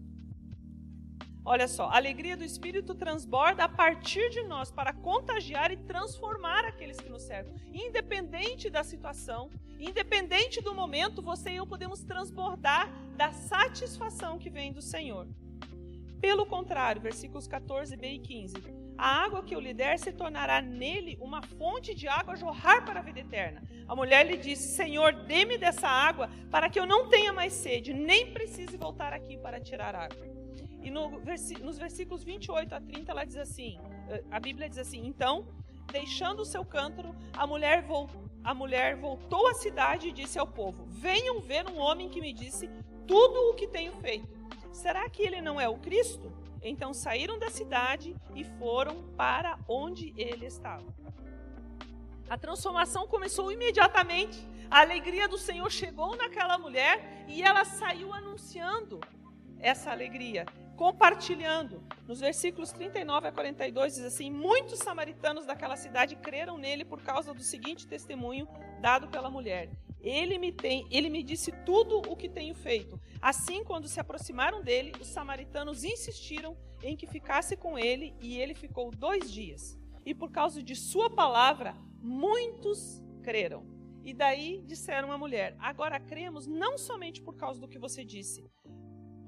Olha 1.45 1.67
só, 1.67 1.85
a 1.85 1.95
alegria 1.95 2.35
do 2.35 2.43
Espírito 2.43 2.93
transborda 2.93 3.63
a 3.63 3.69
partir 3.69 4.29
de 4.29 4.43
nós 4.43 4.71
para 4.71 4.93
contagiar 4.93 5.71
e 5.71 5.77
transformar 5.77 6.65
aqueles 6.65 6.99
que 6.99 7.09
nos 7.09 7.23
cercam. 7.23 7.55
Independente 7.73 8.69
da 8.69 8.83
situação, 8.83 9.49
independente 9.79 10.61
do 10.61 10.75
momento, 10.75 11.21
você 11.21 11.51
e 11.51 11.55
eu 11.55 11.65
podemos 11.65 12.03
transbordar 12.03 12.91
da 13.15 13.31
satisfação 13.31 14.37
que 14.37 14.49
vem 14.49 14.71
do 14.71 14.81
Senhor. 14.81 15.27
Pelo 16.21 16.45
contrário, 16.45 17.01
versículos 17.01 17.47
14b 17.47 18.03
e 18.03 18.19
15. 18.19 18.55
A 18.97 19.23
água 19.23 19.41
que 19.41 19.55
eu 19.55 19.61
lhe 19.61 19.73
der 19.73 19.97
se 19.97 20.11
tornará 20.11 20.61
nele 20.61 21.17
uma 21.21 21.41
fonte 21.41 21.95
de 21.95 22.05
água 22.09 22.33
a 22.33 22.35
jorrar 22.35 22.83
para 22.85 22.99
a 22.99 23.03
vida 23.03 23.21
eterna. 23.21 23.63
A 23.87 23.95
mulher 23.95 24.27
lhe 24.27 24.35
disse: 24.35 24.75
Senhor, 24.75 25.13
dê-me 25.13 25.57
dessa 25.57 25.87
água 25.87 26.29
para 26.51 26.69
que 26.69 26.77
eu 26.77 26.85
não 26.85 27.07
tenha 27.07 27.31
mais 27.31 27.53
sede, 27.53 27.93
nem 27.93 28.33
precise 28.33 28.75
voltar 28.75 29.13
aqui 29.13 29.37
para 29.37 29.61
tirar 29.61 29.95
água. 29.95 30.27
E 30.81 30.89
no, 30.89 31.21
nos 31.61 31.77
versículos 31.77 32.23
28 32.23 32.73
a 32.73 32.81
30 32.81 33.11
ela 33.11 33.25
diz 33.25 33.37
assim: 33.37 33.79
eh, 34.09 34.23
a 34.31 34.39
Bíblia 34.39 34.69
diz 34.69 34.77
assim: 34.77 35.05
Então, 35.05 35.47
deixando 35.91 36.41
o 36.41 36.45
seu 36.45 36.63
cântaro, 36.63 37.15
a 37.33 37.45
mulher, 37.45 37.85
a 38.43 38.53
mulher 38.53 38.95
voltou 38.95 39.47
à 39.47 39.53
cidade 39.53 40.07
e 40.07 40.11
disse 40.11 40.39
ao 40.39 40.47
povo: 40.47 40.85
Venham 40.87 41.39
ver 41.41 41.69
um 41.69 41.77
homem 41.77 42.09
que 42.09 42.21
me 42.21 42.33
disse 42.33 42.69
tudo 43.07 43.49
o 43.49 43.55
que 43.55 43.67
tenho 43.67 43.93
feito. 43.93 44.39
Será 44.71 45.09
que 45.09 45.21
ele 45.21 45.41
não 45.41 45.59
é 45.59 45.67
o 45.67 45.77
Cristo? 45.77 46.31
Então 46.61 46.93
saíram 46.93 47.39
da 47.39 47.49
cidade 47.49 48.15
e 48.35 48.43
foram 48.43 49.03
para 49.15 49.57
onde 49.67 50.13
ele 50.17 50.45
estava. 50.45 50.85
A 52.29 52.37
transformação 52.37 53.07
começou 53.07 53.51
imediatamente. 53.51 54.47
A 54.69 54.81
alegria 54.81 55.27
do 55.27 55.37
Senhor 55.37 55.69
chegou 55.71 56.15
naquela 56.15 56.57
mulher 56.57 57.25
e 57.27 57.41
ela 57.41 57.65
saiu 57.65 58.13
anunciando 58.13 58.99
essa 59.59 59.89
alegria 59.89 60.45
compartilhando. 60.79 61.83
Nos 62.07 62.21
versículos 62.21 62.71
39 62.71 63.27
a 63.27 63.31
42 63.33 63.95
diz 63.95 64.05
assim: 64.05 64.31
Muitos 64.31 64.79
samaritanos 64.79 65.45
daquela 65.45 65.75
cidade 65.75 66.15
creram 66.15 66.57
nele 66.57 66.85
por 66.85 67.01
causa 67.01 67.33
do 67.33 67.43
seguinte 67.43 67.85
testemunho 67.85 68.47
dado 68.79 69.09
pela 69.09 69.29
mulher. 69.29 69.69
Ele 69.99 70.37
me 70.37 70.53
tem, 70.53 70.87
ele 70.89 71.09
me 71.09 71.21
disse 71.21 71.51
tudo 71.65 71.97
o 72.09 72.15
que 72.15 72.29
tenho 72.29 72.55
feito. 72.55 72.97
Assim, 73.21 73.61
quando 73.61 73.89
se 73.89 73.99
aproximaram 73.99 74.63
dele, 74.63 74.93
os 75.01 75.07
samaritanos 75.07 75.83
insistiram 75.83 76.55
em 76.81 76.95
que 76.95 77.05
ficasse 77.05 77.57
com 77.57 77.77
ele, 77.77 78.15
e 78.21 78.37
ele 78.37 78.55
ficou 78.55 78.89
dois 78.89 79.29
dias. 79.29 79.77
E 80.05 80.15
por 80.15 80.31
causa 80.31 80.63
de 80.63 80.77
sua 80.77 81.09
palavra, 81.09 81.75
muitos 82.01 83.03
creram. 83.21 83.67
E 84.01 84.13
daí 84.13 84.63
disseram 84.65 85.11
à 85.11 85.17
mulher: 85.17 85.57
Agora 85.59 85.99
cremos 85.99 86.47
não 86.47 86.77
somente 86.77 87.21
por 87.21 87.35
causa 87.35 87.59
do 87.59 87.67
que 87.67 87.77
você 87.77 88.05
disse, 88.05 88.49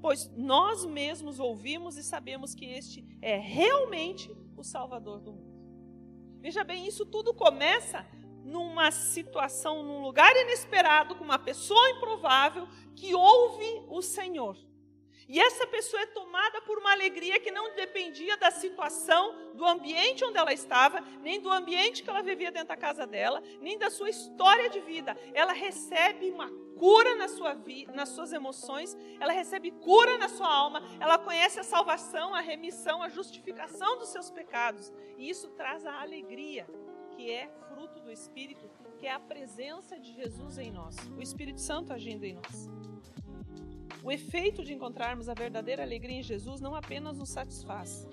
pois 0.02 0.28
nós 0.36 0.84
mesmos 0.84 1.38
ouvimos 1.38 1.96
e 1.96 2.02
sabemos 2.02 2.54
que 2.54 2.66
este 2.66 3.06
é 3.22 3.38
realmente 3.38 4.28
o 4.56 4.64
Salvador 4.64 5.20
do 5.20 5.32
mundo. 5.32 5.52
Veja 6.40 6.64
bem, 6.64 6.88
isso 6.88 7.06
tudo 7.06 7.32
começa 7.32 8.04
numa 8.44 8.90
situação, 8.90 9.84
num 9.84 10.02
lugar 10.02 10.34
inesperado, 10.34 11.14
com 11.14 11.22
uma 11.22 11.38
pessoa 11.38 11.90
improvável 11.90 12.66
que 12.96 13.14
ouve 13.14 13.84
o 13.88 14.02
Senhor. 14.02 14.58
E 15.28 15.40
essa 15.40 15.66
pessoa 15.66 16.02
é 16.02 16.06
tomada 16.06 16.60
por 16.62 16.78
uma 16.78 16.92
alegria 16.92 17.40
que 17.40 17.50
não 17.50 17.74
dependia 17.74 18.36
da 18.36 18.50
situação, 18.50 19.52
do 19.54 19.64
ambiente 19.64 20.24
onde 20.24 20.38
ela 20.38 20.52
estava, 20.52 21.00
nem 21.20 21.40
do 21.40 21.50
ambiente 21.50 22.02
que 22.02 22.10
ela 22.10 22.22
vivia 22.22 22.50
dentro 22.50 22.68
da 22.68 22.76
casa 22.76 23.06
dela, 23.06 23.42
nem 23.60 23.78
da 23.78 23.90
sua 23.90 24.10
história 24.10 24.68
de 24.68 24.80
vida. 24.80 25.16
Ela 25.34 25.52
recebe 25.52 26.30
uma 26.30 26.50
cura 26.76 27.14
na 27.14 27.28
sua 27.28 27.56
nas 27.94 28.08
suas 28.08 28.32
emoções, 28.32 28.96
ela 29.20 29.32
recebe 29.32 29.70
cura 29.70 30.18
na 30.18 30.28
sua 30.28 30.52
alma, 30.52 30.82
ela 30.98 31.18
conhece 31.18 31.60
a 31.60 31.64
salvação, 31.64 32.34
a 32.34 32.40
remissão, 32.40 33.02
a 33.02 33.08
justificação 33.08 33.98
dos 33.98 34.08
seus 34.08 34.30
pecados. 34.30 34.92
E 35.16 35.28
isso 35.28 35.48
traz 35.50 35.86
a 35.86 36.00
alegria 36.00 36.66
que 37.16 37.30
é 37.30 37.48
fruto 37.68 38.00
do 38.00 38.10
Espírito, 38.10 38.68
que 38.98 39.06
é 39.06 39.12
a 39.12 39.20
presença 39.20 39.98
de 39.98 40.12
Jesus 40.12 40.58
em 40.58 40.70
nós, 40.70 40.96
o 41.16 41.22
Espírito 41.22 41.60
Santo 41.60 41.92
agindo 41.92 42.24
em 42.24 42.34
nós. 42.34 42.68
O 44.02 44.10
efeito 44.10 44.64
de 44.64 44.72
encontrarmos 44.72 45.28
a 45.28 45.34
verdadeira 45.34 45.82
alegria 45.82 46.18
em 46.18 46.22
Jesus 46.22 46.60
não 46.60 46.74
apenas 46.74 47.18
nos 47.18 47.28
satisfaz, 47.28 48.08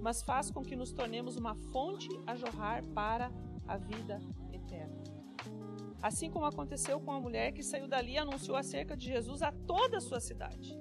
mas 0.00 0.22
faz 0.22 0.52
com 0.52 0.62
que 0.62 0.76
nos 0.76 0.92
tornemos 0.92 1.36
uma 1.36 1.56
fonte 1.72 2.08
a 2.24 2.36
jorrar 2.36 2.84
para 2.94 3.32
a 3.66 3.76
vida 3.76 4.20
eterna. 4.52 5.02
Assim 6.00 6.30
como 6.30 6.46
aconteceu 6.46 7.00
com 7.00 7.10
a 7.10 7.20
mulher 7.20 7.50
que 7.52 7.62
saiu 7.62 7.88
dali 7.88 8.12
e 8.12 8.18
anunciou 8.18 8.56
acerca 8.56 8.96
de 8.96 9.06
Jesus 9.06 9.42
a 9.42 9.50
toda 9.50 9.96
a 9.96 10.00
sua 10.00 10.20
cidade. 10.20 10.78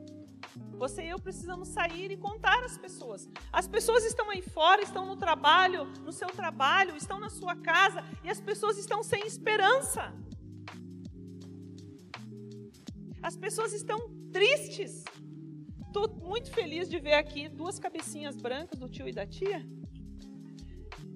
Você 0.78 1.04
e 1.04 1.10
eu 1.10 1.20
precisamos 1.20 1.70
sair 1.70 2.12
e 2.12 2.18
contar 2.18 2.64
às 2.64 2.78
pessoas. 2.78 3.28
As 3.52 3.68
pessoas 3.68 4.06
estão 4.06 4.30
aí 4.30 4.43
fora, 4.43 4.82
estão 4.82 5.08
no 5.08 5.16
trabalho, 5.16 5.86
no 6.04 6.12
seu 6.12 6.28
trabalho, 6.28 6.96
estão 6.96 7.20
na 7.20 7.30
sua 7.30 7.56
casa 7.56 8.04
e 8.24 8.30
as 8.30 8.39
pessoas 8.39 8.78
estão 8.78 9.02
sem 9.02 9.26
esperança. 9.26 10.14
As 13.24 13.36
pessoas 13.36 13.74
estão 13.74 14.14
tristes. 14.36 15.06
Estou 15.88 16.14
muito 16.32 16.52
feliz 16.52 16.90
de 16.90 17.00
ver 17.00 17.14
aqui 17.14 17.48
duas 17.48 17.80
cabecinhas 17.80 18.36
brancas 18.36 18.78
do 18.78 18.90
tio 18.90 19.08
e 19.08 19.14
da 19.14 19.26
tia. 19.26 19.66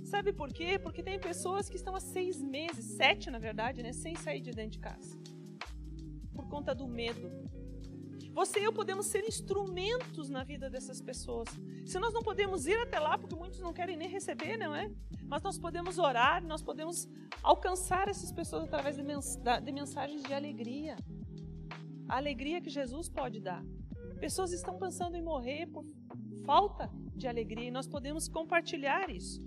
Sabe 0.05 0.31
por 0.31 0.53
quê? 0.53 0.79
Porque 0.79 1.03
tem 1.03 1.19
pessoas 1.19 1.67
que 1.67 1.75
estão 1.75 1.93
há 1.93 1.99
seis 1.99 2.41
meses, 2.41 2.85
sete 2.95 3.29
na 3.29 3.37
verdade, 3.37 3.83
né, 3.83 3.91
sem 3.91 4.15
sair 4.15 4.39
de 4.39 4.51
dentro 4.51 4.71
de 4.71 4.79
casa. 4.79 5.19
Por 6.33 6.47
conta 6.47 6.73
do 6.73 6.87
medo, 6.87 7.29
você 8.31 8.61
e 8.61 8.63
eu 8.63 8.71
podemos 8.71 9.07
ser 9.07 9.27
instrumentos 9.27 10.29
na 10.29 10.45
vida 10.45 10.69
dessas 10.69 11.01
pessoas. 11.01 11.49
Se 11.85 11.99
nós 11.99 12.13
não 12.13 12.23
podemos 12.23 12.67
ir 12.67 12.79
até 12.79 12.99
lá, 12.99 13.17
porque 13.17 13.35
muitos 13.35 13.59
não 13.59 13.73
querem 13.73 13.97
nem 13.97 14.07
receber, 14.07 14.55
não 14.55 14.73
é? 14.73 14.89
Mas 15.23 15.43
nós 15.43 15.57
podemos 15.57 15.97
orar, 15.97 16.41
nós 16.41 16.61
podemos 16.61 17.05
alcançar 17.43 18.07
essas 18.07 18.31
pessoas 18.31 18.63
através 18.63 18.95
de, 18.95 19.03
de 19.03 19.71
mensagens 19.73 20.23
de 20.23 20.33
alegria. 20.33 20.95
A 22.09 22.17
alegria 22.17 22.59
que 22.59 22.71
Jesus 22.71 23.07
pode 23.07 23.39
dar. 23.39 23.63
Pessoas 24.19 24.51
estão 24.51 24.79
pensando 24.79 25.15
em 25.15 25.21
morrer 25.21 25.67
por 25.67 25.85
falta 26.43 26.89
de 27.15 27.27
alegria 27.27 27.67
e 27.67 27.71
nós 27.71 27.87
podemos 27.87 28.27
compartilhar 28.27 29.11
isso. 29.11 29.39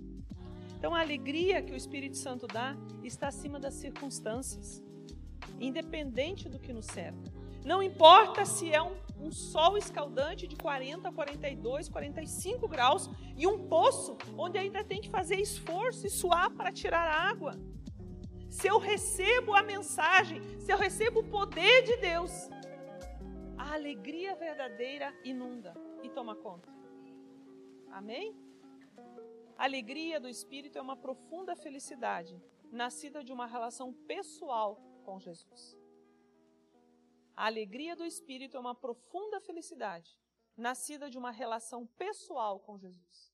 Então, 0.77 0.95
a 0.95 1.01
alegria 1.01 1.61
que 1.61 1.73
o 1.73 1.75
Espírito 1.75 2.15
Santo 2.15 2.47
dá 2.47 2.75
está 3.03 3.27
acima 3.27 3.59
das 3.59 3.73
circunstâncias, 3.73 4.81
independente 5.59 6.47
do 6.47 6.57
que 6.57 6.71
nos 6.71 6.85
cerca. 6.85 7.33
Não 7.65 7.83
importa 7.83 8.45
se 8.45 8.73
é 8.73 8.81
um, 8.81 8.95
um 9.19 9.31
sol 9.31 9.77
escaldante 9.77 10.47
de 10.47 10.55
40, 10.55 11.11
42, 11.11 11.89
45 11.89 12.67
graus 12.67 13.09
e 13.37 13.45
um 13.45 13.67
poço 13.67 14.17
onde 14.37 14.57
ainda 14.57 14.85
tem 14.85 15.01
que 15.01 15.09
fazer 15.09 15.35
esforço 15.35 16.07
e 16.07 16.09
suar 16.09 16.49
para 16.51 16.71
tirar 16.71 17.07
a 17.07 17.29
água. 17.29 17.59
Se 18.49 18.67
eu 18.67 18.77
recebo 18.77 19.53
a 19.53 19.63
mensagem, 19.63 20.41
se 20.59 20.71
eu 20.71 20.77
recebo 20.77 21.21
o 21.21 21.23
poder 21.23 21.83
de 21.83 21.97
Deus, 21.97 22.49
a 23.57 23.73
alegria 23.73 24.35
verdadeira 24.35 25.13
inunda 25.23 25.73
e 26.01 26.09
toma 26.09 26.35
conta. 26.35 26.69
Amém? 27.91 28.35
A 29.57 29.65
alegria 29.65 30.19
do 30.19 30.27
Espírito 30.27 30.77
é 30.77 30.81
uma 30.81 30.95
profunda 30.95 31.55
felicidade, 31.55 32.41
nascida 32.71 33.23
de 33.23 33.31
uma 33.31 33.45
relação 33.45 33.93
pessoal 33.93 34.81
com 35.05 35.19
Jesus. 35.19 35.77
A 37.35 37.45
alegria 37.45 37.95
do 37.95 38.05
Espírito 38.05 38.57
é 38.57 38.59
uma 38.59 38.75
profunda 38.75 39.39
felicidade, 39.39 40.17
nascida 40.55 41.09
de 41.09 41.17
uma 41.17 41.31
relação 41.31 41.85
pessoal 41.85 42.59
com 42.59 42.77
Jesus. 42.77 43.33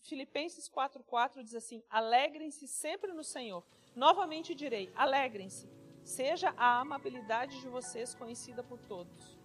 Filipenses 0.00 0.68
4,4 0.68 1.42
diz 1.42 1.54
assim: 1.54 1.82
Alegrem-se 1.90 2.66
sempre 2.68 3.12
no 3.12 3.24
Senhor. 3.24 3.64
Novamente 3.94 4.54
direi: 4.54 4.92
alegrem-se. 4.94 5.68
Seja 6.04 6.54
a 6.56 6.80
amabilidade 6.80 7.60
de 7.60 7.68
vocês 7.68 8.14
conhecida 8.14 8.62
por 8.62 8.80
todos. 8.80 9.37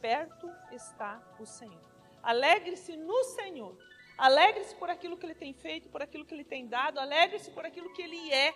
Perto 0.00 0.50
está 0.72 1.22
o 1.38 1.46
Senhor. 1.46 1.80
Alegre-se 2.22 2.96
no 2.96 3.24
Senhor. 3.24 3.76
Alegre-se 4.16 4.74
por 4.74 4.90
aquilo 4.90 5.16
que 5.16 5.26
Ele 5.26 5.34
tem 5.34 5.52
feito, 5.52 5.88
por 5.88 6.02
aquilo 6.02 6.24
que 6.24 6.34
Ele 6.34 6.44
tem 6.44 6.66
dado. 6.66 6.98
Alegre-se 6.98 7.50
por 7.50 7.64
aquilo 7.64 7.92
que 7.92 8.02
Ele 8.02 8.32
é. 8.32 8.54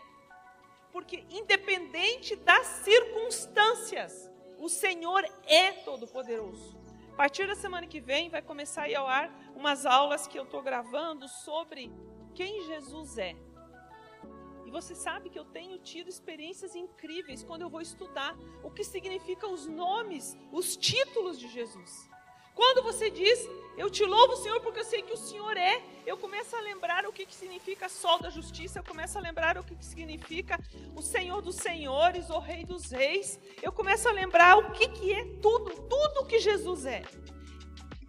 Porque, 0.92 1.24
independente 1.30 2.36
das 2.36 2.66
circunstâncias, 2.66 4.30
o 4.58 4.68
Senhor 4.68 5.24
é 5.46 5.72
todo-poderoso. 5.72 6.78
A 7.12 7.16
partir 7.16 7.46
da 7.46 7.54
semana 7.54 7.86
que 7.86 8.00
vem 8.00 8.28
vai 8.28 8.42
começar 8.42 8.82
a 8.82 8.88
ir 8.88 8.94
ao 8.96 9.06
ar 9.06 9.30
umas 9.54 9.86
aulas 9.86 10.26
que 10.26 10.38
eu 10.38 10.44
estou 10.44 10.62
gravando 10.62 11.28
sobre 11.28 11.90
quem 12.34 12.64
Jesus 12.66 13.18
é. 13.18 13.36
Você 14.74 14.92
sabe 14.92 15.30
que 15.30 15.38
eu 15.38 15.44
tenho 15.44 15.78
tido 15.78 16.08
experiências 16.08 16.74
incríveis 16.74 17.44
quando 17.44 17.62
eu 17.62 17.70
vou 17.70 17.80
estudar 17.80 18.36
o 18.60 18.68
que 18.68 18.82
significam 18.82 19.52
os 19.52 19.68
nomes, 19.68 20.36
os 20.50 20.76
títulos 20.76 21.38
de 21.38 21.46
Jesus. 21.46 22.10
Quando 22.56 22.82
você 22.82 23.08
diz, 23.08 23.38
eu 23.78 23.88
te 23.88 24.04
louvo, 24.04 24.34
Senhor, 24.34 24.60
porque 24.62 24.80
eu 24.80 24.84
sei 24.84 25.00
que 25.02 25.12
o 25.12 25.16
Senhor 25.16 25.56
é, 25.56 25.80
eu 26.04 26.16
começo 26.16 26.56
a 26.56 26.60
lembrar 26.60 27.06
o 27.06 27.12
que, 27.12 27.24
que 27.24 27.36
significa 27.36 27.88
sol 27.88 28.18
da 28.18 28.30
justiça, 28.30 28.80
eu 28.80 28.82
começo 28.82 29.16
a 29.16 29.20
lembrar 29.20 29.56
o 29.56 29.62
que, 29.62 29.76
que 29.76 29.84
significa 29.84 30.58
o 30.96 31.00
Senhor 31.00 31.40
dos 31.40 31.54
senhores, 31.54 32.28
o 32.28 32.40
Rei 32.40 32.64
dos 32.64 32.90
reis, 32.90 33.38
eu 33.62 33.70
começo 33.70 34.08
a 34.08 34.12
lembrar 34.12 34.58
o 34.58 34.72
que, 34.72 34.88
que 34.88 35.12
é 35.12 35.24
tudo, 35.40 35.70
tudo 35.88 36.26
que 36.26 36.40
Jesus 36.40 36.84
é. 36.84 37.04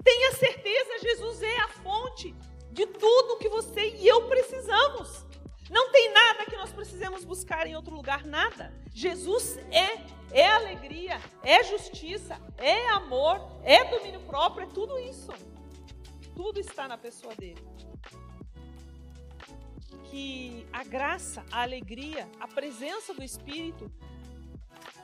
Tenha 0.03 0.32
certeza, 0.32 0.99
Jesus 0.99 1.43
é 1.43 1.57
a 1.59 1.68
fonte 1.68 2.34
de 2.72 2.88
tudo 2.88 3.38
que 3.38 3.49
você 3.49 3.89
e 3.97 4.07
eu 4.07 4.28
precisamos. 4.28 5.24
Não 5.70 5.91
tem 5.91 6.13
nada 6.13 6.45
que 6.45 6.57
nós 6.57 6.72
precisemos 6.72 7.24
buscar 7.24 7.66
em 7.68 7.76
outro 7.76 7.95
lugar, 7.95 8.24
nada. 8.26 8.74
Jesus 8.93 9.57
é 9.72 10.16
é 10.32 10.47
alegria, 10.47 11.20
é 11.43 11.63
justiça, 11.63 12.39
é 12.57 12.89
amor, 12.89 13.39
é 13.63 13.86
domínio 13.86 14.20
próprio, 14.22 14.68
é 14.68 14.70
tudo 14.74 14.99
isso. 14.99 15.32
Tudo 16.36 16.59
está 16.59 16.88
na 16.88 16.97
pessoa 16.97 17.34
dele. 17.36 17.66
Que 20.09 20.68
a 20.74 20.84
graça, 20.84 21.45
a 21.51 21.61
alegria, 21.61 22.28
a 22.39 22.47
presença 22.47 23.13
do 23.13 23.24
Espírito 23.24 23.89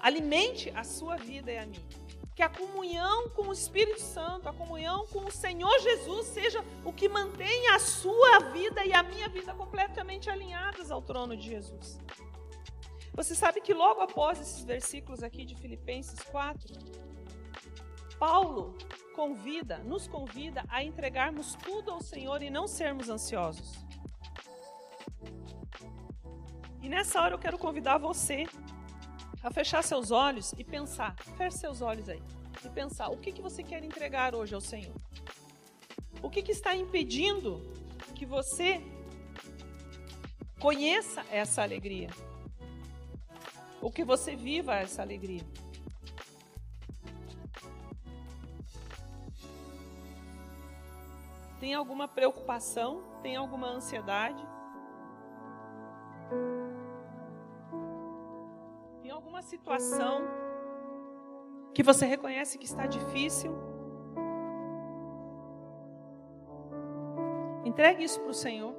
alimente 0.02 0.70
a 0.72 0.84
sua 0.84 1.16
vida 1.16 1.52
e 1.52 1.58
a 1.58 1.66
minha. 1.66 2.01
Que 2.42 2.46
a 2.46 2.50
comunhão 2.50 3.30
com 3.30 3.50
o 3.50 3.54
Espírito 3.54 4.02
Santo, 4.02 4.50
a 4.50 4.54
comunhão 4.54 5.06
com 5.14 5.26
o 5.26 5.32
Senhor 5.32 5.80
Jesus 5.80 6.26
seja 6.26 6.66
o 6.84 6.92
que 6.92 7.08
mantenha 7.08 7.76
a 7.76 7.78
sua 7.78 8.40
vida 8.52 8.84
e 8.84 8.92
a 8.94 9.04
minha 9.04 9.30
vida 9.30 9.54
completamente 9.54 10.28
alinhadas 10.28 10.90
ao 10.90 11.04
trono 11.04 11.38
de 11.38 11.48
Jesus. 11.48 12.00
Você 13.14 13.36
sabe 13.36 13.62
que 13.62 13.76
logo 13.76 14.02
após 14.02 14.42
esses 14.42 14.64
versículos 14.64 15.22
aqui 15.22 15.46
de 15.46 15.56
Filipenses 15.56 16.20
4, 16.32 16.74
Paulo 18.18 18.76
convida, 19.16 19.78
nos 19.78 20.08
convida 20.08 20.66
a 20.68 20.84
entregarmos 20.84 21.54
tudo 21.54 21.92
ao 21.92 22.02
Senhor 22.02 22.42
e 22.42 22.50
não 22.50 22.68
sermos 22.68 23.08
ansiosos. 23.08 23.86
E 26.82 26.90
nessa 26.90 27.22
hora 27.22 27.36
eu 27.36 27.40
quero 27.40 27.60
convidar 27.60 28.00
você 28.00 28.48
a 29.44 29.50
fechar 29.50 29.84
seus 29.84 30.12
olhos 30.12 30.54
e 30.58 30.64
pensar. 30.64 31.16
Feche 31.38 31.58
seus 31.58 31.82
olhos 31.82 32.08
aí. 32.08 32.22
E 32.64 32.70
pensar, 32.70 33.10
o 33.10 33.18
que, 33.18 33.32
que 33.32 33.42
você 33.42 33.64
quer 33.64 33.84
entregar 33.84 34.36
hoje 34.36 34.54
ao 34.54 34.62
Senhor? 34.62 34.96
O 36.22 36.30
que, 36.30 36.44
que 36.44 36.52
está 36.52 36.76
impedindo 36.76 37.60
que 38.16 38.26
você 38.26 38.82
conheça 40.60 41.26
essa 41.32 41.64
alegria? 41.64 42.10
Ou 43.82 43.92
que 43.92 44.04
você 44.04 44.36
viva 44.36 44.76
essa 44.76 45.02
alegria. 45.02 45.44
Tem 51.60 51.74
alguma 51.74 52.08
preocupação? 52.08 53.04
Tem 53.24 53.36
alguma 53.36 53.68
ansiedade? 53.68 54.51
Situação 59.52 60.22
que 61.74 61.84
você 61.84 62.06
reconhece 62.06 62.58
que 62.58 62.66
está 62.66 62.86
difícil? 62.86 63.52
Entregue 67.66 68.04
isso 68.04 68.20
para 68.22 68.32
o 68.32 68.34
Senhor. 68.34 68.74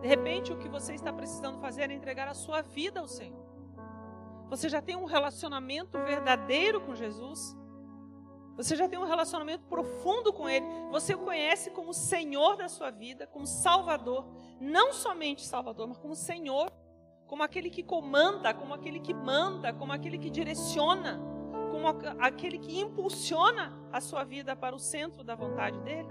De 0.00 0.08
repente, 0.08 0.52
o 0.52 0.58
que 0.58 0.68
você 0.68 0.94
está 0.94 1.12
precisando 1.12 1.60
fazer 1.60 1.90
é 1.90 1.94
entregar 1.94 2.28
a 2.28 2.34
sua 2.34 2.60
vida 2.62 3.00
ao 3.00 3.08
Senhor. 3.08 3.46
Você 4.48 4.68
já 4.68 4.80
tem 4.80 4.96
um 4.96 5.04
relacionamento 5.04 5.98
verdadeiro 5.98 6.80
com 6.80 6.94
Jesus? 6.94 7.56
Você 8.56 8.74
já 8.74 8.88
tem 8.88 8.98
um 8.98 9.04
relacionamento 9.04 9.64
profundo 9.66 10.32
com 10.32 10.48
Ele. 10.48 10.66
Você 10.90 11.14
o 11.14 11.18
conhece 11.18 11.70
como 11.70 11.92
Senhor 11.94 12.56
da 12.56 12.68
sua 12.68 12.90
vida, 12.90 13.26
como 13.26 13.46
Salvador. 13.46 14.26
Não 14.60 14.92
somente 14.92 15.46
Salvador, 15.46 15.86
mas 15.88 15.98
como 15.98 16.14
Senhor. 16.16 16.72
Como 17.28 17.42
aquele 17.42 17.68
que 17.68 17.82
comanda, 17.82 18.54
como 18.54 18.72
aquele 18.72 18.98
que 18.98 19.12
manda, 19.12 19.72
como 19.72 19.92
aquele 19.92 20.18
que 20.18 20.30
direciona, 20.30 21.20
como 21.70 21.86
aquele 22.18 22.58
que 22.58 22.80
impulsiona 22.80 23.78
a 23.92 24.00
sua 24.00 24.24
vida 24.24 24.56
para 24.56 24.74
o 24.74 24.78
centro 24.78 25.22
da 25.22 25.34
vontade 25.34 25.78
dEle. 25.80 26.08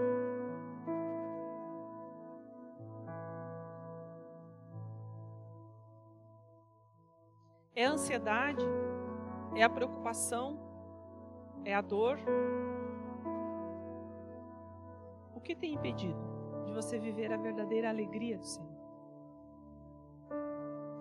É 7.76 7.86
a 7.86 7.92
ansiedade, 7.92 8.64
é 9.56 9.64
a 9.64 9.70
preocupação, 9.70 10.60
é 11.66 11.74
a 11.74 11.82
dor? 11.82 12.20
O 15.34 15.42
que 15.42 15.56
tem 15.56 15.74
impedido 15.74 16.20
de 16.66 16.74
você 16.74 17.00
viver 17.00 17.34
a 17.34 17.38
verdadeira 17.38 17.90
alegria 17.90 18.38
do 18.38 18.46
Senhor? 18.46 18.77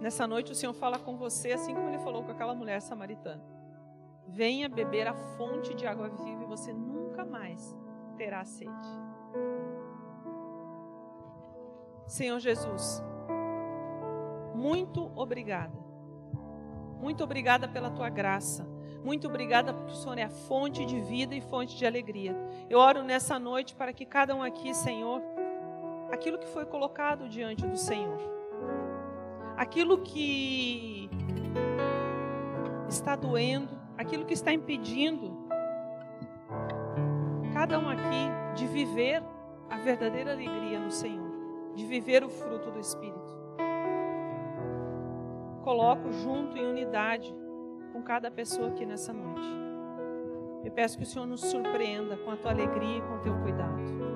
Nessa 0.01 0.27
noite 0.27 0.53
o 0.53 0.55
Senhor 0.55 0.75
fala 0.75 0.99
com 0.99 1.17
você 1.17 1.53
assim 1.53 1.75
como 1.75 1.89
ele 1.89 1.99
falou 1.99 2.23
com 2.23 2.31
aquela 2.31 2.55
mulher 2.55 2.81
samaritana. 2.81 3.43
Venha 4.29 4.69
beber 4.69 5.07
a 5.07 5.15
fonte 5.15 5.75
de 5.75 5.87
água 5.87 6.09
viva 6.09 6.43
e 6.43 6.47
você 6.47 6.73
nunca 6.73 7.25
mais 7.25 7.75
terá 8.17 8.45
sede. 8.45 8.89
Senhor 12.07 12.39
Jesus, 12.39 13.03
muito 14.55 15.11
obrigada. 15.15 15.77
Muito 17.01 17.23
obrigada 17.23 17.69
pela 17.69 17.91
tua 17.91 18.09
graça. 18.09 18.67
Muito 19.05 19.29
obrigada 19.29 19.73
porque 19.73 19.93
o 19.93 19.97
Senhor 19.97 20.19
é 20.19 20.25
a 20.25 20.31
fonte 20.31 20.85
de 20.85 21.01
vida 21.01 21.35
e 21.35 21.41
fonte 21.41 21.77
de 21.77 21.87
alegria. 21.87 22.35
Eu 22.69 22.79
oro 22.79 23.03
nessa 23.03 23.39
noite 23.39 23.75
para 23.75 23.93
que 23.93 24.05
cada 24.05 24.35
um 24.35 24.43
aqui, 24.43 24.75
Senhor, 24.75 25.23
aquilo 26.11 26.39
que 26.39 26.47
foi 26.49 26.65
colocado 26.65 27.29
diante 27.29 27.67
do 27.67 27.77
Senhor, 27.77 28.19
aquilo 29.57 29.99
que 29.99 31.09
está 32.89 33.17
doendo, 33.17 33.77
aquilo 33.97 34.25
que 34.25 34.35
está 34.35 34.53
impedindo 34.53 35.47
cada 37.53 37.79
um 37.79 37.89
aqui 37.89 38.29
de 38.55 38.67
viver 38.67 39.23
a 39.71 39.79
verdadeira 39.79 40.33
alegria 40.33 40.79
no 40.79 40.91
Senhor, 40.91 41.73
de 41.75 41.85
viver 41.87 42.23
o 42.23 42.29
fruto 42.29 42.71
do 42.71 42.79
Espírito. 42.79 43.37
Coloco 45.65 46.13
junto 46.13 46.57
em 46.57 46.65
unidade 46.65 47.35
com 47.93 48.03
cada 48.03 48.31
pessoa 48.31 48.69
aqui 48.69 48.85
nessa 48.85 49.13
noite. 49.13 49.49
Eu 50.65 50.71
peço 50.71 50.99
que 50.99 51.05
o 51.05 51.07
Senhor 51.07 51.27
nos 51.27 51.41
surpreenda 51.41 52.17
com 52.19 52.31
a 52.31 52.37
tua 52.37 52.51
alegria 52.51 52.99
e 52.99 53.01
com 53.01 53.15
o 53.15 53.21
teu 53.21 53.35
cuidado. 53.41 54.16